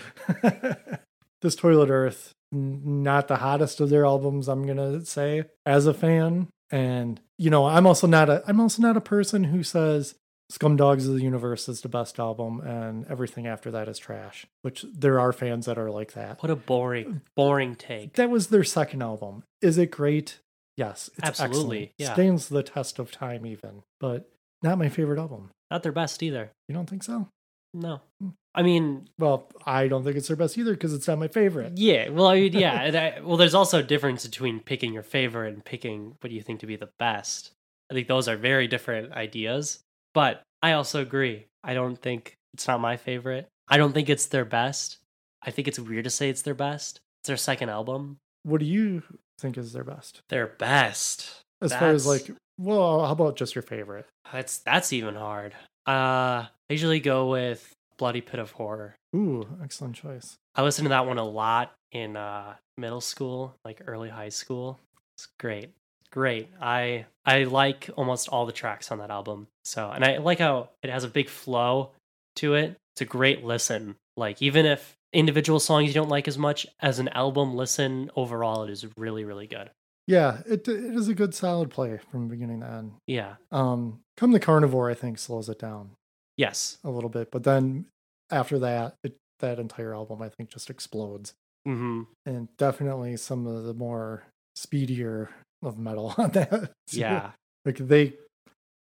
this 1.42 1.56
Toilet 1.56 1.90
Earth, 1.90 2.34
not 2.52 3.28
the 3.28 3.38
hottest 3.38 3.80
of 3.80 3.90
their 3.90 4.06
albums, 4.06 4.48
I'm 4.48 4.66
gonna 4.66 5.06
say 5.06 5.46
as 5.66 5.86
a 5.88 5.94
fan. 5.94 6.48
And 6.72 7.22
you 7.38 7.50
know, 7.50 7.66
I'm 7.68 7.86
also 7.86 8.08
not 8.08 8.30
a 8.30 8.44
I'm 8.48 8.60
also 8.60 8.82
not 8.82 8.98
a 8.98 9.02
person 9.02 9.46
who 9.46 9.64
says 9.64 10.16
Scumdogs 10.52 11.08
of 11.08 11.16
the 11.16 11.24
Universe 11.24 11.68
is 11.68 11.82
the 11.82 11.89
best 11.89 12.20
album 12.20 12.60
and 12.62 13.06
everything 13.08 13.48
after 13.48 13.72
that 13.72 13.88
is 13.88 13.98
trash. 13.98 14.46
Which 14.62 14.86
there 14.93 15.20
are 15.20 15.34
fans 15.34 15.66
that 15.66 15.78
are 15.78 15.89
like 15.89 16.14
that. 16.14 16.41
What 16.43 16.52
a 16.52 16.56
boring, 16.56 17.22
boring 17.36 17.76
take. 17.76 18.14
That 18.14 18.30
was 18.30 18.48
their 18.48 18.64
second 18.64 19.02
album. 19.02 19.43
Is 19.62 19.78
it 19.78 19.89
great? 19.91 20.39
Yes, 20.78 21.10
it's 21.18 21.28
Absolutely, 21.28 21.78
excellent. 21.78 21.91
yeah. 21.98 22.14
Stands 22.14 22.50
the 22.50 22.62
test 22.64 23.00
of 23.00 23.12
time 23.12 23.46
even, 23.46 23.84
but 24.00 24.30
not 24.62 24.78
my 24.78 24.89
favorite 24.89 25.20
album. 25.20 25.50
Not 25.72 25.84
their 25.84 25.91
best 25.91 26.22
either. 26.22 26.52
You 26.68 26.76
don't 26.76 26.89
think 26.89 27.02
so? 27.04 27.28
No. 27.74 28.02
Hmm. 28.22 28.30
I 28.54 28.62
mean, 28.62 29.10
Well, 29.20 29.50
I 29.66 29.88
don't 29.88 30.04
think 30.04 30.16
it's 30.16 30.28
their 30.28 30.38
best 30.38 30.58
either 30.58 30.72
because 30.74 30.93
it's 30.93 31.08
not 31.08 31.18
my 31.20 31.28
favorite. 31.28 31.74
yeah. 31.78 32.10
Well, 32.10 32.28
I 32.28 32.36
mean, 32.36 32.54
yeah. 32.54 32.82
and 32.84 32.96
I, 32.96 33.20
well, 33.22 33.36
there's 33.38 33.56
also 33.56 33.80
a 33.80 33.84
difference 33.84 34.26
between 34.26 34.60
picking 34.60 34.93
your 34.93 35.04
favorite 35.04 35.54
and 35.54 35.66
picking 35.66 36.16
what 36.22 36.32
you 36.32 36.41
think 36.41 36.60
to 36.62 36.68
be 36.68 36.76
the 36.76 36.89
best. 37.00 37.52
I 37.91 37.93
think 37.93 38.08
those 38.08 38.28
are 38.28 38.38
very 38.38 38.68
different 38.68 39.12
ideas. 39.14 39.80
But 40.16 40.41
I 40.63 40.72
also 40.72 41.01
agree. 41.01 41.45
I 41.63 41.76
don't 41.76 42.01
think 42.01 42.34
it's 42.55 42.68
not 42.68 42.80
my 42.80 42.97
favorite. 42.97 43.47
I 43.68 43.78
don't 43.78 43.93
think 43.93 44.09
it's 44.09 44.26
their 44.26 44.45
best. 44.45 44.97
I 45.43 45.51
think 45.51 45.68
it's 45.68 45.78
weird 45.78 46.05
to 46.05 46.09
say 46.09 46.30
it's 46.30 46.41
their 46.41 46.55
best. 46.55 46.99
It's 47.22 47.28
their 47.28 47.38
second 47.38 47.70
album. 47.70 48.18
What 48.43 48.59
do 48.59 48.66
you 48.66 49.03
think 49.39 49.57
is 49.57 49.74
their 49.74 49.84
best? 49.84 50.22
Their 50.30 50.47
best. 50.47 51.41
As 51.61 51.74
far 51.74 51.89
as 51.89 52.07
like, 52.07 52.32
well, 52.57 53.05
how 53.05 53.11
about 53.11 53.36
just 53.36 53.53
your 53.55 53.61
favorite? 53.61 54.07
That's 54.32 54.59
that's 54.59 54.93
even 54.93 55.16
hard. 55.16 55.53
Uh, 55.88 56.47
I 56.47 56.49
usually 56.70 56.99
go 56.99 57.30
with 57.30 57.74
Bloody 57.97 58.22
Pit 58.22 58.39
of 58.39 58.51
Horror. 58.51 58.95
Ooh, 59.16 59.47
excellent 59.63 59.95
choice. 59.95 60.36
I 60.55 60.63
listened 60.63 60.86
to 60.86 60.89
that 60.89 61.05
one 61.05 61.18
a 61.18 61.26
lot 61.26 61.74
in 61.91 62.16
uh, 62.16 62.55
middle 62.78 63.01
school, 63.01 63.55
like 63.66 63.82
early 63.86 64.09
high 64.09 64.30
school. 64.30 64.80
It's 65.18 65.28
great, 65.39 65.72
great. 66.16 66.49
I 66.61 67.05
I 67.26 67.43
like 67.43 67.89
almost 67.97 68.30
all 68.30 68.45
the 68.45 68.51
tracks 68.53 68.89
on 68.91 68.99
that 68.99 69.11
album. 69.11 69.47
So, 69.66 69.91
and 69.91 70.03
I 70.03 70.18
like 70.18 70.39
how 70.39 70.70
it 70.82 70.89
has 70.89 71.03
a 71.03 71.09
big 71.09 71.28
flow 71.30 71.91
to 72.38 72.55
it. 72.55 72.78
It's 72.93 73.01
a 73.01 73.05
great 73.05 73.43
listen. 73.43 73.97
Like 74.16 74.41
even 74.41 74.66
if 74.66 74.95
individual 75.11 75.59
songs 75.59 75.88
you 75.89 75.93
don't 75.93 76.09
like 76.09 76.28
as 76.28 76.38
much 76.38 76.66
as 76.80 76.99
an 76.99 77.09
album 77.09 77.53
listen 77.55 78.09
overall, 78.16 78.63
it 78.63 78.70
is 78.70 78.86
really 78.97 79.26
really 79.26 79.45
good. 79.47 79.70
Yeah, 80.07 80.39
it 80.47 80.68
it 80.68 80.95
is 80.95 81.09
a 81.09 81.13
good 81.13 81.36
solid 81.36 81.70
play 81.70 81.99
from 82.09 82.30
beginning 82.30 82.61
to 82.61 82.68
end. 82.68 82.93
Yeah. 83.07 83.36
Um, 83.51 83.99
Come 84.18 84.32
the 84.32 84.39
Carnivore, 84.39 84.89
I 84.89 84.93
think, 84.93 85.20
slows 85.20 85.49
it 85.49 85.59
down 85.59 85.91
Yes. 86.38 86.78
a 86.84 86.89
little 86.89 87.09
bit, 87.09 87.30
but 87.32 87.43
then 87.43 87.88
after 88.32 88.57
that, 88.59 88.95
it, 89.03 89.18
that 89.39 89.59
entire 89.59 89.93
album, 89.93 90.22
I 90.22 90.30
think, 90.30 90.49
just 90.49 90.70
explodes. 90.70 91.34
hmm 91.66 92.03
And 92.26 92.47
definitely 92.57 93.18
some 93.18 93.45
of 93.47 93.63
the 93.66 93.74
more 93.74 94.24
speedier 94.55 95.30
of 95.66 95.78
metal 95.78 96.13
on 96.18 96.32
that. 96.32 96.72
Yeah. 96.91 97.32
like 97.66 97.78
they, 97.78 98.13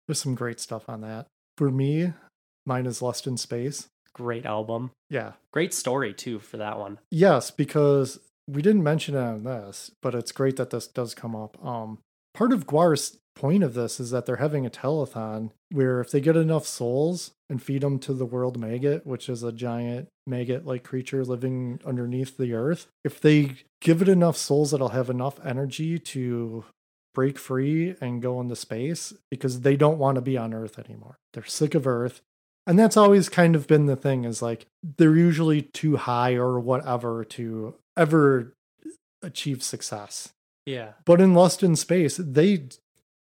there's 0.07 0.21
some 0.21 0.35
great 0.35 0.61
stuff 0.61 0.89
on 0.89 1.01
that. 1.03 1.27
For 1.57 1.71
me, 1.71 2.13
mine 2.67 2.87
is 2.87 3.03
Lust 3.03 3.27
in 3.27 3.37
Space. 3.37 3.89
Great 4.15 4.47
album. 4.47 4.91
Yeah, 5.11 5.33
Great 5.53 5.73
story 5.75 6.13
too 6.13 6.39
for 6.39 6.57
that 6.57 6.79
one. 6.79 6.99
Yes, 7.11 7.51
because 7.51 8.19
we 8.49 8.63
didn't 8.63 8.83
mention 8.83 9.15
it 9.15 9.21
on 9.21 9.45
this, 9.45 9.91
but 10.03 10.15
it's 10.15 10.33
great 10.33 10.57
that 10.57 10.71
this 10.71 10.87
does 10.87 11.15
come 11.15 11.37
up. 11.37 11.63
Um, 11.65 11.99
part 12.39 12.53
of 12.53 12.69
GWAR's 12.69 13.19
point 13.35 13.65
of 13.65 13.75
this 13.75 13.99
is 13.99 14.11
that 14.13 14.25
they're 14.25 14.37
having 14.37 14.65
a 14.65 14.71
telethon 14.71 15.51
where 15.73 16.01
if 16.01 16.13
they 16.13 16.21
get 16.21 16.37
enough 16.37 16.67
souls 16.67 17.33
and 17.51 17.61
feed 17.61 17.83
them 17.83 17.99
to 17.99 18.13
the 18.13 18.25
world 18.25 18.59
maggot, 18.59 19.05
which 19.05 19.29
is 19.29 19.43
a 19.43 19.51
giant 19.51 20.07
maggot-like 20.25 20.85
creature 20.85 21.25
living 21.25 21.81
underneath 21.85 22.37
the 22.37 22.53
earth, 22.53 22.87
if 23.05 23.21
they 23.21 23.57
give 23.81 24.01
it 24.03 24.09
enough 24.09 24.37
souls, 24.37 24.73
it'll 24.73 24.91
have 24.91 25.11
enough 25.11 25.45
energy 25.45 25.99
to 25.99 26.65
break 27.13 27.39
free 27.39 27.97
and 28.01 28.23
go 28.23 28.41
into 28.41 28.55
space 28.55 29.13
because 29.33 29.63
they 29.63 29.77
don't 29.77 29.99
want 29.99 30.15
to 30.15 30.21
be 30.21 30.39
on 30.39 30.55
Earth 30.55 30.79
anymore. 30.79 31.19
They're 31.33 31.45
sick 31.45 31.75
of 31.75 31.85
Earth. 31.85 32.21
And 32.65 32.79
that's 32.79 32.97
always 32.97 33.29
kind 33.29 33.57
of 33.57 33.67
been 33.67 33.87
the 33.87 33.97
thing 33.97 34.25
is 34.25 34.41
like 34.41 34.67
they're 34.99 35.17
usually 35.17 35.63
too 35.63 35.97
high 35.97 36.35
or 36.35 36.61
whatever 36.61 37.25
to 37.25 37.75
ever 37.97 38.55
achieve 39.23 39.65
success. 39.65 40.33
Yeah. 40.69 40.93
But 41.07 41.21
in 41.21 41.33
Lost 41.35 41.63
in 41.63 41.77
Space, 41.77 42.19
they 42.19 42.69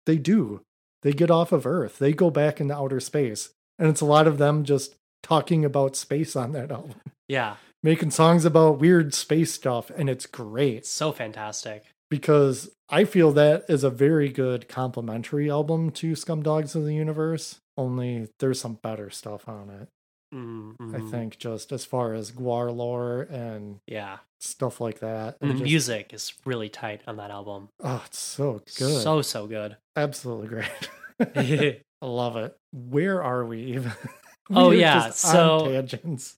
they 0.07 0.17
do. 0.17 0.61
They 1.03 1.13
get 1.13 1.31
off 1.31 1.51
of 1.53 1.67
Earth. 1.67 1.99
They 1.99 2.13
go 2.13 2.31
back 2.31 2.61
into 2.61 2.75
outer 2.77 3.01
space. 3.01 3.51
And 3.79 3.89
it's 3.89 4.01
a 4.01 4.05
lot 4.07 4.29
of 4.29 4.39
them 4.39 4.63
just 4.65 4.95
talking 5.23 5.65
about 5.65 5.97
space 5.97 6.37
on 6.37 6.53
that 6.53 6.71
album. 6.71 6.95
Yeah. 7.29 7.57
Making 7.83 8.13
songs 8.13 8.45
about 8.45 8.79
weird 8.79 9.13
space 9.13 9.53
stuff 9.53 9.91
and 9.97 10.09
it's 10.09 10.27
great 10.27 10.77
It's 10.77 10.91
so 10.91 11.11
fantastic. 11.11 11.83
because 12.11 12.71
I 12.89 13.05
feel 13.05 13.33
that 13.33 13.65
is 13.69 13.83
a 13.83 13.91
very 13.91 14.29
good 14.29 14.69
complimentary 14.69 15.51
album 15.51 15.91
to 15.93 16.13
Scumdogs 16.13 16.77
of 16.77 16.85
the 16.85 16.95
Universe. 16.95 17.59
Only 17.77 18.29
there's 18.39 18.61
some 18.61 18.79
better 18.83 19.11
stuff 19.11 19.49
on 19.49 19.69
it. 19.71 19.89
Mm, 20.33 20.95
I 20.95 21.11
think 21.11 21.39
just 21.39 21.73
as 21.73 21.85
far 21.85 22.15
as 22.15 22.31
GWAR 22.33 22.75
lore 22.75 23.23
and 23.31 23.79
Yeah. 23.87 24.19
stuff 24.41 24.81
like 24.81 25.01
that. 25.01 25.37
And 25.41 25.51
the 25.51 25.55
just- 25.55 25.65
music 25.65 26.13
is 26.15 26.33
really 26.45 26.69
tight 26.69 27.03
on 27.07 27.17
that 27.17 27.31
album. 27.31 27.69
Oh, 27.83 28.03
it's 28.07 28.19
so 28.19 28.63
good. 28.79 29.03
So 29.03 29.21
so 29.23 29.47
good. 29.47 29.77
Absolutely 29.97 30.49
great. 30.49 30.89
I 32.03 32.07
love 32.07 32.37
it. 32.37 32.57
Where 32.73 33.23
are 33.23 33.45
we 33.45 33.63
even? 33.75 33.93
Oh, 34.51 34.71
We 34.71 34.77
are 34.79 34.79
yeah, 34.81 35.11
so- 35.11 35.69
tangents. 35.71 36.35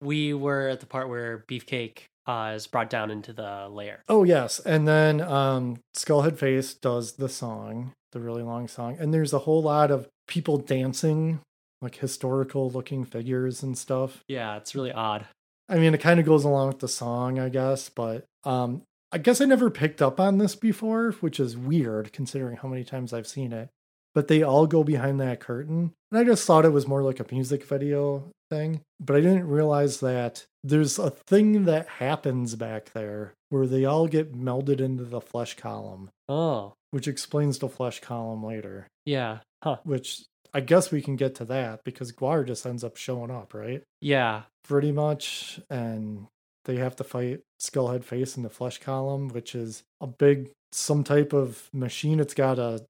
we 0.00 0.32
were 0.32 0.68
at 0.68 0.80
the 0.80 0.86
part 0.86 1.08
where 1.10 1.44
Beefcake 1.46 2.04
uh, 2.26 2.52
is 2.56 2.66
brought 2.66 2.88
down 2.88 3.10
into 3.10 3.32
the 3.34 3.68
lair. 3.70 4.02
Oh 4.08 4.24
yes, 4.24 4.58
and 4.60 4.88
then 4.88 5.20
um, 5.20 5.76
Skulhedface 5.94 6.80
does 6.80 7.12
the 7.12 7.28
song, 7.28 7.92
the 8.12 8.18
really 8.20 8.42
long 8.42 8.66
song, 8.66 8.96
and 8.98 9.12
there's 9.12 9.34
a 9.34 9.40
whole 9.40 9.62
lot 9.62 9.90
of 9.90 10.08
people 10.26 10.56
dancing, 10.56 11.40
like 11.84 11.96
historical 11.96 12.68
looking 12.70 13.04
figures 13.04 13.62
and 13.62 13.78
stuff. 13.78 14.24
Yeah, 14.28 14.56
it's 14.56 14.74
really 14.74 14.92
odd. 14.92 15.26
I 15.68 15.78
mean, 15.78 15.94
it 15.94 16.00
kind 16.00 16.18
of 16.20 16.26
goes 16.26 16.44
along 16.44 16.68
with 16.68 16.80
the 16.80 16.88
song, 16.88 17.38
I 17.38 17.48
guess, 17.48 17.88
but 17.88 18.24
um, 18.44 18.82
I 19.12 19.18
guess 19.18 19.40
I 19.40 19.44
never 19.44 19.70
picked 19.70 20.02
up 20.02 20.18
on 20.20 20.38
this 20.38 20.56
before, 20.56 21.12
which 21.20 21.38
is 21.40 21.56
weird 21.56 22.12
considering 22.12 22.56
how 22.56 22.68
many 22.68 22.84
times 22.84 23.12
I've 23.12 23.26
seen 23.28 23.52
it. 23.52 23.68
But 24.14 24.28
they 24.28 24.42
all 24.42 24.66
go 24.66 24.84
behind 24.84 25.20
that 25.20 25.40
curtain. 25.40 25.92
And 26.12 26.20
I 26.20 26.24
just 26.24 26.46
thought 26.46 26.64
it 26.64 26.72
was 26.72 26.86
more 26.86 27.02
like 27.02 27.18
a 27.18 27.26
music 27.32 27.64
video 27.64 28.30
thing. 28.50 28.80
But 29.00 29.16
I 29.16 29.20
didn't 29.20 29.48
realize 29.48 30.00
that 30.00 30.44
there's 30.62 30.98
a 31.00 31.10
thing 31.10 31.64
that 31.64 31.88
happens 31.88 32.54
back 32.54 32.92
there 32.92 33.32
where 33.48 33.66
they 33.66 33.84
all 33.84 34.06
get 34.06 34.32
melded 34.32 34.80
into 34.80 35.02
the 35.04 35.20
flesh 35.20 35.56
column, 35.56 36.10
Oh, 36.28 36.74
which 36.92 37.08
explains 37.08 37.58
the 37.58 37.68
flesh 37.68 38.00
column 38.00 38.44
later. 38.44 38.86
yeah. 39.06 39.38
Huh. 39.64 39.78
Which 39.84 40.22
I 40.54 40.60
guess 40.60 40.90
we 40.92 41.02
can 41.02 41.16
get 41.16 41.34
to 41.36 41.44
that 41.46 41.80
because 41.84 42.12
GWAR 42.12 42.46
just 42.46 42.64
ends 42.64 42.84
up 42.84 42.96
showing 42.96 43.30
up, 43.30 43.52
right? 43.54 43.82
Yeah. 44.00 44.42
pretty 44.64 44.92
much 44.92 45.60
and 45.68 46.26
they 46.64 46.76
have 46.76 46.96
to 46.96 47.04
fight 47.04 47.40
Skulhedface 47.60 48.36
in 48.38 48.42
the 48.44 48.48
flesh 48.48 48.78
column 48.80 49.28
which 49.28 49.54
is 49.54 49.82
a 50.00 50.06
big 50.06 50.50
some 50.72 51.04
type 51.04 51.32
of 51.34 51.68
machine 51.72 52.18
it's 52.20 52.32
got 52.34 52.58
a 52.58 52.84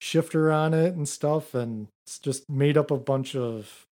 shifter 0.00 0.50
on 0.52 0.72
it 0.72 0.94
and 0.94 1.06
stuff 1.08 1.54
and 1.54 1.88
it's 2.06 2.18
just 2.18 2.48
made 2.48 2.78
up 2.78 2.90
of 2.90 3.00
a 3.00 3.02
bunch 3.02 3.34
of 3.36 3.84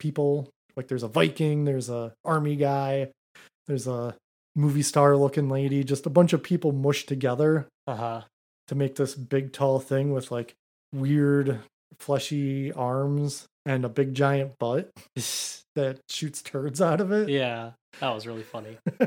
people 0.00 0.48
like 0.76 0.88
there's 0.88 1.02
a 1.02 1.08
viking 1.08 1.64
there's 1.64 1.88
a 1.90 2.12
army 2.24 2.56
guy 2.56 3.08
there's 3.68 3.86
a 3.86 4.16
movie 4.56 4.82
star 4.82 5.16
looking 5.16 5.48
lady 5.48 5.84
just 5.84 6.06
a 6.06 6.10
bunch 6.10 6.32
of 6.32 6.42
people 6.42 6.72
mushed 6.72 7.06
together 7.08 7.68
Uh 7.86 7.96
huh. 7.96 8.22
to 8.68 8.74
make 8.74 8.96
this 8.96 9.14
big 9.14 9.52
tall 9.52 9.78
thing 9.78 10.12
with 10.12 10.30
like 10.32 10.54
weird 10.92 11.60
fleshy 12.00 12.72
arms 12.72 13.46
and 13.66 13.84
a 13.84 13.88
big 13.88 14.14
giant 14.14 14.52
butt 14.58 14.90
that 15.76 16.00
shoots 16.08 16.42
turds 16.42 16.80
out 16.82 17.00
of 17.00 17.12
it 17.12 17.28
yeah. 17.28 17.72
That 18.00 18.14
was 18.14 18.26
really 18.26 18.42
funny. 18.44 18.78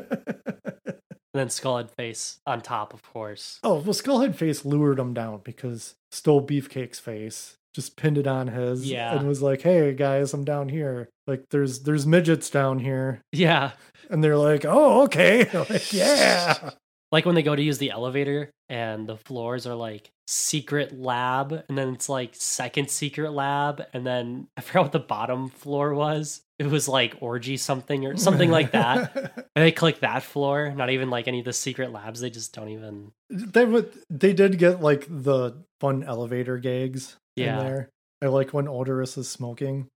And 1.36 1.40
then 1.40 1.48
Skulhedface 1.48 2.38
on 2.46 2.62
top, 2.62 2.94
of 2.94 3.02
course. 3.02 3.60
Oh, 3.64 3.76
well, 3.76 3.86
Skulhedface 3.96 4.66
lured 4.66 5.00
him 5.00 5.16
down 5.16 5.42
because 5.44 5.96
stole 6.12 6.46
Beefcake's 6.46 7.00
face, 7.00 7.56
just 7.74 7.96
pinned 7.98 8.20
it 8.20 8.28
on 8.28 8.50
his, 8.50 8.88
Yeah. 8.88 9.18
and 9.18 9.28
was 9.28 9.42
like, 9.42 9.64
"Hey 9.64 9.96
guys, 9.96 10.32
I'm 10.36 10.44
down 10.46 10.70
here. 10.70 11.10
Like, 11.26 11.46
there's 11.50 11.80
there's 11.80 12.06
midgets 12.06 12.52
down 12.52 12.78
here," 12.78 13.22
Yeah. 13.32 13.72
and 14.12 14.24
they're 14.24 14.38
like, 14.38 14.64
"Oh, 14.64 15.02
okay, 15.06 15.50
like, 15.70 15.92
yeah." 15.92 16.70
Like 17.14 17.26
when 17.26 17.36
they 17.36 17.44
go 17.44 17.56
to 17.56 17.62
use 17.62 17.78
the 17.78 17.92
elevator 17.92 18.50
and 18.70 19.08
the 19.08 19.16
floors 19.18 19.66
are 19.68 19.76
like 19.76 20.10
secret 20.28 20.98
lab, 21.00 21.64
and 21.70 21.78
then 21.78 21.94
it's 21.94 22.10
like 22.10 22.32
second 22.34 22.90
secret 22.90 23.32
lab, 23.32 23.84
and 23.94 24.06
then 24.06 24.48
I 24.58 24.62
forgot 24.62 24.82
what 24.84 24.92
the 24.92 25.00
bottom 25.00 25.48
floor 25.50 25.94
was. 25.94 26.42
It 26.60 26.68
was 26.68 26.88
like 26.90 27.16
orgy 27.20 27.58
something 27.58 28.06
or 28.06 28.18
something 28.18 28.50
like 28.52 28.72
that. 28.72 29.46
And 29.56 29.64
they 29.64 29.72
click 29.72 30.00
that 30.00 30.24
floor, 30.24 30.74
not 30.76 30.90
even 30.90 31.12
like 31.12 31.28
any 31.28 31.38
of 31.38 31.46
the 31.46 31.54
secret 31.54 31.92
labs. 31.92 32.20
They 32.22 32.32
just 32.32 32.56
don't 32.56 32.70
even. 32.70 33.12
they 33.30 33.66
would 33.66 33.92
they 34.10 34.34
did 34.34 34.58
get 34.58 34.82
like 34.82 35.06
the 35.08 35.64
fun 35.80 36.04
elevator 36.04 36.58
gags 36.58 37.16
Yeah. 37.36 37.60
in 37.60 37.66
there. 37.66 37.90
I 38.24 38.28
like 38.28 38.52
when 38.52 38.66
Oderus 38.66 39.16
is 39.20 39.30
smoking, 39.30 39.90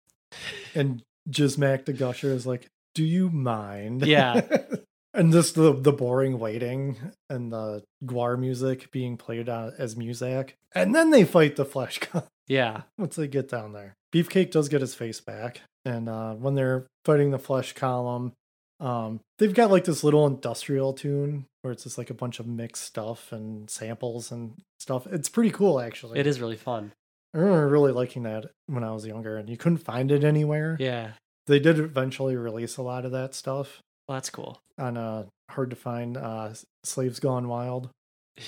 and 0.76 1.01
Jizmak 1.28 1.86
Da 1.86 1.93
Gusha 1.93 2.26
is 2.26 2.45
like, 2.45 2.68
"Do 2.93 3.03
you 3.03 3.32
mind?" 3.32 4.05
Yeah. 4.05 4.41
and 5.18 5.32
just 5.34 5.55
the 5.55 5.74
the 5.74 5.91
boring 5.91 6.39
waiting 6.39 6.95
and 7.30 7.51
the 7.51 7.84
GWAR 8.05 8.39
music 8.39 8.91
being 8.91 9.18
played 9.18 9.49
on 9.49 9.74
as 9.78 9.97
music, 9.97 10.55
and 10.74 10.95
then 10.95 11.11
they 11.11 11.26
fight 11.26 11.55
the 11.57 11.65
Flesh 11.65 11.99
God 12.13 12.24
Yeah. 12.47 12.84
once 12.97 13.15
they 13.18 13.28
get 13.28 13.49
down 13.49 13.74
there. 13.74 13.93
Beefcake 14.13 14.51
does 14.51 14.70
get 14.70 14.82
his 14.82 14.95
face 14.95 15.20
back, 15.20 15.61
and 15.84 16.07
uh, 16.07 16.34
when 16.36 16.55
they're 16.55 16.88
fighting 17.03 17.32
the 17.32 17.39
Flesh 17.39 17.74
Column, 17.74 18.32
um, 18.80 19.20
they've 19.39 19.53
got 19.53 19.72
like 19.72 19.84
this 19.86 20.03
little 20.03 20.26
industrial 20.28 20.93
tune 20.93 21.45
where 21.61 21.72
it's 21.74 21.84
just 21.84 21.97
like 21.97 22.09
a 22.09 22.13
bunch 22.13 22.39
of 22.39 22.47
mixed 22.47 22.84
stuff 22.84 23.32
and 23.34 23.70
samples 23.70 24.32
and 24.32 24.53
stuff. 24.80 25.05
It's 25.07 25.28
pretty 25.30 25.51
cool, 25.51 25.82
actually. 25.82 26.20
It 26.20 26.28
is 26.28 26.39
really 26.39 26.55
fun. 26.55 26.93
I 27.34 27.39
remember 27.39 27.68
really 27.68 27.91
liking 27.91 28.24
that 28.24 28.45
when 28.68 28.84
I 28.86 28.91
was 28.93 29.05
younger, 29.05 29.36
and 29.38 29.49
you 29.49 29.57
couldn't 29.57 29.80
find 29.80 30.11
it 30.11 30.24
anywhere. 30.24 30.78
Yeah. 30.80 31.11
They 31.47 31.59
did 31.59 31.80
eventually 31.80 32.36
release 32.36 32.78
a 32.78 32.82
lot 32.84 33.03
of 33.05 33.11
that 33.11 33.34
stuff 33.34 33.82
Well, 34.08 34.16
that's 34.16 34.30
cool. 34.30 34.62
on 34.78 34.97
uh 34.97 35.26
hard 35.49 35.70
to 35.70 35.76
find 35.76 36.18
uh 36.18 36.53
Slaves 36.84 37.20
Gone 37.20 37.47
Wild. 37.47 37.89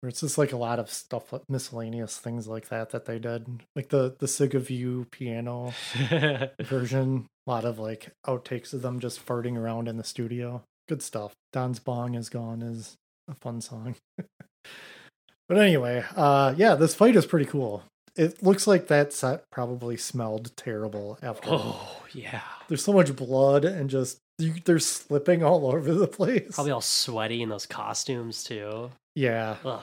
Where 0.00 0.10
it's 0.10 0.20
just 0.20 0.36
like 0.36 0.52
a 0.52 0.58
lot 0.58 0.78
of 0.78 0.90
stuff 0.90 1.32
like 1.32 1.42
miscellaneous 1.48 2.18
things 2.18 2.46
like 2.46 2.68
that 2.68 2.90
that 2.90 3.06
they 3.06 3.18
did. 3.18 3.62
Like 3.74 3.88
the 3.88 4.14
the 4.18 4.26
Siga 4.26 4.60
View 4.60 5.06
piano 5.10 5.72
version. 6.62 7.26
A 7.46 7.50
lot 7.50 7.64
of 7.64 7.78
like 7.78 8.10
outtakes 8.26 8.74
of 8.74 8.82
them 8.82 9.00
just 9.00 9.24
farting 9.24 9.56
around 9.56 9.88
in 9.88 9.96
the 9.96 10.04
studio. 10.04 10.62
Good 10.88 11.02
stuff. 11.02 11.32
Don's 11.52 11.78
Bong 11.78 12.14
is 12.14 12.28
Gone 12.28 12.60
is 12.60 12.94
a 13.26 13.34
fun 13.34 13.60
song. 13.62 13.96
but 15.48 15.58
anyway, 15.58 16.04
uh 16.14 16.54
yeah, 16.56 16.74
this 16.74 16.94
fight 16.94 17.16
is 17.16 17.24
pretty 17.24 17.46
cool. 17.46 17.82
It 18.16 18.42
looks 18.42 18.66
like 18.66 18.88
that 18.88 19.12
set 19.12 19.44
probably 19.50 19.96
smelled 19.96 20.54
terrible 20.56 21.18
after. 21.22 21.48
oh, 21.52 22.02
yeah. 22.12 22.40
There's 22.68 22.84
so 22.84 22.92
much 22.92 23.14
blood 23.16 23.64
and 23.64 23.90
just 23.90 24.18
they're 24.38 24.78
slipping 24.78 25.42
all 25.42 25.66
over 25.66 25.92
the 25.94 26.06
place. 26.08 26.54
Probably 26.54 26.72
all 26.72 26.80
sweaty 26.80 27.42
in 27.42 27.48
those 27.48 27.66
costumes, 27.66 28.44
too. 28.44 28.90
Yeah. 29.14 29.56
Ugh. 29.64 29.82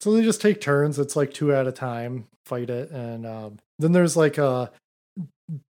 So 0.00 0.12
they 0.12 0.22
just 0.22 0.40
take 0.42 0.60
turns. 0.60 0.98
It's 0.98 1.16
like 1.16 1.32
two 1.32 1.52
at 1.54 1.66
a 1.66 1.72
time, 1.72 2.26
fight 2.44 2.68
it, 2.68 2.90
and 2.90 3.26
um, 3.26 3.58
then 3.78 3.92
there's 3.92 4.16
like 4.16 4.36
a 4.38 4.70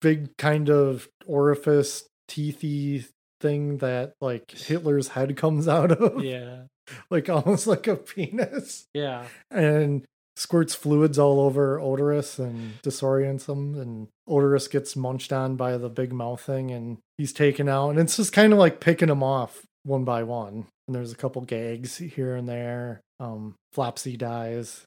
big 0.03 0.37
kind 0.37 0.69
of 0.69 1.09
orifice, 1.27 2.05
teethy 2.31 3.07
thing 3.41 3.79
that 3.79 4.13
like 4.21 4.51
Hitler's 4.51 5.09
head 5.09 5.37
comes 5.37 5.67
out 5.69 5.93
of, 5.93 6.23
Yeah. 6.23 6.65
like 7.11 7.31
almost 7.31 7.67
like 7.67 7.87
a 7.87 7.97
penis, 7.97 8.85
Yeah. 8.93 9.25
and 9.51 10.05
squirts 10.41 10.75
fluids 10.75 11.19
all 11.19 11.39
over 11.39 11.79
Oderus 11.79 12.39
and 12.39 12.81
disorients 12.83 13.47
him, 13.47 13.79
and 13.79 14.09
Oderus 14.27 14.71
gets 14.71 14.97
munched 14.97 15.33
on 15.33 15.57
by 15.57 15.77
the 15.77 15.91
big 15.91 16.13
mouth 16.13 16.41
thing, 16.41 16.71
and 16.71 16.97
he's 17.19 17.33
taken 17.33 17.69
out, 17.69 17.91
and 17.91 17.99
it's 17.99 18.17
just 18.17 18.33
kind 18.33 18.53
of 18.53 18.59
like 18.59 18.81
picking 18.81 19.11
him 19.11 19.23
off 19.23 19.67
one 19.85 20.05
by 20.05 20.23
one. 20.23 20.67
And 20.89 20.95
there's 20.95 21.13
a 21.13 21.17
couple 21.17 21.43
gags 21.43 21.99
here 21.99 22.35
and 22.35 22.49
there. 22.49 23.01
Um, 23.21 23.55
Flopsy 23.75 24.17
dies 24.17 24.85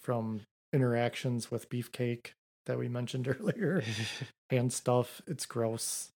from 0.00 0.40
interactions 0.72 1.50
with 1.50 1.70
Beefcake 1.70 2.32
that 2.66 2.78
we 2.78 2.88
mentioned 2.88 3.28
earlier. 3.40 3.82
Hand 4.50 4.72
stuff. 4.72 5.22
It's 5.26 5.46
gross. 5.46 6.10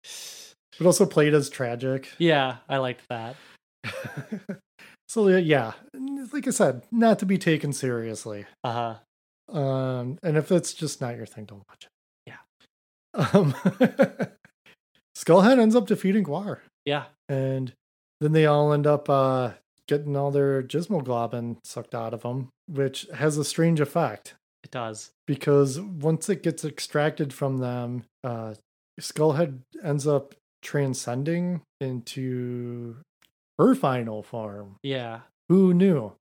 But 0.79 0.87
also 0.87 1.07
played 1.07 1.35
as 1.35 1.49
tragic. 1.49 2.11
Yeah. 2.19 2.57
I 2.69 2.79
liked 2.79 3.03
that. 3.09 3.37
so 5.15 5.29
yeah, 5.29 5.73
like 6.33 6.47
I 6.49 6.51
said, 6.51 6.83
not 6.91 7.19
to 7.21 7.27
be 7.27 7.39
taken 7.39 7.73
seriously. 7.73 8.47
Uh 8.65 8.73
huh. 8.73 9.57
Um, 9.59 10.19
and 10.23 10.37
if 10.37 10.51
it's 10.51 10.75
just 10.75 11.01
not 11.01 11.17
your 11.17 11.27
thing, 11.27 11.45
don't 11.45 11.63
watch 11.69 11.85
it. 11.87 11.91
Yeah. 12.27 13.25
Um, 13.33 13.55
Skullhead 15.17 15.59
ends 15.61 15.77
up 15.77 15.87
defeating 15.87 16.25
GWAR, 16.25 16.59
Yeah. 16.85 17.05
and 17.29 17.73
then 18.21 18.33
they 18.33 18.47
all 18.47 18.73
end 18.73 18.87
up 18.87 19.09
uh, 19.09 19.53
getting 19.87 20.17
all 20.17 20.31
their 20.31 20.63
Gizmoglobin 20.63 21.59
sucked 21.65 21.95
out 21.95 22.13
of 22.15 22.23
them, 22.23 22.49
which 22.67 23.07
has 23.15 23.39
a 23.39 23.45
strange 23.45 23.81
effect 23.81 24.35
It 24.65 24.71
does. 24.73 25.11
because 25.27 25.81
once 25.81 26.29
it 26.29 26.43
gets 26.43 26.65
extracted 26.65 27.33
from 27.33 27.59
them, 27.59 28.05
uh, 28.25 28.55
Skullhead 29.01 29.61
ends 29.83 30.07
up 30.07 30.35
transcending 30.63 31.61
into 31.81 32.97
her 33.59 33.75
final 33.75 34.23
form. 34.23 34.77
Yeah. 34.83 35.21
Who 35.49 35.73
knew? 35.75 36.13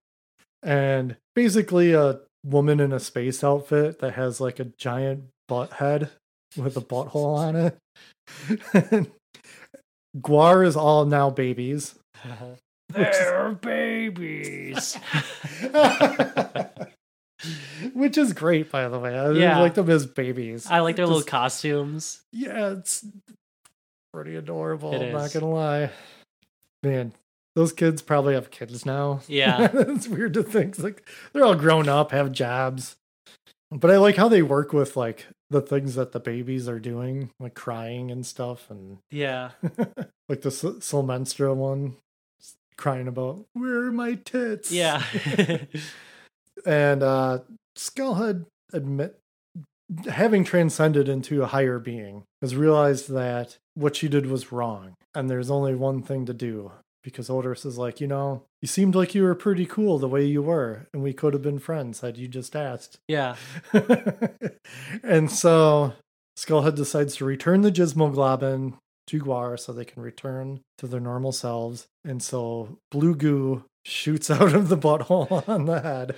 And 0.62 1.16
basically, 1.34 1.92
a 1.92 2.20
woman 2.44 2.80
in 2.80 2.92
a 2.92 3.00
space 3.00 3.42
outfit 3.44 3.98
that 4.00 4.14
has 4.14 4.40
like 4.40 4.60
a 4.60 4.64
giant 4.78 5.24
butt 5.48 5.74
head 5.74 6.10
with 6.56 6.76
a 6.76 6.80
butthole 6.80 7.36
on 7.36 7.56
it. 7.56 7.76
GWAR 10.16 10.64
is 10.66 10.76
all 10.76 11.04
now 11.06 11.30
babies. 11.30 11.94
They're 12.92 13.52
babies. 13.60 14.96
Which 17.92 18.16
is 18.16 18.32
great, 18.32 18.70
by 18.70 18.88
the 18.88 18.98
way. 18.98 19.18
I 19.18 19.30
Yeah. 19.32 19.58
like 19.60 19.74
them 19.74 19.90
as 19.90 20.06
babies. 20.06 20.66
I 20.66 20.80
like 20.80 20.96
their 20.96 21.06
little 21.06 21.22
costumes. 21.22 22.22
Yeah, 22.32 22.70
it's 22.70 23.04
pretty 24.12 24.36
adorable. 24.36 24.94
It 24.94 25.02
I'm 25.02 25.12
not 25.12 25.32
gonna 25.32 25.50
lie. 25.50 25.90
Man, 26.82 27.12
those 27.54 27.72
kids 27.72 28.02
probably 28.02 28.34
have 28.34 28.50
kids 28.50 28.84
now. 28.84 29.20
Yeah. 29.28 29.68
it's 29.74 30.08
weird 30.08 30.34
to 30.34 30.42
think. 30.42 30.74
It's 30.74 30.82
like 30.82 31.08
they're 31.32 31.44
all 31.44 31.54
grown 31.54 31.88
up, 31.88 32.10
have 32.12 32.32
jobs. 32.32 32.96
But 33.70 33.90
I 33.90 33.96
like 33.98 34.16
how 34.16 34.28
they 34.28 34.42
work 34.42 34.72
with 34.72 34.96
like 34.96 35.26
the 35.50 35.60
things 35.60 35.94
that 35.94 36.12
the 36.12 36.20
babies 36.20 36.68
are 36.68 36.80
doing, 36.80 37.30
like 37.40 37.54
crying 37.54 38.10
and 38.10 38.24
stuff, 38.24 38.70
and 38.70 38.98
Yeah. 39.10 39.50
like 40.28 40.42
the 40.42 40.50
Sil- 40.50 40.80
Slymenstra 40.80 41.54
one, 41.54 41.96
crying 42.76 43.08
about 43.08 43.44
where 43.52 43.86
are 43.86 43.92
my 43.92 44.14
tits? 44.14 44.70
Yeah. 44.72 45.02
and 46.66 47.02
uh 47.02 47.38
Skullhead 47.76 48.46
admit 48.72 49.18
having 50.08 50.44
transcended 50.44 51.08
into 51.08 51.42
a 51.42 51.46
higher 51.46 51.78
being 51.78 52.22
has 52.40 52.56
realized 52.56 53.10
that 53.10 53.56
what 53.74 53.96
she 53.96 54.08
did 54.08 54.26
was 54.26 54.50
wrong 54.52 54.94
and 55.14 55.28
there's 55.28 55.50
only 55.50 55.74
one 55.74 56.02
thing 56.02 56.24
to 56.26 56.32
do 56.32 56.72
because 57.04 57.28
Otis 57.30 57.64
is 57.64 57.78
like, 57.78 58.00
you 58.00 58.06
know, 58.08 58.42
you 58.62 58.66
seemed 58.66 58.94
like 58.96 59.14
you 59.14 59.22
were 59.22 59.34
pretty 59.34 59.66
cool 59.66 59.98
the 59.98 60.08
way 60.08 60.24
you 60.24 60.42
were, 60.42 60.88
and 60.92 61.02
we 61.02 61.12
could 61.12 61.34
have 61.34 61.42
been 61.42 61.58
friends 61.58 62.00
had 62.00 62.16
you 62.16 62.26
just 62.26 62.56
asked. 62.56 62.98
Yeah. 63.08 63.36
and 65.02 65.30
so 65.30 65.92
Skullhead 66.36 66.74
decides 66.74 67.16
to 67.16 67.24
return 67.24 67.60
the 67.60 67.70
Gizmoglobin 67.70 68.74
to 69.06 69.20
GWAR 69.20 69.60
so 69.60 69.72
they 69.72 69.84
can 69.84 70.02
return 70.02 70.60
to 70.78 70.86
their 70.86 71.00
normal 71.00 71.32
selves. 71.32 71.86
And 72.04 72.22
so 72.22 72.78
blue 72.90 73.14
goo 73.14 73.64
shoots 73.84 74.30
out 74.30 74.54
of 74.54 74.68
the 74.68 74.78
butthole 74.78 75.46
on 75.48 75.66
the 75.66 75.80
head. 75.80 76.16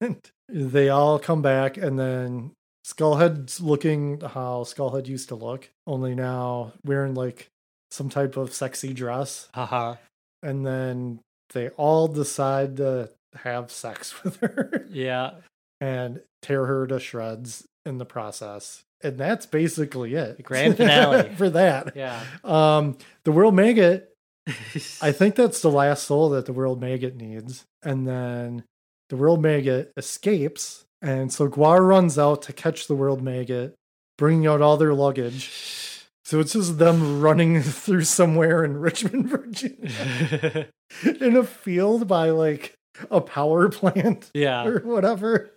and 0.00 0.16
they 0.48 0.88
all 0.88 1.18
come 1.18 1.42
back, 1.42 1.76
and 1.76 1.98
then 1.98 2.52
Skullhead's 2.86 3.60
looking 3.60 4.20
how 4.20 4.62
Skullhead 4.64 5.08
used 5.08 5.28
to 5.28 5.34
look, 5.34 5.68
only 5.86 6.14
now 6.14 6.72
wearing 6.84 7.14
like 7.14 7.48
some 7.90 8.08
type 8.08 8.36
of 8.36 8.52
sexy 8.52 8.92
dress. 8.92 9.48
Haha. 9.54 9.96
And 10.42 10.64
then 10.66 11.20
they 11.52 11.68
all 11.70 12.08
decide 12.08 12.76
to 12.78 13.10
have 13.42 13.70
sex 13.70 14.22
with 14.24 14.36
her 14.40 14.86
Yeah. 14.90 15.32
and 15.80 16.20
tear 16.42 16.66
her 16.66 16.86
to 16.86 17.00
shreds 17.00 17.64
in 17.86 17.98
the 17.98 18.04
process. 18.04 18.82
And 19.02 19.16
that's 19.16 19.46
basically 19.46 20.14
it. 20.14 20.36
The 20.38 20.42
grand 20.42 20.76
finale. 20.76 21.30
for 21.36 21.50
that. 21.50 21.94
Yeah. 21.96 22.20
Um, 22.44 22.98
the 23.24 23.32
world 23.32 23.54
maggot, 23.54 24.12
I 25.00 25.12
think 25.12 25.34
that's 25.36 25.62
the 25.62 25.70
last 25.70 26.04
soul 26.04 26.30
that 26.30 26.46
the 26.46 26.52
world 26.52 26.80
maggot 26.80 27.14
needs. 27.16 27.64
And 27.82 28.06
then 28.08 28.64
the 29.08 29.16
world 29.16 29.40
maggot 29.40 29.92
escapes. 29.96 30.84
And 31.00 31.32
so 31.32 31.48
GWAR 31.48 31.86
runs 31.86 32.18
out 32.18 32.42
to 32.42 32.52
catch 32.52 32.88
the 32.88 32.96
world 32.96 33.22
maggot, 33.22 33.74
bringing 34.16 34.46
out 34.48 34.60
all 34.62 34.76
their 34.76 34.94
luggage. 34.94 35.48
So 36.28 36.40
it's 36.40 36.52
just 36.52 36.76
them 36.76 37.22
running 37.22 37.62
through 37.62 38.04
somewhere 38.04 38.62
in 38.62 38.76
Richmond, 38.76 39.28
Virginia, 39.30 40.68
in 41.22 41.36
a 41.38 41.42
field 41.42 42.06
by 42.06 42.28
like 42.28 42.74
a 43.10 43.22
power 43.22 43.70
plant 43.70 44.30
yeah. 44.34 44.66
or 44.66 44.80
whatever. 44.80 45.48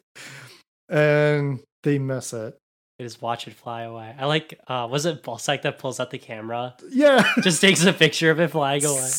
And 0.87 1.59
they 1.83 1.99
miss 1.99 2.31
it. 2.31 2.57
They 2.97 3.03
just 3.03 3.21
watch 3.21 3.49
it 3.49 3.53
fly 3.53 3.81
away. 3.81 4.15
I 4.17 4.27
like, 4.27 4.61
uh, 4.65 4.87
was 4.89 5.05
it 5.05 5.23
Balsac 5.23 5.63
that 5.63 5.77
pulls 5.77 5.99
out 5.99 6.09
the 6.09 6.17
camera? 6.17 6.77
Yeah. 6.89 7.29
Just 7.41 7.59
takes 7.59 7.83
a 7.83 7.91
picture 7.91 8.31
of 8.31 8.39
it 8.39 8.51
flying 8.51 8.85
away. 8.85 9.09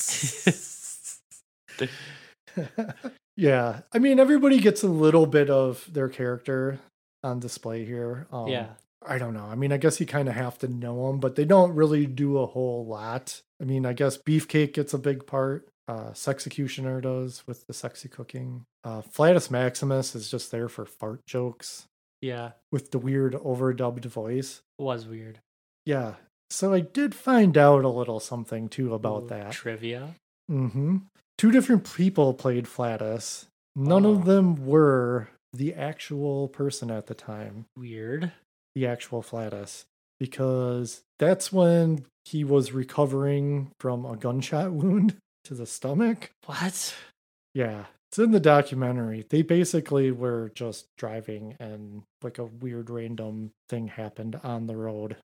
yeah. 3.36 3.80
I 3.92 3.98
mean, 3.98 4.18
everybody 4.18 4.59
gets 4.59 4.82
a 4.82 4.88
little 4.88 5.26
bit 5.26 5.50
of 5.50 5.86
their 5.92 6.09
character 6.09 6.78
on 7.22 7.40
display 7.40 7.84
here. 7.84 8.26
Um, 8.32 8.48
yeah. 8.48 8.68
I 9.07 9.18
don't 9.18 9.34
know. 9.34 9.44
I 9.44 9.55
mean, 9.55 9.72
I 9.72 9.76
guess 9.76 10.00
you 10.00 10.07
kind 10.07 10.28
of 10.28 10.34
have 10.34 10.59
to 10.59 10.68
know 10.68 11.07
them, 11.09 11.18
but 11.20 11.36
they 11.36 11.44
don't 11.44 11.74
really 11.74 12.07
do 12.07 12.38
a 12.38 12.46
whole 12.46 12.84
lot. 12.86 13.40
I 13.61 13.64
mean, 13.64 13.84
I 13.86 13.92
guess 13.92 14.16
Beefcake 14.18 14.74
gets 14.74 14.94
a 14.94 14.98
big 14.98 15.26
part. 15.26 15.68
Uh, 15.88 16.11
Sexecutioner 16.12 17.03
does 17.03 17.42
with 17.46 17.66
the 17.66 17.74
sexy 17.74 18.09
cooking. 18.09 18.64
Uh, 18.84 19.03
Flatus 19.03 19.50
Maximus 19.50 20.14
is 20.14 20.30
just 20.30 20.50
there 20.50 20.68
for 20.68 20.84
fart 20.86 21.20
jokes 21.26 21.86
Yeah. 22.20 22.53
with 22.70 22.90
the 22.92 22.98
weird 22.98 23.34
overdubbed 23.34 24.05
voice. 24.07 24.61
It 24.78 24.82
was 24.82 25.07
weird. 25.07 25.40
Yeah. 25.84 26.14
So 26.50 26.72
I 26.72 26.80
did 26.80 27.14
find 27.14 27.57
out 27.59 27.84
a 27.84 27.88
little 27.88 28.20
something 28.20 28.68
too 28.68 28.94
about 28.94 29.24
Ooh, 29.24 29.28
that. 29.28 29.53
Trivia. 29.53 30.14
Mm-hmm. 30.50 30.98
Two 31.38 31.50
different 31.50 31.92
people 31.94 32.34
played 32.34 32.66
Flatus. 32.68 33.46
None 33.74 34.05
Oh. 34.07 34.12
of 34.12 34.24
them 34.26 34.66
were 34.66 35.30
the 35.53 35.74
actual 35.74 36.48
person 36.48 36.90
at 36.90 37.07
the 37.07 37.14
time, 37.14 37.66
Weird. 37.76 38.32
The 38.74 38.86
actual 38.86 39.22
Flatus, 39.22 39.84
because 40.18 41.02
that's 41.18 41.52
when 41.52 42.06
he 42.24 42.44
was 42.44 42.72
recovering 42.72 43.70
from 43.78 44.04
a 44.04 44.16
gunshot 44.16 44.72
wound 44.72 45.16
to 45.44 45.54
the 45.54 45.66
stomach. 45.66 46.30
What? 46.46 46.94
Yeah, 47.54 47.86
it's 48.12 48.18
in 48.18 48.30
the 48.30 48.40
documentary. 48.40 49.24
They 49.28 49.42
basically 49.42 50.10
were 50.10 50.52
just 50.54 50.86
driving 50.96 51.56
and 51.58 52.02
like 52.22 52.38
a 52.38 52.44
weird 52.44 52.90
random 52.90 53.52
thing 53.68 53.88
happened 53.88 54.38
on 54.42 54.66
the 54.66 54.76
road. 54.76 55.16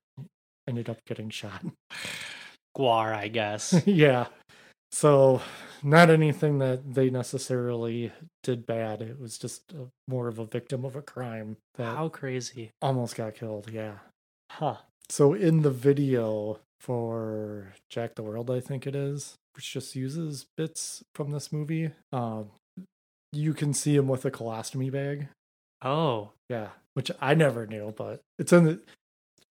Ended 0.67 0.89
up 0.89 0.97
getting 1.05 1.29
shot. 1.29 1.63
GWAR, 2.77 3.13
I 3.13 3.27
guess. 3.27 3.81
yeah. 3.85 4.27
So, 4.91 5.41
not 5.83 6.09
anything 6.09 6.57
that 6.59 6.93
they 6.95 7.09
necessarily 7.09 8.11
did 8.43 8.65
bad. 8.65 9.01
It 9.01 9.19
was 9.19 9.37
just 9.37 9.71
a, 9.73 9.87
more 10.07 10.27
of 10.27 10.39
a 10.39 10.45
victim 10.45 10.83
of 10.83 10.95
a 10.95 11.01
crime 11.01 11.57
that 11.75 11.95
How 11.95 12.09
crazy. 12.09 12.71
almost 12.81 13.15
got 13.15 13.35
killed. 13.35 13.69
Yeah. 13.71 13.99
Huh. 14.51 14.77
So, 15.09 15.33
in 15.33 15.61
the 15.61 15.71
video 15.71 16.59
for 16.79 17.73
Jack 17.89 18.15
the 18.15 18.23
World, 18.23 18.49
I 18.49 18.59
think 18.59 18.87
it 18.87 18.95
is, 18.95 19.35
which 19.55 19.71
just 19.73 19.95
uses 19.95 20.47
bits 20.57 21.03
from 21.13 21.31
this 21.31 21.51
movie, 21.51 21.91
um, 22.11 22.49
you 23.31 23.53
can 23.53 23.73
see 23.73 23.95
him 23.95 24.07
with 24.07 24.25
a 24.25 24.31
colostomy 24.31 24.91
bag. 24.91 25.27
Oh. 25.83 26.31
Yeah, 26.49 26.69
which 26.95 27.11
I 27.21 27.35
never 27.35 27.67
knew, 27.67 27.93
but 27.95 28.21
it's 28.39 28.51
in 28.51 28.63
the 28.65 28.79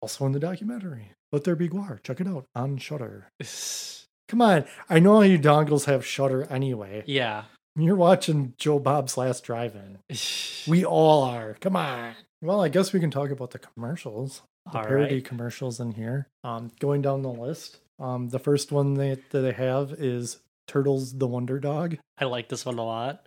also 0.02 0.26
in 0.26 0.32
the 0.32 0.40
documentary. 0.40 1.12
Let 1.30 1.44
there 1.44 1.56
be 1.56 1.68
GWAR. 1.68 2.02
Check 2.02 2.20
it 2.20 2.26
out 2.26 2.46
on 2.56 2.78
Shudder. 2.78 3.28
Come 4.28 4.42
on, 4.42 4.64
I 4.90 4.98
know 4.98 5.22
you 5.22 5.38
dongles 5.38 5.86
have 5.86 6.04
Shudder 6.06 6.44
anyway. 6.50 7.02
yeah. 7.06 7.44
You're 7.76 7.94
watching 7.96 8.54
Joe 8.58 8.80
Bob's 8.80 9.16
Last 9.16 9.44
Drive-In. 9.44 9.98
We 10.68 10.84
all 10.84 11.22
are. 11.22 11.56
Come 11.60 11.76
on. 11.76 12.14
Well, 12.42 12.60
I 12.60 12.68
guess 12.68 12.92
we 12.92 12.98
can 13.00 13.10
talk 13.10 13.30
about 13.30 13.52
the 13.52 13.60
commercials, 13.60 14.42
the 14.72 14.78
All 14.78 14.84
parody 14.84 15.14
right. 15.16 15.24
commercials 15.24 15.78
in 15.80 15.92
here. 15.92 16.26
Um, 16.44 16.72
going 16.80 17.02
down 17.02 17.22
the 17.22 17.28
list. 17.32 17.78
Um, 18.00 18.28
the 18.28 18.38
first 18.40 18.70
one 18.72 18.94
they, 18.94 19.14
that 19.30 19.40
they 19.40 19.52
have 19.52 19.92
is 19.92 20.38
Turtles 20.66 21.16
the 21.16 21.26
Wonder 21.28 21.58
Dog. 21.60 21.96
I 22.18 22.24
like 22.24 22.48
this 22.48 22.66
one 22.66 22.78
a 22.78 22.84
lot. 22.84 23.26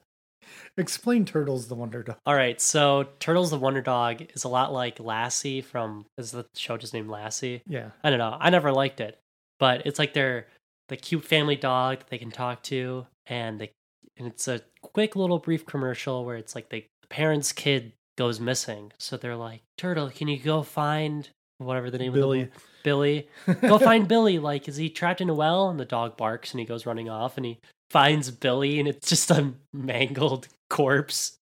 Explain 0.78 1.24
Turtles 1.26 1.68
the 1.68 1.76
Wonder 1.76 2.04
Dog. 2.04 2.18
All 2.26 2.36
right, 2.36 2.60
so 2.60 3.08
Turtles 3.20 3.52
the 3.52 3.58
Wonder 3.58 3.82
Dog 3.82 4.22
is 4.36 4.44
a 4.44 4.50
lot 4.50 4.74
like 4.74 5.00
Lassie 5.00 5.62
from 5.62 6.06
is 6.18 6.32
the 6.32 6.46
show 6.56 6.78
just 6.78 6.94
named 6.94 7.10
Lassie? 7.10 7.62
Yeah. 7.68 7.92
I 8.04 8.10
don't 8.10 8.20
know. 8.20 8.36
I 8.40 8.50
never 8.50 8.72
liked 8.72 9.00
it, 9.00 9.18
but 9.60 9.86
it's 9.86 9.98
like 10.00 10.14
they're 10.14 10.48
the 10.92 10.98
cute 10.98 11.24
family 11.24 11.56
dog 11.56 12.00
that 12.00 12.10
they 12.10 12.18
can 12.18 12.30
talk 12.30 12.62
to, 12.64 13.08
and 13.26 13.60
they 13.60 13.72
and 14.18 14.28
it's 14.28 14.48
a 14.50 14.62
quick 14.82 15.16
little 15.16 15.40
brief 15.40 15.66
commercial 15.66 16.26
where 16.26 16.36
it's 16.36 16.54
like 16.54 16.70
they, 16.70 16.82
the 17.02 17.08
parents' 17.08 17.54
kid 17.54 17.94
goes 18.18 18.42
missing, 18.42 18.92
so 19.00 19.16
they're 19.16 19.38
like, 19.38 19.62
"Turtle, 19.78 20.10
can 20.10 20.28
you 20.28 20.38
go 20.38 20.62
find 20.62 21.30
whatever 21.60 21.90
the 21.90 21.98
name 21.98 22.12
Billy. 22.12 22.42
of 22.42 22.54
the 22.54 22.60
Billy? 22.84 23.30
Go 23.62 23.80
find 23.80 24.08
Billy. 24.08 24.38
Like, 24.38 24.68
is 24.68 24.76
he 24.76 24.90
trapped 24.90 25.22
in 25.22 25.30
a 25.30 25.34
well?" 25.34 25.70
And 25.70 25.80
the 25.80 25.86
dog 25.86 26.18
barks, 26.18 26.52
and 26.52 26.60
he 26.60 26.66
goes 26.66 26.86
running 26.86 27.10
off, 27.10 27.38
and 27.38 27.46
he 27.46 27.60
finds 27.90 28.30
Billy, 28.30 28.78
and 28.78 28.88
it's 28.88 29.08
just 29.08 29.32
a 29.32 29.54
mangled 29.72 30.50
corpse, 30.70 31.38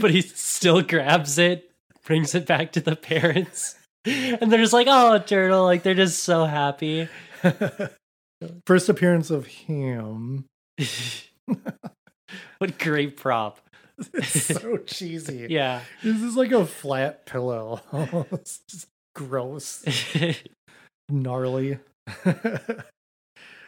but 0.00 0.10
he 0.10 0.22
still 0.22 0.82
grabs 0.82 1.38
it, 1.38 1.70
brings 2.04 2.34
it 2.34 2.44
back 2.44 2.72
to 2.72 2.80
the 2.80 2.96
parents. 3.14 3.76
And 4.04 4.50
they're 4.50 4.60
just 4.60 4.72
like, 4.72 4.86
oh, 4.90 5.18
turtle. 5.18 5.62
Like, 5.62 5.84
they're 5.84 5.94
just 5.94 6.24
so 6.24 6.46
happy. 6.46 7.08
First 8.66 8.88
appearance 8.88 9.30
of 9.30 9.46
him. 9.46 10.44
what 12.58 12.78
great 12.78 13.16
prop. 13.16 13.60
It's 14.14 14.46
so 14.60 14.78
cheesy. 14.78 15.46
Yeah. 15.50 15.82
This 16.02 16.22
is 16.22 16.34
like 16.34 16.52
a 16.52 16.64
flat 16.64 17.26
pillow. 17.26 17.82
it's 18.32 18.60
just 18.66 18.86
gross. 19.14 19.84
Gnarly. 21.10 21.80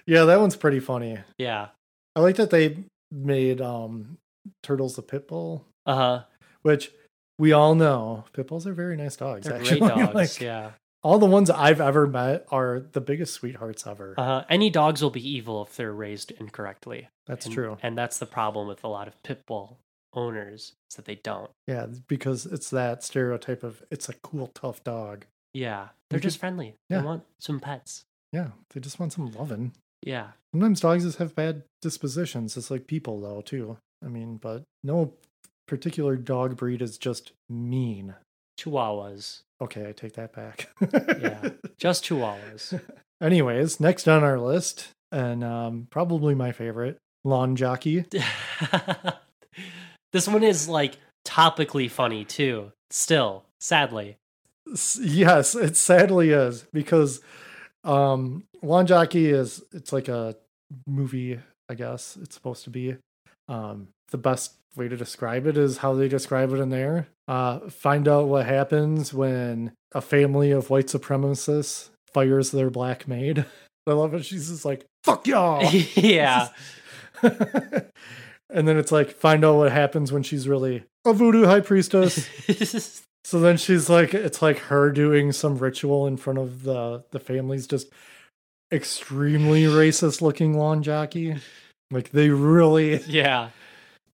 yeah, 0.06 0.24
that 0.24 0.40
one's 0.40 0.56
pretty 0.56 0.80
funny. 0.80 1.18
yeah. 1.38 1.68
I 2.16 2.20
like 2.20 2.36
that 2.36 2.48
they 2.50 2.78
made 3.10 3.60
um 3.60 4.16
Turtles 4.62 4.96
the 4.96 5.02
pit 5.02 5.28
bull, 5.28 5.66
Uh 5.86 5.94
huh. 5.94 6.22
which 6.62 6.90
we 7.38 7.52
all 7.52 7.74
know 7.74 8.24
pit 8.32 8.46
bulls 8.48 8.66
are 8.66 8.72
very 8.74 8.96
nice 8.96 9.16
dogs. 9.16 9.46
They're 9.46 9.56
actually. 9.58 9.80
great 9.80 9.94
dogs. 9.96 10.14
Like, 10.14 10.40
yeah. 10.40 10.70
All 11.02 11.18
the 11.18 11.26
ones 11.26 11.50
I've 11.50 11.80
ever 11.80 12.06
met 12.06 12.46
are 12.50 12.80
the 12.92 13.00
biggest 13.00 13.34
sweethearts 13.34 13.86
ever. 13.86 14.14
Uh. 14.16 14.44
Any 14.48 14.70
dogs 14.70 15.02
will 15.02 15.10
be 15.10 15.26
evil 15.28 15.62
if 15.62 15.74
they're 15.76 15.92
raised 15.92 16.30
incorrectly. 16.32 17.08
That's 17.26 17.46
And- 17.46 17.54
true. 17.54 17.76
And 17.82 17.98
that's 17.98 18.18
the 18.18 18.26
problem 18.26 18.68
with 18.68 18.84
a 18.84 18.88
lot 18.88 19.08
of 19.08 19.20
pit 19.22 19.42
bull 19.46 19.78
owners 20.14 20.74
is 20.90 20.96
that 20.96 21.06
they 21.06 21.16
don't. 21.16 21.50
Yeah, 21.66 21.86
because 22.06 22.46
it's 22.46 22.70
that 22.70 23.02
stereotype 23.02 23.62
of 23.62 23.82
it's 23.90 24.08
a 24.08 24.14
cool, 24.14 24.48
tough 24.54 24.84
dog. 24.84 25.24
Yeah. 25.54 25.88
They're 26.10 26.18
could- 26.18 26.24
just 26.24 26.38
friendly. 26.38 26.74
yeah. 26.88 27.00
They 27.00 27.06
want 27.06 27.24
some 27.40 27.58
pets. 27.60 28.04
Yeah, 28.32 28.50
they 28.70 28.80
just 28.80 28.98
want 29.00 29.12
some 29.12 29.30
loving. 29.32 29.72
Yeah. 30.02 30.32
Sometimes 30.52 30.80
dogs 30.80 31.04
just 31.04 31.18
have 31.18 31.34
bad 31.34 31.64
dispositions. 31.80 32.56
It's 32.56 32.70
like 32.70 32.86
people, 32.86 33.20
though, 33.20 33.40
too. 33.40 33.78
I 34.04 34.08
mean, 34.08 34.36
but 34.36 34.62
no 34.82 35.14
particular 35.66 36.16
dog 36.16 36.56
breed 36.56 36.80
is 36.82 36.96
just 36.98 37.32
mean. 37.48 38.14
Chihuahuas. 38.58 39.42
Okay, 39.60 39.88
I 39.88 39.92
take 39.92 40.14
that 40.14 40.32
back. 40.32 40.68
Yeah. 41.20 41.50
Just 41.78 42.04
chihuahuas. 42.04 42.80
Anyways, 43.22 43.78
next 43.80 44.08
on 44.08 44.24
our 44.24 44.38
list, 44.38 44.88
and 45.12 45.44
um, 45.44 45.86
probably 45.90 46.34
my 46.34 46.52
favorite, 46.52 46.98
lawn 47.24 47.54
jockey. 47.54 48.04
this 50.12 50.28
one 50.28 50.42
is 50.42 50.68
like 50.68 50.96
topically 51.24 51.90
funny 51.90 52.24
too. 52.24 52.72
Still, 52.90 53.44
sadly. 53.60 54.16
Yes, 55.00 55.54
it 55.54 55.76
sadly 55.76 56.30
is 56.30 56.64
because 56.72 57.20
Um, 57.84 58.44
Lawn 58.62 58.86
Jockey 58.86 59.28
is 59.30 59.62
it's 59.72 59.92
like 59.92 60.08
a 60.08 60.36
movie, 60.86 61.40
I 61.68 61.74
guess 61.74 62.16
it's 62.22 62.34
supposed 62.34 62.64
to 62.64 62.70
be. 62.70 62.96
Um, 63.48 63.88
the 64.10 64.18
best 64.18 64.54
way 64.76 64.88
to 64.88 64.96
describe 64.96 65.46
it 65.46 65.56
is 65.56 65.78
how 65.78 65.94
they 65.94 66.08
describe 66.08 66.52
it 66.52 66.58
in 66.58 66.70
there. 66.70 67.08
Uh, 67.28 67.60
find 67.70 68.08
out 68.08 68.28
what 68.28 68.46
happens 68.46 69.12
when 69.12 69.72
a 69.92 70.00
family 70.00 70.50
of 70.50 70.70
white 70.70 70.86
supremacists 70.86 71.90
fires 72.12 72.50
their 72.50 72.70
black 72.70 73.06
maid. 73.06 73.44
I 73.86 73.92
love 73.92 74.14
it. 74.14 74.24
She's 74.24 74.48
just 74.48 74.64
like, 74.64 74.86
fuck 75.04 75.26
y'all. 75.26 75.62
yeah. 75.94 76.48
and 77.22 78.68
then 78.68 78.76
it's 78.76 78.92
like, 78.92 79.10
find 79.10 79.44
out 79.44 79.56
what 79.56 79.72
happens 79.72 80.12
when 80.12 80.22
she's 80.22 80.48
really 80.48 80.84
a 81.04 81.12
voodoo 81.12 81.44
high 81.44 81.60
priestess. 81.60 83.02
So 83.24 83.40
then 83.40 83.56
she's 83.56 83.88
like, 83.88 84.14
it's 84.14 84.42
like 84.42 84.58
her 84.58 84.90
doing 84.90 85.32
some 85.32 85.58
ritual 85.58 86.06
in 86.06 86.16
front 86.16 86.38
of 86.38 86.64
the 86.64 87.04
the 87.12 87.20
family's 87.20 87.66
just 87.66 87.88
extremely 88.72 89.64
racist 89.64 90.20
looking 90.20 90.58
lawn 90.58 90.82
jockey. 90.82 91.36
Like 91.90 92.10
they 92.10 92.30
really, 92.30 93.02
yeah. 93.06 93.50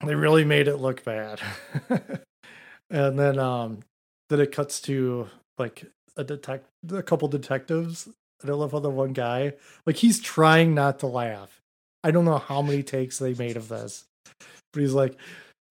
They 0.05 0.15
really 0.15 0.45
made 0.45 0.69
it 0.69 0.77
look 0.77 1.05
bad. 1.05 1.41
and 2.91 3.19
then 3.19 3.39
um, 3.39 3.81
then 4.29 4.41
it 4.41 4.53
cuts 4.53 4.81
to 4.83 5.29
like 5.59 5.85
a 6.17 6.25
detect, 6.25 6.67
a 6.91 7.03
couple 7.03 7.29
detectives. 7.29 8.09
And 8.43 8.51
I 8.51 8.55
love 8.55 8.73
how 8.73 8.81
the 8.81 8.91
one 8.91 9.13
guy, 9.13 9.55
like 9.87 9.97
he's 9.97 10.21
trying 10.21 10.75
not 10.75 10.99
to 11.01 11.07
laugh. 11.07 11.63
I 12.05 12.11
don't 12.11 12.25
know 12.25 12.39
how 12.39 12.63
many 12.63 12.83
takes 12.83 13.19
they 13.19 13.35
made 13.35 13.57
of 13.57 13.69
this, 13.69 14.05
but 14.73 14.81
he's 14.81 14.93
like, 14.93 15.17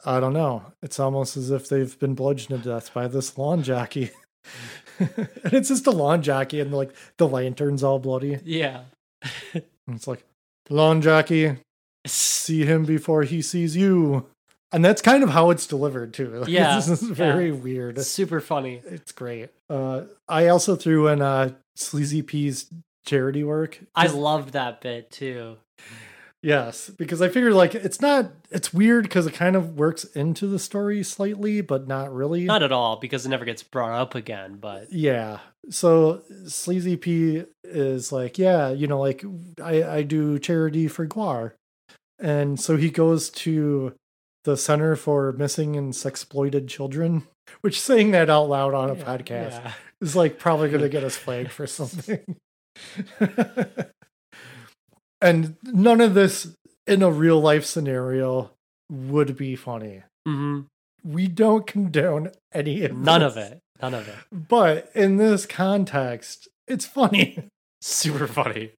I 0.03 0.19
don't 0.19 0.33
know. 0.33 0.73
It's 0.81 0.99
almost 0.99 1.37
as 1.37 1.51
if 1.51 1.69
they've 1.69 1.97
been 1.99 2.15
bludgeoned 2.15 2.63
to 2.63 2.69
death 2.69 2.93
by 2.93 3.07
this 3.07 3.37
lawn 3.37 3.63
jockey. 3.63 4.11
and 4.99 5.53
it's 5.53 5.69
just 5.69 5.87
a 5.87 5.91
lawn 5.91 6.21
jockey, 6.21 6.59
and 6.59 6.73
like 6.73 6.91
the 7.17 7.27
lantern's 7.27 7.83
all 7.83 7.99
bloody. 7.99 8.39
Yeah. 8.43 8.81
And 9.53 9.95
it's 9.95 10.07
like, 10.07 10.23
lawn 10.69 11.01
jockey, 11.01 11.57
see 12.05 12.65
him 12.65 12.85
before 12.85 13.23
he 13.23 13.41
sees 13.41 13.75
you. 13.75 14.27
And 14.71 14.83
that's 14.83 15.01
kind 15.01 15.23
of 15.23 15.29
how 15.29 15.51
it's 15.51 15.67
delivered 15.67 16.13
too. 16.13 16.29
Like, 16.39 16.49
Yeah, 16.49 16.75
this 16.75 16.89
is 16.89 17.01
very 17.01 17.51
weird. 17.51 17.99
Super 17.99 18.41
funny. 18.41 18.81
It's 18.85 19.11
great. 19.11 19.49
Uh, 19.69 20.03
I 20.27 20.47
also 20.47 20.75
threw 20.75 21.07
in 21.07 21.21
uh, 21.21 21.51
Sleazy 21.75 22.21
P's 22.21 22.71
charity 23.05 23.43
work. 23.43 23.79
I 23.95 24.07
loved 24.07 24.53
that 24.53 24.81
bit 24.81 25.11
too. 25.11 25.57
Yes, 26.41 26.91
because 26.91 27.23
I 27.23 27.29
figured 27.29 27.53
like 27.53 27.73
it's 27.73 27.99
not 27.99 28.31
it's 28.51 28.71
weird 28.71 29.05
because 29.05 29.25
it 29.25 29.33
kind 29.33 29.55
of 29.55 29.79
works 29.79 30.03
into 30.03 30.45
the 30.45 30.59
story 30.59 31.01
slightly, 31.01 31.61
but 31.61 31.87
not 31.87 32.13
really. 32.13 32.43
Not 32.45 32.61
at 32.61 32.71
all 32.71 32.97
because 32.97 33.25
it 33.25 33.29
never 33.29 33.45
gets 33.45 33.63
brought 33.63 33.99
up 33.99 34.13
again, 34.13 34.57
but 34.61 34.93
yeah. 34.93 35.39
So 35.71 36.21
Sleazy 36.45 36.97
P 36.97 37.45
is 37.63 38.11
like, 38.11 38.37
yeah, 38.37 38.69
you 38.69 38.85
know, 38.85 38.99
like 38.99 39.25
I, 39.63 39.83
I 39.83 40.01
do 40.03 40.37
charity 40.37 40.87
for 40.87 41.07
GWAR. 41.07 41.53
And 42.19 42.59
so 42.59 42.77
he 42.77 42.89
goes 42.89 43.29
to 43.31 43.93
the 44.45 44.55
Center 44.57 44.95
for 44.95 45.31
Missing 45.33 45.75
and 45.75 45.93
Sexploited 45.93 46.67
Children, 46.67 47.23
which 47.61 47.79
saying 47.81 48.11
that 48.11 48.29
out 48.29 48.49
loud 48.49 48.73
on 48.73 48.89
a 48.89 48.95
podcast 48.95 49.51
Yeah. 49.63 49.73
is 50.01 50.15
like 50.15 50.39
probably 50.39 50.69
going 50.69 50.81
to 50.81 50.89
get 50.89 51.03
us 51.03 51.15
flagged 51.17 51.51
for 51.51 51.67
something. 51.67 52.19
and 55.21 55.55
none 55.63 56.01
of 56.01 56.13
this 56.13 56.53
in 56.87 57.01
a 57.01 57.11
real 57.11 57.39
life 57.39 57.65
scenario 57.65 58.51
would 58.91 59.35
be 59.35 59.55
funny. 59.55 60.03
hmm 60.25 60.61
We 61.03 61.27
don't 61.27 61.65
condone 61.65 62.31
any 62.53 62.83
of 62.85 62.95
None 62.95 63.23
of 63.23 63.37
it. 63.37 63.59
None 63.81 63.93
of 63.93 64.07
it. 64.07 64.15
But 64.31 64.91
in 64.95 65.17
this 65.17 65.45
context, 65.45 66.47
it's 66.67 66.85
funny. 66.85 67.47
Super 67.81 68.27
funny. 68.27 68.71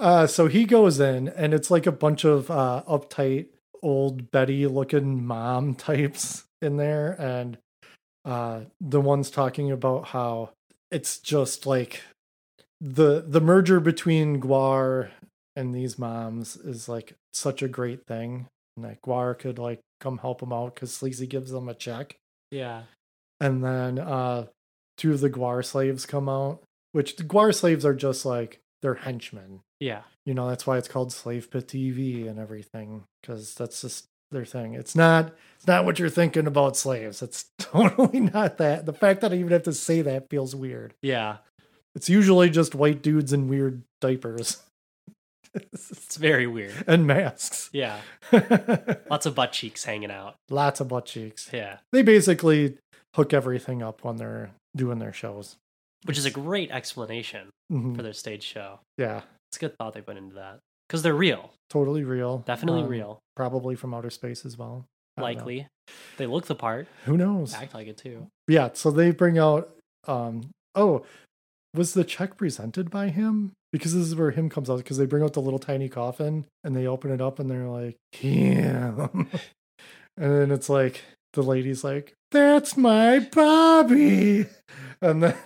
Uh, 0.00 0.26
so 0.26 0.46
he 0.46 0.64
goes 0.64 0.98
in, 0.98 1.28
and 1.28 1.52
it's 1.52 1.70
like 1.70 1.86
a 1.86 1.92
bunch 1.92 2.24
of 2.24 2.50
uh, 2.50 2.82
uptight 2.88 3.48
old 3.82 4.30
Betty 4.30 4.66
looking 4.66 5.24
mom 5.24 5.74
types 5.76 6.44
in 6.62 6.78
there, 6.78 7.12
and 7.20 7.58
uh, 8.24 8.60
the 8.80 9.00
one's 9.00 9.30
talking 9.30 9.70
about 9.70 10.08
how 10.08 10.50
it's 10.90 11.18
just 11.18 11.66
like 11.66 12.02
the 12.80 13.22
the 13.26 13.40
merger 13.42 13.78
between 13.78 14.40
GWAR 14.40 15.10
and 15.54 15.74
these 15.74 15.98
moms 15.98 16.56
is 16.56 16.88
like 16.88 17.14
such 17.34 17.62
a 17.62 17.68
great 17.68 18.06
thing, 18.06 18.46
and 18.76 18.86
that 18.86 19.02
GWAR 19.02 19.38
could 19.38 19.58
like 19.58 19.80
come 20.00 20.16
help 20.18 20.42
him 20.42 20.52
out 20.52 20.74
because 20.74 20.94
Sleazy 20.94 21.26
gives 21.26 21.50
them 21.50 21.68
a 21.68 21.74
check. 21.74 22.16
Yeah. 22.50 22.82
and 23.38 23.62
then 23.62 23.98
uh 23.98 24.46
two 24.96 25.12
of 25.12 25.20
the 25.20 25.30
GWAR 25.30 25.64
slaves 25.64 26.04
come 26.06 26.28
out, 26.28 26.62
which 26.92 27.16
the 27.16 27.24
GWAR 27.24 27.54
slaves 27.54 27.84
are 27.84 27.94
just 27.94 28.24
like 28.24 28.60
they're 28.82 28.94
henchmen. 28.94 29.60
Yeah. 29.78 30.02
You 30.26 30.34
know, 30.34 30.48
that's 30.48 30.66
why 30.66 30.78
it's 30.78 30.88
called 30.88 31.12
Slave 31.12 31.50
Pit 31.50 31.68
TV 31.68 32.28
and 32.28 32.38
everything, 32.38 33.04
because 33.20 33.54
that's 33.54 33.80
just 33.80 34.06
their 34.30 34.44
thing. 34.44 34.74
It's 34.74 34.94
not 34.94 35.34
it's 35.56 35.66
not 35.66 35.84
what 35.84 35.98
you're 35.98 36.08
thinking 36.08 36.46
about 36.46 36.76
slaves. 36.76 37.22
It's 37.22 37.46
totally 37.58 38.20
not 38.20 38.58
that. 38.58 38.86
The 38.86 38.92
fact 38.92 39.20
that 39.20 39.32
I 39.32 39.36
even 39.36 39.52
have 39.52 39.64
to 39.64 39.72
say 39.72 40.02
that 40.02 40.30
feels 40.30 40.54
weird. 40.54 40.94
Yeah. 41.02 41.38
It's 41.94 42.08
usually 42.08 42.50
just 42.50 42.74
white 42.74 43.02
dudes 43.02 43.32
in 43.32 43.48
weird 43.48 43.82
diapers 44.00 44.62
It's 45.54 46.16
very 46.16 46.46
weird. 46.46 46.74
and 46.86 47.06
masks. 47.06 47.70
Yeah. 47.72 48.00
Lots 49.10 49.26
of 49.26 49.34
butt 49.34 49.52
cheeks 49.52 49.84
hanging 49.84 50.10
out. 50.10 50.36
Lots 50.48 50.80
of 50.80 50.88
butt 50.88 51.06
cheeks. 51.06 51.50
Yeah. 51.52 51.78
They 51.92 52.02
basically 52.02 52.78
hook 53.16 53.32
everything 53.32 53.82
up 53.82 54.04
when 54.04 54.16
they're 54.16 54.50
doing 54.76 54.98
their 54.98 55.12
shows. 55.12 55.56
Which 56.04 56.18
is 56.18 56.24
a 56.24 56.30
great 56.30 56.70
explanation 56.70 57.50
Mhm. 57.70 57.94
for 57.96 58.02
their 58.02 58.12
stage 58.14 58.42
show. 58.42 58.80
Yeah, 58.98 59.22
It's 59.50 59.56
a 59.56 59.60
good 59.60 59.76
thought 59.76 59.94
they 59.94 60.00
put 60.00 60.16
into 60.16 60.34
that. 60.36 60.60
Because 60.88 61.02
they're 61.02 61.14
real. 61.14 61.52
totally 61.68 62.02
real. 62.04 62.38
Definitely 62.38 62.82
Um, 62.82 62.88
real. 62.88 63.18
Probably 63.36 63.74
from 63.76 63.94
outer 63.94 64.10
space 64.10 64.44
as 64.44 64.56
well. 64.58 64.86
I. 65.16 65.22
Likely. 65.22 65.68
They 66.16 66.26
look 66.26 66.46
the 66.46 66.54
part. 66.54 66.88
Who 67.04 67.16
knows? 67.16 67.54
Act 67.54 67.74
like 67.74 67.86
it 67.88 67.96
too. 67.96 68.28
Yeah, 68.48 68.70
so 68.74 68.90
they 68.90 69.10
bring 69.12 69.38
out 69.38 69.76
um 70.08 70.50
oh, 70.74 71.04
was 71.74 71.94
the 71.94 72.04
check 72.04 72.36
presented 72.36 72.90
by 72.90 73.08
him? 73.10 73.52
Because 73.72 73.94
this 73.94 74.02
is 74.06 74.16
where 74.16 74.30
him 74.32 74.48
comes 74.48 74.68
out 74.70 74.78
because 74.78 74.96
they 74.98 75.06
bring 75.06 75.22
out 75.22 75.34
the 75.34 75.40
little 75.42 75.58
tiny 75.60 75.88
coffin 75.88 76.46
and 76.64 76.74
they 76.74 76.86
open 76.86 77.12
it 77.12 77.20
up 77.20 77.38
and 77.38 77.48
they're 77.50 77.68
like, 77.68 77.96
"Him." 78.12 79.28
and 80.16 80.32
then 80.32 80.50
it's 80.50 80.68
like 80.68 81.04
the 81.34 81.42
lady's 81.42 81.84
like, 81.84 82.14
"That's 82.32 82.76
my 82.76 83.20
Bobby." 83.20 84.46
And 85.00 85.22
then 85.22 85.36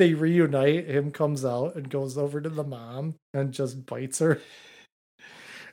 they 0.00 0.14
reunite, 0.14 0.86
him 0.88 1.10
comes 1.12 1.44
out 1.44 1.76
and 1.76 1.90
goes 1.90 2.16
over 2.16 2.40
to 2.40 2.48
the 2.48 2.64
mom 2.64 3.16
and 3.34 3.52
just 3.52 3.84
bites 3.84 4.18
her. 4.18 4.40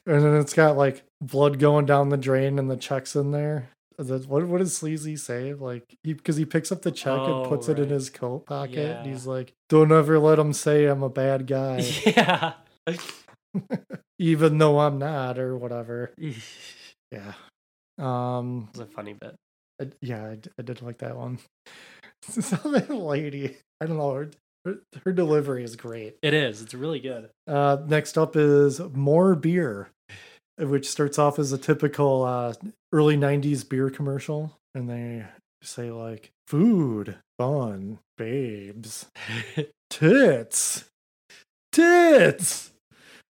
And 0.06 0.22
then 0.22 0.36
it's 0.36 0.54
got 0.54 0.78
like 0.78 1.04
blood 1.22 1.60
going 1.60 1.86
down 1.86 2.10
the 2.10 2.18
drain 2.18 2.60
and 2.60 2.70
the 2.70 2.76
check's 2.78 3.16
in 3.16 3.32
there. 3.32 3.70
The, 3.98 4.20
what 4.20 4.46
what 4.46 4.60
does 4.60 4.76
Sleazy 4.76 5.16
say? 5.16 5.54
Like 5.54 5.84
he 6.04 6.14
because 6.14 6.36
he 6.36 6.46
picks 6.46 6.72
up 6.72 6.82
the 6.82 6.92
check 6.92 7.18
Oh, 7.18 7.42
and 7.42 7.50
puts 7.50 7.68
it 7.70 7.80
in 7.80 7.90
his 7.90 8.10
coat 8.10 8.46
pocket. 8.46 8.98
And 8.98 9.08
he's 9.08 9.26
like, 9.26 9.54
"Don't 9.70 9.92
ever 9.92 10.20
let 10.20 10.38
him 10.38 10.54
say 10.54 10.86
I'm 10.86 11.02
a 11.02 11.10
bad 11.10 11.48
guy, 11.48 11.80
Yeah. 12.06 12.54
even 14.20 14.60
though 14.60 14.80
I'm 14.80 15.00
not, 15.00 15.40
or 15.40 15.58
whatever." 15.58 16.12
Yeah. 17.10 17.34
Um. 17.98 18.68
It's 18.72 18.80
a 18.82 18.86
funny 18.86 19.14
bit. 19.14 19.34
I- 19.82 19.92
yeah, 20.02 20.26
I, 20.32 20.36
d- 20.36 20.50
I 20.60 20.62
did 20.64 20.82
like 20.82 21.00
that 21.00 21.16
one. 21.16 21.40
so 22.22 22.56
that 22.72 22.90
lady, 22.90 23.58
I 23.82 23.86
don't 23.86 23.98
know, 23.98 24.14
her, 24.14 24.30
her, 24.66 24.76
her 25.06 25.12
delivery 25.12 25.64
is 25.64 25.76
great. 25.76 26.18
It 26.22 26.34
is. 26.34 26.62
It's 26.62 26.74
really 26.74 27.00
good. 27.00 27.30
Uh, 27.48 27.78
next 27.88 28.18
up 28.18 28.36
is 28.36 28.80
more 28.80 29.36
beer, 29.36 29.90
which 30.58 30.90
starts 30.90 31.20
off 31.20 31.40
as 31.40 31.52
a 31.52 31.58
typical 31.58 32.24
uh, 32.24 32.54
early 32.92 33.18
'90s 33.18 33.68
beer 33.68 33.90
commercial, 33.90 34.54
and 34.76 34.90
they 34.90 35.26
say 35.62 35.92
like 35.92 36.32
food, 36.48 37.16
fun, 37.38 38.00
babes, 38.18 39.06
tits, 39.90 40.86
tits, 41.72 42.72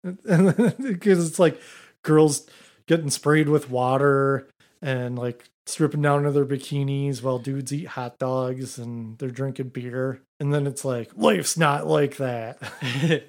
because 0.04 1.28
it's 1.30 1.40
like 1.40 1.60
girls 2.04 2.48
getting 2.88 3.10
sprayed 3.10 3.50
with 3.50 3.70
water 3.70 4.48
and 4.82 5.18
like 5.20 5.44
stripping 5.68 6.02
down 6.02 6.24
to 6.24 6.32
their 6.32 6.46
bikinis 6.46 7.22
while 7.22 7.40
dudes 7.40 7.74
eat 7.74 7.88
hot 7.90 8.18
dogs 8.18 8.78
and 8.78 9.18
they're 9.18 9.30
drinking 9.30 9.70
beer. 9.70 10.22
And 10.40 10.54
then 10.54 10.66
it's 10.68 10.86
like, 10.86 11.12
life's 11.16 11.58
not 11.58 11.88
like 11.88 12.18
that. 12.18 12.62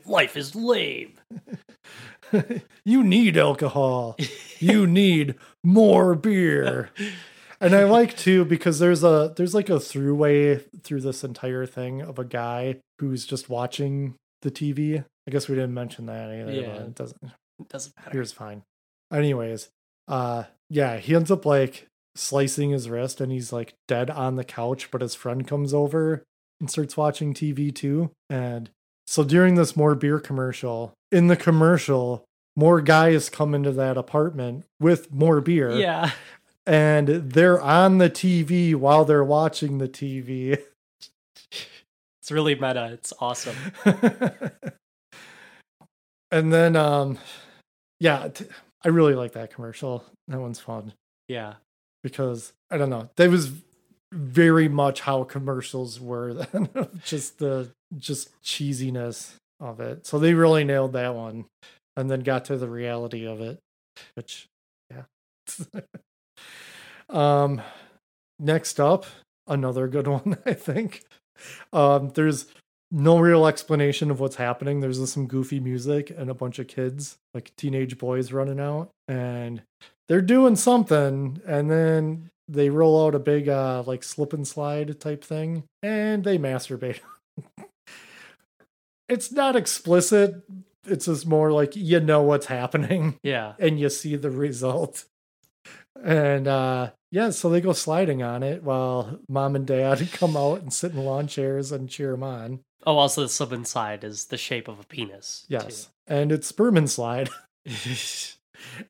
Life 0.07 0.37
is 0.37 0.55
lame. 0.55 1.15
you 2.85 3.03
need 3.03 3.37
alcohol. 3.37 4.17
You 4.59 4.87
need 5.03 5.35
more 5.65 6.15
beer. 6.15 6.91
And 7.61 7.75
I 7.75 7.85
like 7.85 8.17
too 8.17 8.45
because 8.45 8.79
there's 8.79 9.03
a 9.03 9.33
there's 9.37 9.55
like 9.55 9.69
a 9.69 9.75
throughway 9.75 10.63
through 10.83 11.01
this 11.01 11.25
entire 11.25 11.67
thing 11.67 12.03
of 12.03 12.19
a 12.19 12.25
guy 12.25 12.77
who's 13.01 13.25
just 13.27 13.49
watching 13.49 14.15
the 14.43 14.51
TV. 14.51 15.05
I 15.27 15.31
guess 15.31 15.49
we 15.49 15.57
didn't 15.57 15.75
mention 15.75 16.07
that 16.07 16.31
either. 16.31 16.53
Yeah. 16.53 16.69
But 16.69 16.83
it 16.83 16.95
doesn't 16.95 17.25
It 17.25 17.69
doesn't 17.69 17.95
matter. 17.99 18.11
here's 18.13 18.33
fine. 18.33 18.63
Anyways, 19.13 19.71
uh 20.07 20.45
yeah, 20.71 20.99
he 20.99 21.15
ends 21.17 21.31
up 21.31 21.47
like 21.47 21.88
slicing 22.19 22.71
his 22.71 22.89
wrist 22.91 23.21
and 23.21 23.31
he's 23.33 23.53
like 23.53 23.75
dead 23.87 24.11
on 24.11 24.37
the 24.37 24.45
couch, 24.45 24.91
but 24.91 25.01
his 25.01 25.15
friend 25.15 25.47
comes 25.47 25.73
over 25.73 26.25
and 26.61 26.71
starts 26.71 26.97
watching 26.97 27.33
TV 27.33 27.75
too. 27.75 28.11
And 28.29 28.71
So 29.07 29.25
during 29.25 29.55
this 29.55 29.77
more 29.77 29.95
beer 29.95 30.19
commercial, 30.19 30.93
in 31.11 31.29
the 31.29 31.37
commercial, 31.37 32.25
more 32.57 32.81
guys 32.81 33.31
come 33.31 33.55
into 33.55 33.73
that 33.73 33.97
apartment 33.97 34.65
with 34.81 35.13
more 35.13 35.41
beer. 35.41 35.71
Yeah. 35.71 36.11
And 36.67 37.09
they're 37.09 37.61
on 37.61 37.99
the 37.99 38.11
TV 38.11 38.75
while 38.75 39.05
they're 39.07 39.25
watching 39.25 39.79
the 39.79 39.89
TV. 39.89 40.59
It's 42.21 42.31
really 42.31 42.55
meta. 42.57 42.91
It's 42.93 43.13
awesome. 43.21 43.57
and 46.31 46.53
then 46.53 46.77
um 46.77 47.19
yeah, 48.01 48.29
t- 48.29 48.45
I 48.85 48.89
really 48.89 49.15
like 49.15 49.33
that 49.33 49.53
commercial. 49.53 50.05
That 50.29 50.41
one's 50.41 50.61
fun 50.61 50.93
Yeah. 51.29 51.55
Because 52.09 52.53
I 52.71 52.77
don't 52.77 52.91
know. 52.91 53.11
That 53.17 53.31
was 53.31 53.53
very 54.13 54.69
much 54.69 55.01
how 55.01 55.25
commercials 55.25 56.01
were 56.01 56.35
then. 56.35 56.69
just 57.05 57.39
the 57.39 57.71
just 57.97 58.31
cheesiness 58.43 59.35
of 59.61 59.81
it. 59.81 60.07
So 60.07 60.19
they 60.19 60.35
really 60.35 60.65
nailed 60.65 60.93
that 60.95 61.15
one 61.15 61.47
and 61.97 62.11
then 62.11 62.21
got 62.21 62.45
to 62.47 62.57
the 62.57 62.69
reality 62.69 63.27
of 63.27 63.41
it, 63.41 63.59
which 64.15 64.47
yeah. 64.91 65.81
um 67.09 67.61
next 68.39 68.81
up, 68.81 69.07
another 69.47 69.89
good 69.89 70.07
one, 70.07 70.39
I 70.47 70.55
think. 70.55 71.05
Um 71.73 72.11
there's 72.11 72.47
no 72.91 73.19
real 73.19 73.47
explanation 73.47 74.11
of 74.11 74.19
what's 74.19 74.37
happening. 74.37 74.81
There's 74.81 75.11
some 75.11 75.27
goofy 75.27 75.61
music 75.61 76.11
and 76.11 76.31
a 76.31 76.35
bunch 76.35 76.59
of 76.59 76.69
kids, 76.69 77.19
like 77.35 77.53
teenage 77.57 77.99
boys 77.99 78.33
running 78.33 78.61
out 78.61 78.89
and 79.07 79.63
they're 80.09 80.21
doing 80.23 80.57
something 80.57 81.41
and 81.47 81.71
then 81.71 82.31
they 82.49 82.71
roll 82.71 83.07
out 83.07 83.15
a 83.15 83.19
big 83.19 83.49
uh 83.49 83.83
like 83.87 84.03
slip 84.03 84.33
and 84.33 84.47
slide 84.49 84.99
type 85.01 85.23
thing 85.23 85.65
and 85.83 86.25
they 86.25 86.39
masturbate. 86.39 87.01
it's 89.09 89.33
not 89.33 89.57
explicit. 89.57 90.43
It's 90.87 91.07
just 91.07 91.27
more 91.27 91.53
like 91.53 91.77
you 91.77 92.01
know 92.01 92.23
what's 92.23 92.47
happening 92.47 93.19
Yeah. 93.23 93.53
and 93.59 93.79
you 93.79 93.89
see 93.91 94.17
the 94.17 94.31
result. 94.31 95.05
And 96.03 96.49
uh 96.49 96.91
yeah, 97.11 97.31
so 97.31 97.49
they 97.49 97.61
go 97.61 97.73
sliding 97.73 98.23
on 98.23 98.43
it 98.43 98.63
while 98.63 99.19
mom 99.29 99.57
and 99.57 99.67
dad 99.67 100.09
come 100.13 100.37
out 100.37 100.61
and 100.61 100.73
sit 100.73 100.93
in 100.93 101.05
lawn 101.05 101.27
chairs 101.27 101.73
and 101.73 101.89
cheer 101.89 102.13
them 102.13 102.23
on. 102.23 102.61
Oh, 102.87 102.97
also 102.99 103.23
the 103.23 103.29
slip 103.29 103.53
inside 103.53 104.05
is 104.05 104.27
the 104.27 104.37
shape 104.39 104.69
of 104.69 104.79
a 104.81 104.85
penis. 104.85 105.45
too. 105.49 105.55
Yes. 105.55 105.89
And 106.07 106.31
it's 106.33 106.47
sperm 106.47 106.77
and 106.77 106.89
slide. 106.89 107.29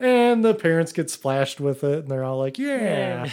and 0.01 0.45
the 0.45 0.55
parents 0.55 0.93
get 0.93 1.11
splashed 1.11 1.61
with 1.61 1.85
it 1.85 2.01
and 2.01 2.09
they're 2.11 2.25
all 2.25 2.39
like, 2.39 2.59
yeah. 2.59 3.31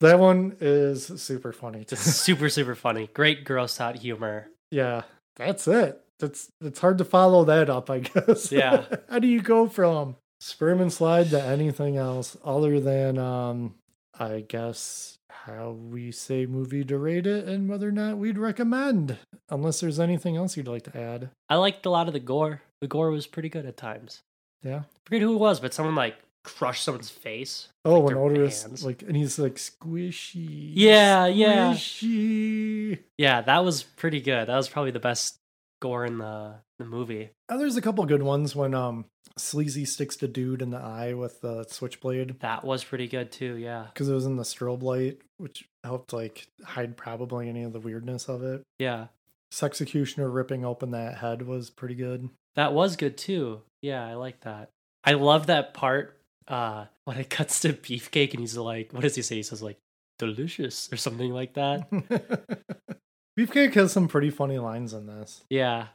That 0.00 0.18
one 0.18 0.56
is 0.60 1.06
super 1.22 1.52
funny. 1.52 1.80
It's 1.82 2.00
super, 2.00 2.48
super 2.48 2.74
funny. 2.74 3.08
Great 3.12 3.44
gross 3.44 3.80
out 3.80 3.96
humor. 3.96 4.48
yeah. 4.70 5.02
That's 5.36 5.66
it. 5.68 6.00
It's 6.20 6.50
it's 6.60 6.80
hard 6.80 6.98
to 6.98 7.04
follow 7.04 7.44
that 7.44 7.70
up, 7.70 7.88
I 7.88 8.00
guess. 8.00 8.52
Yeah. 8.52 8.84
How 9.08 9.18
do 9.20 9.26
you 9.28 9.40
go 9.40 9.68
from 9.68 10.16
sperm 10.38 10.80
and 10.80 10.92
slide 10.92 11.30
to 11.30 11.42
anything 11.42 11.96
else 11.96 12.36
other 12.44 12.78
than 12.80 13.16
um 13.18 13.74
I 14.18 14.40
guess 14.46 15.16
how 15.30 15.70
we 15.70 16.12
say 16.12 16.44
movie 16.44 16.84
to 16.84 16.98
rate 16.98 17.26
it 17.26 17.48
and 17.48 17.70
whether 17.70 17.88
or 17.88 17.92
not 17.92 18.18
we'd 18.18 18.36
recommend. 18.36 19.16
Unless 19.48 19.80
there's 19.80 19.98
anything 19.98 20.36
else 20.36 20.56
you'd 20.58 20.68
like 20.68 20.82
to 20.84 20.98
add. 20.98 21.30
I 21.48 21.56
liked 21.56 21.86
a 21.86 21.90
lot 21.90 22.06
of 22.06 22.12
the 22.12 22.20
gore. 22.20 22.60
The 22.82 22.86
gore 22.88 23.10
was 23.10 23.26
pretty 23.26 23.48
good 23.48 23.64
at 23.64 23.78
times. 23.78 24.20
Yeah. 24.62 24.82
forget 25.04 25.22
who 25.22 25.34
it 25.34 25.38
was, 25.38 25.60
but 25.60 25.72
someone 25.74 25.94
like 25.94 26.16
crushed 26.44 26.84
someone's 26.84 27.10
face. 27.10 27.68
Oh, 27.84 28.00
Like 28.00 28.16
when 28.16 28.34
hands. 28.36 28.84
like 28.84 29.02
and 29.02 29.16
he's 29.16 29.38
like 29.38 29.54
squishy. 29.56 30.70
Yeah, 30.74 31.26
yeah. 31.26 31.72
Squishy. 31.74 32.98
Yeah, 33.18 33.40
that 33.42 33.64
was 33.64 33.82
pretty 33.82 34.20
good. 34.20 34.48
That 34.48 34.56
was 34.56 34.68
probably 34.68 34.90
the 34.90 35.00
best 35.00 35.36
gore 35.80 36.04
in 36.04 36.18
the 36.18 36.54
the 36.78 36.84
movie. 36.84 37.30
Oh, 37.48 37.58
there's 37.58 37.76
a 37.76 37.82
couple 37.82 38.04
good 38.06 38.22
ones 38.22 38.54
when 38.56 38.74
um 38.74 39.04
Sleazy 39.38 39.84
sticks 39.84 40.16
the 40.16 40.28
dude 40.28 40.60
in 40.60 40.70
the 40.70 40.78
eye 40.78 41.14
with 41.14 41.40
the 41.40 41.64
switchblade 41.64 42.40
That 42.40 42.64
was 42.64 42.84
pretty 42.84 43.06
good 43.08 43.30
too. 43.32 43.54
Yeah, 43.56 43.86
because 43.92 44.08
it 44.08 44.14
was 44.14 44.26
in 44.26 44.36
the 44.36 44.42
strobe 44.42 44.82
light, 44.82 45.18
which 45.38 45.64
helped 45.84 46.12
like 46.12 46.46
hide 46.64 46.96
probably 46.96 47.48
any 47.48 47.62
of 47.62 47.72
the 47.72 47.80
weirdness 47.80 48.28
of 48.28 48.42
it. 48.42 48.62
yeah, 48.78 49.06
Sexecutioner 49.52 50.32
ripping 50.32 50.64
open 50.64 50.92
that 50.92 51.18
head 51.18 51.42
was 51.42 51.70
pretty 51.70 51.94
good. 51.94 52.28
that 52.56 52.72
was 52.72 52.96
good 52.96 53.16
too. 53.18 53.62
Yeah, 53.82 54.06
I 54.06 54.14
like 54.14 54.40
that. 54.42 54.70
I 55.04 55.12
love 55.14 55.46
that 55.46 55.74
part 55.74 56.16
uh 56.48 56.86
when 57.04 57.16
it 57.18 57.30
cuts 57.38 57.60
to 57.60 57.72
beefcake 57.72 58.30
and 58.32 58.40
he's 58.40 58.56
like, 58.56 58.92
what 58.92 59.02
does 59.02 59.14
he 59.16 59.22
say? 59.22 59.36
He 59.36 59.42
says 59.42 59.62
like 59.62 59.78
delicious 60.18 60.92
or 60.92 60.96
something 60.96 61.32
like 61.32 61.54
that. 61.54 61.88
Beefcake 63.38 63.74
has 63.74 63.92
some 63.92 64.08
pretty 64.08 64.30
funny 64.30 64.58
lines 64.58 64.92
in 64.92 65.06
this. 65.06 65.44
yeah. 65.48 65.86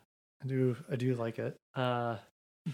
I 0.43 0.47
do 0.47 0.75
I 0.91 0.95
do 0.95 1.13
like 1.15 1.39
it. 1.39 1.55
Uh 1.75 2.17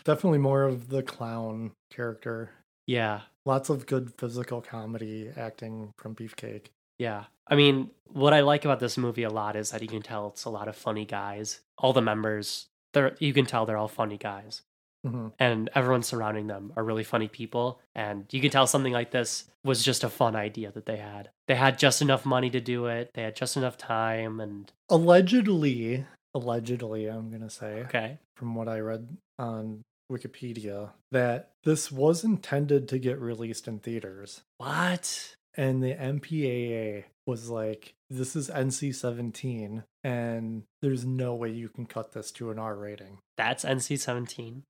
Definitely 0.06 0.40
more 0.40 0.64
of 0.64 0.88
the 0.90 1.04
clown 1.04 1.72
character. 1.92 2.52
yeah. 2.88 3.22
Lots 3.46 3.70
of 3.70 3.86
good 3.88 4.14
physical 4.18 4.62
comedy 4.62 5.30
acting 5.36 5.92
from 5.98 6.16
Beefcake. 6.16 6.68
Yeah. 7.02 7.24
I 7.47 7.56
mean, 7.56 7.89
what 8.06 8.34
I 8.34 8.41
like 8.41 8.64
about 8.66 8.80
this 8.80 8.97
movie 8.97 9.24
a 9.24 9.30
lot 9.41 9.56
is 9.56 9.72
that 9.72 9.82
you 9.82 9.88
can 9.88 10.04
tell 10.04 10.28
it's 10.28 10.45
a 10.45 10.49
lot 10.49 10.68
of 10.68 10.76
funny 10.76 11.06
guys. 11.06 11.62
All 11.80 11.93
the 11.93 12.02
members, 12.02 12.68
they're 12.93 13.16
you 13.20 13.34
can 13.34 13.45
tell 13.45 13.66
they're 13.66 13.78
all 13.84 13.88
funny 14.02 14.18
guys. 14.18 14.62
hmm 15.04 15.30
And 15.39 15.70
everyone 15.74 16.04
surrounding 16.04 16.47
them 16.47 16.72
are 16.76 16.84
really 16.84 17.04
funny 17.04 17.28
people. 17.28 17.80
And 17.95 18.26
you 18.32 18.39
can 18.41 18.52
tell 18.52 18.68
something 18.68 18.93
like 18.93 19.10
this 19.12 19.45
was 19.64 19.84
just 19.84 20.04
a 20.04 20.10
fun 20.10 20.36
idea 20.36 20.72
that 20.72 20.86
they 20.86 20.97
had. 20.97 21.30
They 21.47 21.56
had 21.56 21.80
just 21.80 22.02
enough 22.02 22.24
money 22.26 22.49
to 22.52 22.62
do 22.62 22.86
it. 22.86 23.10
They 23.16 23.24
had 23.24 23.36
just 23.36 23.58
enough 23.58 23.78
time 23.78 24.39
and 24.39 24.72
Allegedly, 24.89 26.06
allegedly, 26.36 27.08
I'm 27.08 27.32
gonna 27.32 27.49
say. 27.49 27.74
okay. 27.86 28.20
from 28.36 28.56
what 28.56 28.68
I 28.68 28.80
read 28.80 29.18
on 29.39 29.82
Wikipedia 30.12 30.91
that 31.12 31.52
this 31.64 31.91
was 31.91 32.24
intended 32.24 32.88
to 32.89 32.99
get 32.99 33.20
released 33.20 33.68
in 33.68 33.80
theaters. 33.80 34.41
What? 34.58 35.36
And 35.58 35.84
the 35.84 35.93
MPAA 35.93 37.06
was 37.28 37.49
like, 37.49 37.93
this 38.10 38.36
is 38.36 38.49
NC 38.49 38.95
17, 38.95 39.84
and 40.04 40.64
there's 40.82 41.06
no 41.06 41.36
way 41.36 41.49
you 41.49 41.70
can 41.70 41.86
cut 41.86 42.14
this 42.14 42.32
to 42.34 42.52
an 42.52 42.60
R 42.60 42.76
rating. 42.76 43.20
That's 43.38 43.66
NC-17. 43.66 44.62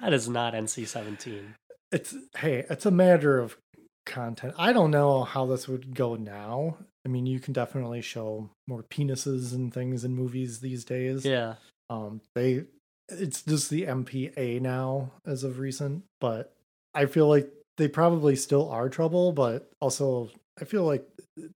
That 0.00 0.12
is 0.12 0.28
not 0.28 0.54
NC-17. 0.54 1.54
it's, 1.92 2.14
hey, 2.36 2.64
it's 2.68 2.86
a 2.86 2.90
matter 2.90 3.38
of 3.38 3.56
content. 4.04 4.54
I 4.56 4.72
don't 4.72 4.90
know 4.90 5.24
how 5.24 5.46
this 5.46 5.68
would 5.68 5.94
go 5.94 6.14
now. 6.14 6.78
I 7.04 7.08
mean, 7.08 7.26
you 7.26 7.40
can 7.40 7.52
definitely 7.52 8.02
show 8.02 8.50
more 8.66 8.82
penises 8.82 9.52
and 9.52 9.72
things 9.72 10.04
in 10.04 10.14
movies 10.14 10.60
these 10.60 10.84
days. 10.84 11.24
Yeah. 11.24 11.54
Um, 11.90 12.20
they 12.34 12.64
it's 13.08 13.42
just 13.42 13.70
the 13.70 13.82
MPA 13.82 14.60
now 14.60 15.12
as 15.24 15.44
of 15.44 15.58
recent, 15.58 16.04
but 16.20 16.52
I 16.94 17.06
feel 17.06 17.28
like 17.28 17.50
they 17.76 17.88
probably 17.88 18.36
still 18.36 18.68
are 18.70 18.88
trouble, 18.88 19.32
but 19.32 19.70
also 19.80 20.30
I 20.60 20.64
feel 20.64 20.84
like 20.84 21.06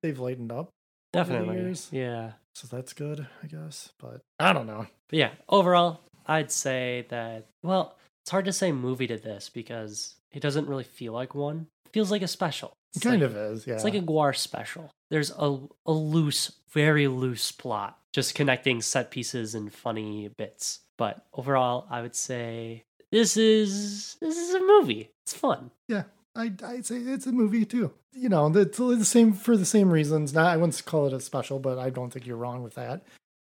they've 0.02 0.18
lightened 0.18 0.52
up, 0.52 0.68
Definitely. 1.12 1.74
Yeah. 1.90 2.32
so 2.54 2.68
that's 2.70 2.92
good, 2.92 3.26
I 3.42 3.46
guess. 3.46 3.90
But 3.98 4.20
I 4.38 4.52
don't 4.52 4.66
know. 4.66 4.86
But 5.08 5.18
yeah, 5.18 5.30
overall, 5.48 6.00
I'd 6.26 6.50
say 6.52 7.06
that 7.08 7.46
well, 7.62 7.96
it's 8.22 8.30
hard 8.30 8.44
to 8.44 8.52
say 8.52 8.72
movie 8.72 9.06
to 9.08 9.16
this 9.16 9.48
because 9.48 10.14
it 10.32 10.40
doesn't 10.40 10.68
really 10.68 10.84
feel 10.84 11.12
like 11.12 11.34
one. 11.34 11.66
It 11.86 11.92
feels 11.92 12.10
like 12.10 12.22
a 12.22 12.28
special. 12.28 12.68
It 12.94 12.98
It's 12.98 13.04
kind 13.04 13.20
like- 13.22 13.30
of 13.30 13.36
is, 13.36 13.66
yeah. 13.66 13.74
It's 13.74 13.84
like 13.84 13.94
a 13.94 14.00
GWAR 14.00 14.36
special. 14.36 14.90
There's 15.10 15.30
a 15.32 15.58
a 15.86 15.92
loose, 15.92 16.52
very 16.70 17.08
loose 17.08 17.50
plot, 17.50 17.98
just 18.12 18.34
connecting 18.34 18.80
set 18.82 19.10
pieces 19.10 19.54
and 19.54 19.72
funny 19.72 20.28
bits. 20.36 20.80
But 20.98 21.24
overall, 21.32 21.86
I 21.90 22.02
would 22.02 22.14
say 22.14 22.84
this 23.10 23.36
is 23.36 24.16
this 24.20 24.36
is 24.36 24.54
a 24.54 24.60
movie. 24.60 25.10
It's 25.30 25.38
fun. 25.38 25.70
Yeah. 25.86 26.04
I 26.34 26.52
I'd 26.64 26.86
say 26.86 26.96
it's 26.96 27.26
a 27.26 27.32
movie 27.32 27.64
too. 27.64 27.92
You 28.12 28.28
know, 28.28 28.48
it's 28.56 28.78
the 28.78 29.04
same 29.04 29.32
for 29.32 29.56
the 29.56 29.64
same 29.64 29.90
reasons. 29.92 30.34
Not 30.34 30.46
I 30.46 30.56
wouldn't 30.56 30.84
call 30.84 31.06
it 31.06 31.12
a 31.12 31.20
special, 31.20 31.60
but 31.60 31.78
I 31.78 31.90
don't 31.90 32.12
think 32.12 32.26
you're 32.26 32.36
wrong 32.36 32.64
with 32.64 32.74
that. 32.74 33.02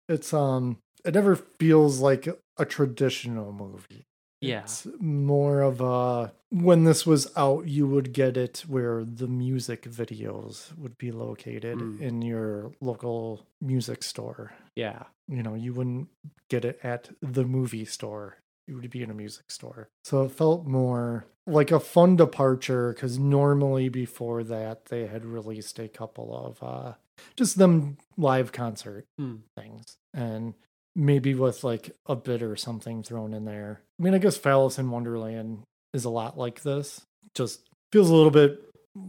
It's 0.06 0.34
um, 0.34 0.76
it 1.04 1.14
never 1.14 1.36
feels 1.36 2.00
like 2.00 2.28
a 2.58 2.64
traditional 2.66 3.52
movie. 3.52 4.04
Yeah. 4.42 4.60
It's 4.62 4.86
more 4.98 5.62
of 5.62 5.80
a 5.80 6.32
when 6.50 6.84
this 6.84 7.06
was 7.06 7.30
out, 7.36 7.66
you 7.66 7.86
would 7.86 8.12
get 8.12 8.36
it 8.36 8.64
where 8.68 9.04
the 9.04 9.28
music 9.28 9.82
videos 9.84 10.76
would 10.76 10.98
be 10.98 11.12
located 11.12 11.78
Mm. 11.78 12.00
in 12.02 12.22
your 12.22 12.72
local 12.82 13.46
music 13.62 14.02
store. 14.02 14.52
Yeah. 14.76 15.04
You 15.28 15.42
know, 15.42 15.54
you 15.54 15.72
wouldn't 15.72 16.08
get 16.50 16.64
it 16.66 16.78
at 16.82 17.08
the 17.22 17.44
movie 17.44 17.84
store. 17.86 18.36
It 18.66 18.74
would 18.74 18.90
be 18.90 19.02
in 19.02 19.10
a 19.10 19.14
music 19.14 19.50
store. 19.50 19.88
So 20.04 20.22
it 20.24 20.30
felt 20.32 20.64
more 20.66 21.24
like 21.51 21.70
a 21.70 21.80
fun 21.80 22.16
departure 22.16 22.92
because 22.92 23.18
normally 23.18 23.88
before 23.88 24.42
that 24.44 24.86
they 24.86 25.07
had 25.07 25.24
released 25.24 25.78
a 25.78 25.88
couple 25.88 26.34
of 26.36 26.62
uh 26.62 26.94
just 27.36 27.59
them 27.59 27.96
live 28.16 28.53
concert 28.53 29.05
Hmm. 29.18 29.36
things 29.57 29.96
and 30.14 30.55
maybe 30.96 31.34
with 31.34 31.62
like 31.64 31.94
a 32.07 32.16
bit 32.16 32.42
or 32.42 32.57
something 32.57 33.03
thrown 33.03 33.32
in 33.34 33.44
there. 33.44 33.82
I 33.98 34.03
mean, 34.03 34.14
I 34.14 34.18
guess 34.18 34.36
Phallus 34.36 34.78
in 34.78 34.90
Wonderland 34.90 35.62
is 35.94 36.05
a 36.05 36.11
lot 36.11 36.36
like 36.38 36.62
this. 36.62 37.03
Just 37.34 37.61
feels 37.92 38.11
a 38.11 38.14
little 38.14 38.30
bit 38.32 38.61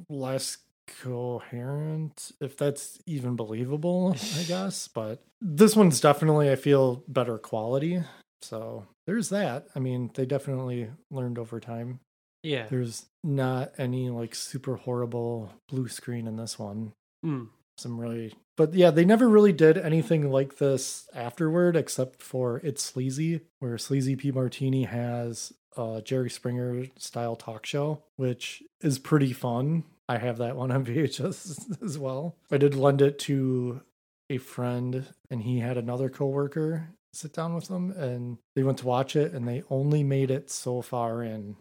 less 0.10 0.58
coherent, 1.02 2.32
if 2.39 2.58
that's 2.58 3.00
even 3.06 3.36
believable, 3.36 4.16
I 4.38 4.44
guess. 4.48 4.88
But 4.88 5.24
this 5.42 5.76
one's 5.76 6.00
definitely, 6.02 6.52
I 6.52 6.56
feel, 6.56 7.04
better 7.08 7.38
quality. 7.38 8.04
So 8.42 8.86
there's 9.08 9.30
that. 9.30 9.68
I 9.76 9.80
mean, 9.80 10.12
they 10.14 10.26
definitely 10.26 10.89
learned 11.10 11.39
over 11.39 11.60
time. 11.60 12.00
Yeah. 12.44 12.68
There's 12.68 13.06
not 13.24 13.74
any 13.78 14.10
like 14.10 14.36
super 14.36 14.76
horrible 14.78 15.52
blue 15.70 15.88
screen 15.88 16.28
in 16.28 16.38
this 16.38 16.58
one. 16.58 16.94
Mm. 17.26 17.50
Some 17.78 18.00
really, 18.00 18.34
but 18.58 18.74
yeah, 18.74 18.92
they 18.92 19.06
never 19.06 19.28
really 19.28 19.54
did 19.54 19.78
anything 19.78 20.30
like 20.30 20.58
this 20.58 21.08
afterward, 21.16 21.76
except 21.76 22.22
for 22.22 22.58
It's 22.64 22.84
Sleazy, 22.84 23.42
where 23.60 23.78
Sleazy 23.78 24.16
P. 24.16 24.32
Martini 24.32 24.84
has 24.84 25.54
a 25.78 26.02
Jerry 26.04 26.30
Springer 26.30 26.86
style 26.98 27.36
talk 27.36 27.66
show, 27.66 28.04
which 28.18 28.62
is 28.82 29.00
pretty 29.00 29.34
fun. 29.34 29.84
I 30.08 30.18
have 30.18 30.38
that 30.39 30.56
one 30.56 30.72
on 30.72 30.86
VHS 30.86 31.82
as 31.84 31.98
well. 31.98 32.36
I 32.52 32.58
did 32.58 32.76
lend 32.76 33.02
it 33.02 33.18
to 33.20 33.82
a 34.30 34.38
friend, 34.38 35.06
and 35.30 35.42
he 35.42 35.60
had 35.60 35.78
another 35.78 36.10
coworker 36.10 36.89
sit 37.14 37.34
down 37.34 37.54
with 37.56 37.68
them, 37.68 37.92
and 37.92 38.38
they 38.56 38.64
went 38.64 38.78
to 38.80 38.88
watch 38.88 39.16
it, 39.16 39.34
and 39.34 39.48
they 39.48 39.64
only 39.70 40.04
made 40.04 40.32
it 40.32 40.50
so 40.50 40.82
far 40.82 41.24
in, 41.24 41.56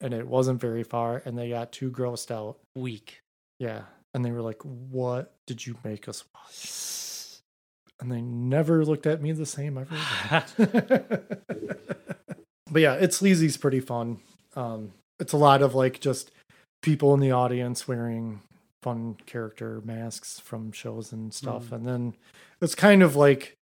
and 0.00 0.14
it 0.14 0.26
wasn't 0.26 0.60
very 0.60 0.82
far, 0.82 1.22
and 1.24 1.38
they 1.38 1.50
got 1.50 1.72
too 1.72 1.90
grossed 1.90 2.30
out. 2.30 2.58
Weak. 2.74 3.20
Yeah. 3.58 3.82
And 4.14 4.24
they 4.24 4.32
were 4.32 4.42
like, 4.42 4.62
What 4.62 5.34
did 5.46 5.66
you 5.66 5.76
make 5.84 6.08
us 6.08 6.24
watch? 6.34 7.40
And 8.00 8.10
they 8.10 8.22
never 8.22 8.84
looked 8.84 9.06
at 9.06 9.20
me 9.20 9.32
the 9.32 9.44
same 9.44 9.76
ever 9.76 9.94
but 12.70 12.80
yeah, 12.80 12.94
it's 12.94 13.18
sleazy's 13.18 13.58
pretty 13.58 13.80
fun. 13.80 14.20
Um, 14.56 14.92
it's 15.18 15.34
a 15.34 15.36
lot 15.36 15.60
of 15.60 15.74
like 15.74 16.00
just 16.00 16.30
people 16.82 17.12
in 17.12 17.20
the 17.20 17.32
audience 17.32 17.86
wearing 17.86 18.40
fun 18.82 19.16
character 19.26 19.82
masks 19.84 20.40
from 20.40 20.72
shows 20.72 21.12
and 21.12 21.34
stuff. 21.34 21.66
Mm. 21.66 21.72
And 21.72 21.86
then 21.86 22.14
it's 22.62 22.74
kind 22.74 23.02
of 23.02 23.16
like 23.16 23.56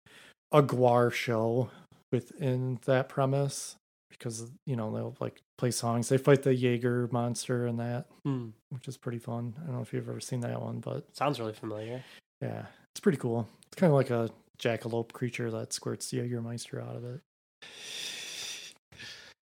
a 0.51 0.61
GWAR 0.61 1.11
show 1.11 1.71
within 2.11 2.79
that 2.85 3.09
premise 3.09 3.75
because 4.09 4.49
you 4.65 4.75
know 4.75 4.91
they'll 4.93 5.15
like 5.19 5.41
play 5.57 5.71
songs. 5.71 6.09
They 6.09 6.17
fight 6.17 6.43
the 6.43 6.53
Jaeger 6.55 7.09
monster 7.11 7.65
and 7.67 7.79
that 7.79 8.05
Hmm. 8.23 8.49
which 8.69 8.87
is 8.87 8.97
pretty 8.97 9.19
fun. 9.19 9.53
I 9.61 9.65
don't 9.65 9.75
know 9.75 9.81
if 9.81 9.93
you've 9.93 10.07
ever 10.09 10.19
seen 10.19 10.39
that 10.41 10.61
one, 10.61 10.79
but 10.79 11.15
Sounds 11.15 11.39
really 11.39 11.53
familiar. 11.53 12.03
yeah, 12.41 12.65
it's 12.93 12.99
pretty 13.01 13.17
cool. 13.17 13.47
It's 13.67 13.75
kind 13.79 13.91
of 13.91 13.95
like 13.95 14.09
a 14.09 14.29
jackalope 14.59 15.11
creature 15.13 15.51
that 15.51 15.71
squirts 15.73 16.11
Jägermeister 16.11 16.81
out 16.81 16.95
of 16.95 17.03
it. 17.05 17.21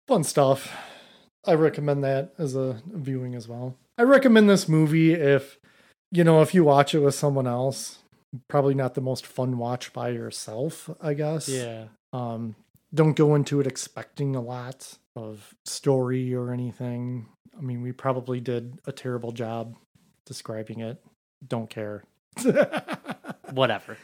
Fun 0.07 0.23
stuff. 0.23 0.75
I 1.45 1.53
recommend 1.53 2.03
that 2.03 2.33
as 2.37 2.55
a 2.55 2.81
viewing 2.87 3.35
as 3.35 3.47
well. 3.47 3.75
I 3.97 4.03
recommend 4.03 4.49
this 4.49 4.67
movie 4.67 5.13
if 5.13 5.57
you 6.11 6.23
know 6.23 6.41
if 6.41 6.53
you 6.53 6.63
watch 6.63 6.93
it 6.95 6.99
with 6.99 7.15
someone 7.15 7.47
else. 7.47 7.99
Probably 8.47 8.73
not 8.73 8.95
the 8.95 9.01
most 9.01 9.27
fun 9.27 9.59
watch 9.59 9.93
by 9.93 10.09
yourself, 10.09 10.89
I 10.99 11.13
guess. 11.13 11.47
Yeah. 11.47 11.85
Um, 12.13 12.55
don't 12.93 13.15
go 13.15 13.35
into 13.35 13.59
it 13.59 13.67
expecting 13.67 14.35
a 14.35 14.41
lot 14.41 14.97
of 15.15 15.55
story 15.65 16.33
or 16.33 16.51
anything. 16.51 17.27
I 17.57 17.61
mean, 17.61 17.81
we 17.81 17.91
probably 17.91 18.39
did 18.39 18.79
a 18.85 18.91
terrible 18.91 19.31
job 19.31 19.75
describing 20.25 20.79
it. 20.79 21.03
Don't 21.47 21.69
care. 21.69 22.03
Whatever. 23.51 23.97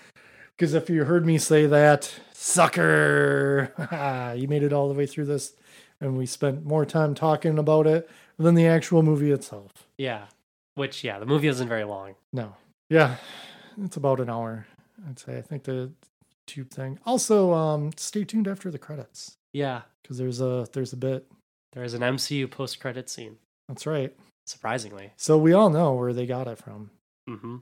Because 0.55 0.73
if 0.73 0.89
you 0.89 1.05
heard 1.05 1.25
me 1.25 1.37
say 1.37 1.65
that, 1.67 2.13
sucker, 2.33 3.73
you 4.37 4.47
made 4.47 4.63
it 4.63 4.73
all 4.73 4.89
the 4.89 4.93
way 4.93 5.05
through 5.05 5.25
this, 5.25 5.53
and 6.01 6.17
we 6.17 6.25
spent 6.25 6.65
more 6.65 6.85
time 6.85 7.15
talking 7.15 7.57
about 7.57 7.87
it 7.87 8.09
than 8.37 8.55
the 8.55 8.67
actual 8.67 9.01
movie 9.01 9.31
itself. 9.31 9.71
Yeah. 9.97 10.25
Which, 10.75 11.03
yeah, 11.03 11.19
the 11.19 11.25
movie 11.25 11.47
isn't 11.47 11.67
very 11.67 11.85
long. 11.85 12.15
No. 12.33 12.55
Yeah, 12.89 13.17
it's 13.81 13.97
about 13.97 14.19
an 14.19 14.29
hour, 14.29 14.65
I'd 15.07 15.19
say. 15.19 15.37
I 15.37 15.41
think 15.41 15.63
the 15.63 15.91
tube 16.49 16.71
thing. 16.71 16.99
Also, 17.05 17.53
um, 17.53 17.91
stay 17.95 18.23
tuned 18.25 18.47
after 18.47 18.69
the 18.71 18.79
credits 18.79 19.37
Yeah. 19.53 19.81
because 20.01 20.17
there's 20.17 20.41
a 20.41 20.67
there's 20.73 20.93
a 20.93 20.97
bit. 20.97 21.31
There 21.73 21.83
is 21.83 21.93
an 21.93 22.01
MCU 22.01 22.49
post 22.49 22.79
credit 22.79 23.09
scene, 23.09 23.37
That's 23.67 23.85
right. 23.85 24.15
surprisingly. 24.47 25.11
So 25.17 25.37
we 25.37 25.53
all 25.53 25.69
know 25.69 25.93
where 25.93 26.13
they 26.13 26.25
got 26.25 26.47
it 26.47 26.57
from, 26.57 26.89
Mm-hmm. 27.29 27.57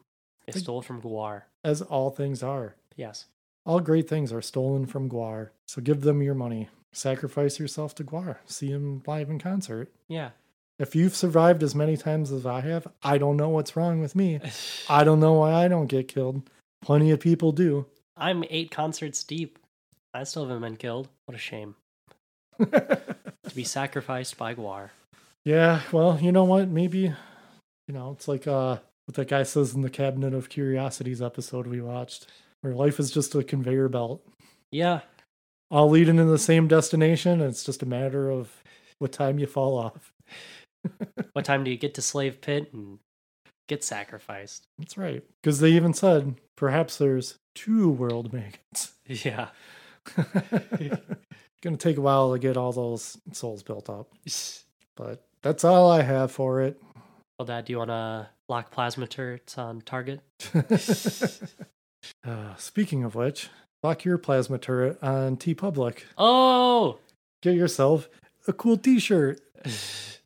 They 0.46 0.54
Think- 0.54 0.64
stole 0.64 0.80
it 0.80 0.86
from 0.86 1.02
GWAR. 1.02 1.44
as 1.64 1.82
all 1.82 2.10
things 2.10 2.42
are. 2.42 2.76
Yes. 2.96 3.26
All 3.66 3.82
great 3.82 4.08
things 4.08 4.32
are 4.32 4.42
stolen 4.42 4.86
from 4.86 5.10
GWAR. 5.10 5.50
So 5.68 5.82
give 5.82 6.02
them 6.02 6.22
your 6.22 6.36
money. 6.36 6.70
Sacrifice 6.94 7.60
yourself 7.60 7.94
to 7.96 8.04
GWAR. 8.06 8.38
See 8.46 8.68
him 8.70 9.04
live 9.06 9.30
in 9.30 9.40
concert. 9.40 9.92
Yeah. 10.08 10.30
If 10.80 10.96
you've 10.96 11.16
survived 11.16 11.64
as 11.64 11.76
many 11.76 11.98
times 11.98 12.32
as 12.32 12.46
I 12.46 12.62
have, 12.62 12.88
I 13.04 13.18
don't 13.18 13.36
know 13.36 13.50
what's 13.50 13.76
wrong 13.76 14.00
with 14.00 14.16
me. 14.16 14.40
I 14.90 15.04
don't 15.04 15.20
know 15.20 15.34
why 15.34 15.52
I 15.52 15.68
don't 15.68 15.88
get 15.88 16.08
killed. 16.08 16.50
Plenty 16.82 17.12
of 17.12 17.20
people 17.20 17.52
do. 17.52 17.88
I'm 18.18 18.44
eight 18.50 18.72
concerts 18.72 19.24
deep. 19.24 19.60
I 20.14 20.24
still 20.24 20.44
haven't 20.48 20.62
been 20.62 20.78
killed. 20.78 21.08
What 21.26 21.36
a 21.36 21.40
shame. 21.40 21.76
To 23.50 23.56
be 23.56 23.64
sacrificed 23.64 24.38
by 24.38 24.54
GWAR. 24.56 24.90
yeah, 25.46 25.80
well, 25.94 26.20
you 26.22 26.34
know 26.34 26.44
what? 26.44 26.68
Maybe, 26.68 27.00
you 27.00 27.94
know, 27.94 28.12
it's 28.12 28.28
like 28.28 28.46
uh, 28.46 28.78
what 29.06 29.16
that 29.16 29.30
guy 29.30 29.44
says 29.44 29.74
in 29.74 29.84
the 29.84 29.90
Cabinet 29.90 30.34
of 30.34 30.50
Curiosities 30.50 31.22
episode 31.22 31.66
we 31.66 31.80
watched, 31.80 32.28
where 32.60 32.74
life 32.76 33.00
is 33.00 33.10
just 33.10 33.34
a 33.36 33.44
conveyor 33.46 33.88
belt. 33.88 34.22
Yeah. 34.70 35.00
all 35.72 35.90
leading 35.90 36.18
to 36.18 36.26
the 36.26 36.38
same 36.38 36.68
destination. 36.68 37.40
And 37.40 37.50
it's 37.50 37.64
just 37.64 37.82
a 37.84 37.86
matter 37.86 38.30
of 38.30 38.52
what 39.00 39.14
time 39.14 39.40
you 39.40 39.48
fall 39.48 39.78
off. 39.78 40.12
What 41.34 41.46
time 41.46 41.64
do 41.64 41.72
you 41.72 41.78
get 41.78 41.94
to 41.96 42.02
Slave 42.02 42.42
Pit 42.42 42.74
and 42.74 43.00
get 43.68 43.84
sacrificed? 43.84 44.68
That's 44.80 44.98
right. 44.98 45.24
Because 45.42 45.60
they 45.60 45.70
even 45.72 45.94
said 45.94 46.36
perhaps 46.56 46.98
there's 46.98 47.38
two 47.56 47.90
world 47.90 48.34
maggots. 48.34 48.94
Yeah. 49.08 49.50
Gonna 51.62 51.78
take 51.78 51.98
a 51.98 52.02
while 52.02 52.34
to 52.34 52.40
get 52.40 52.58
all 52.58 52.72
those 52.74 53.18
souls 53.32 53.64
built 53.64 53.90
up. 53.90 54.10
But 54.96 55.24
that's 55.44 55.64
all 55.64 55.92
I 55.92 56.02
have 56.02 56.32
for 56.32 56.62
it. 56.64 56.82
Well, 57.38 57.46
Dad, 57.46 57.66
do 57.66 57.74
you 57.74 57.78
want 57.78 57.92
to 57.92 58.30
lock 58.50 58.72
plasma 58.72 59.06
turrets 59.06 59.56
on 59.60 59.82
target? 59.82 60.22
uh, 62.26 62.56
speaking 62.56 63.04
of 63.04 63.14
which, 63.14 63.50
lock 63.84 64.04
your 64.06 64.18
plasma 64.18 64.58
turret 64.58 64.98
on 65.04 65.38
TeePublic. 65.38 66.00
Oh! 66.18 66.98
Get 67.44 67.54
yourself 67.54 68.10
a 68.48 68.54
cool 68.54 68.76
t 68.76 68.98
shirt. 69.00 69.40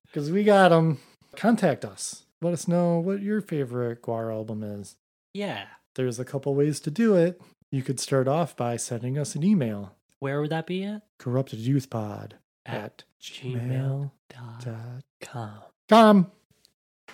Because 0.06 0.32
we 0.32 0.46
got 0.46 0.70
them. 0.70 1.00
Contact 1.36 1.84
us. 1.84 2.24
Let 2.42 2.54
us 2.54 2.68
know 2.68 3.00
what 3.00 3.22
your 3.22 3.40
favorite 3.42 4.02
GWAR 4.02 4.32
album 4.34 4.64
is. 4.64 4.96
Yeah. 5.34 5.66
There's 5.96 6.20
a 6.20 6.26
couple 6.26 6.56
ways 6.56 6.80
to 6.82 6.92
do 6.92 7.16
it. 7.16 7.40
You 7.72 7.84
could 7.84 8.00
start 8.00 8.28
off 8.28 8.56
by 8.56 8.78
sending 8.78 9.18
us 9.18 9.36
an 9.36 9.44
email, 9.44 9.96
Where 10.20 10.42
would 10.42 10.50
that 10.50 10.66
be 10.68 10.84
at? 10.84 11.04
Corrupted 11.20 11.60
Youth 11.60 11.90
Pod 11.90 12.36
at 12.66 13.04
gmail 13.22 14.12
gmail.com. 14.30 14.58
dot 14.64 15.04
com. 15.22 15.60
Come, 15.90 16.32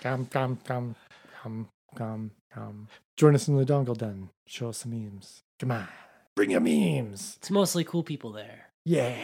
come, 0.01 0.25
come, 0.27 0.57
come, 0.63 0.95
come, 1.43 1.69
come, 1.95 2.31
come. 2.53 2.87
Join 3.17 3.35
us 3.35 3.47
in 3.47 3.55
the 3.57 3.65
dongle 3.65 3.97
den. 3.97 4.29
Show 4.45 4.69
us 4.69 4.77
some 4.79 4.91
memes. 4.91 5.41
Come 5.59 5.71
on, 5.71 5.87
bring 6.35 6.51
your 6.51 6.59
memes. 6.61 7.37
It's 7.39 7.51
mostly 7.51 7.83
cool 7.83 8.03
people 8.03 8.31
there. 8.31 8.69
Yeah, 8.85 9.15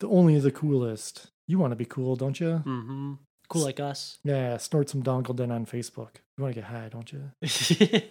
the 0.00 0.08
only 0.08 0.38
the 0.40 0.50
coolest. 0.50 1.30
You 1.48 1.58
want 1.58 1.70
to 1.72 1.76
be 1.76 1.84
cool, 1.84 2.16
don't 2.16 2.38
you? 2.40 2.62
Mm-hmm. 2.66 3.12
Cool 3.48 3.62
like 3.62 3.80
us. 3.80 4.18
Yeah, 4.24 4.56
snort 4.56 4.88
some 4.88 5.02
dongle 5.02 5.36
den 5.36 5.50
on 5.50 5.66
Facebook. 5.66 6.16
You 6.36 6.44
want 6.44 6.54
to 6.54 6.60
get 6.60 6.68
high, 6.70 6.88
don't 6.88 7.12
you? 7.12 8.02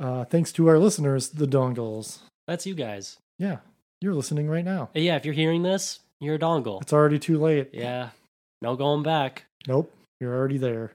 Uh, 0.00 0.24
thanks 0.24 0.50
to 0.50 0.66
our 0.66 0.78
listeners, 0.78 1.28
the 1.28 1.46
dongles. 1.46 2.20
That's 2.46 2.66
you 2.66 2.74
guys. 2.74 3.18
Yeah, 3.38 3.58
you're 4.00 4.14
listening 4.14 4.48
right 4.48 4.64
now. 4.64 4.88
Yeah, 4.94 5.16
if 5.16 5.26
you're 5.26 5.34
hearing 5.34 5.62
this, 5.62 6.00
you're 6.20 6.36
a 6.36 6.38
dongle. 6.38 6.80
It's 6.80 6.94
already 6.94 7.18
too 7.18 7.38
late. 7.38 7.68
Yeah. 7.74 8.08
No 8.62 8.76
going 8.76 9.02
back. 9.02 9.44
Nope, 9.68 9.92
you're 10.18 10.34
already 10.34 10.56
there. 10.56 10.92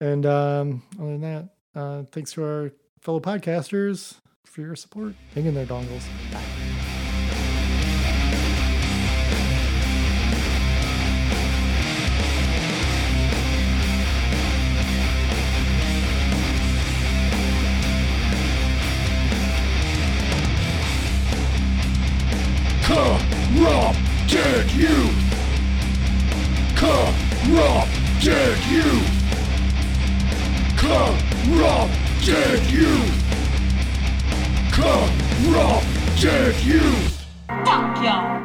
And 0.00 0.26
um, 0.26 0.82
other 0.98 1.16
than 1.16 1.20
that, 1.20 1.48
uh, 1.76 2.02
thanks 2.10 2.32
to 2.32 2.42
our 2.42 2.72
fellow 3.00 3.20
podcasters 3.20 4.16
for 4.46 4.62
your 4.62 4.74
support. 4.74 5.14
Hang 5.34 5.46
in 5.46 5.54
there, 5.54 5.66
dongles. 5.66 6.02
Corrupted 24.34 24.72
youth! 24.72 25.14
Corrupted 26.74 28.58
youth! 28.68 29.10
Corrupted 30.76 32.60
youth! 32.68 33.14
Corrupted 34.72 36.56
youth! 36.64 37.24
Fuck 37.64 38.02
y'all. 38.02 38.43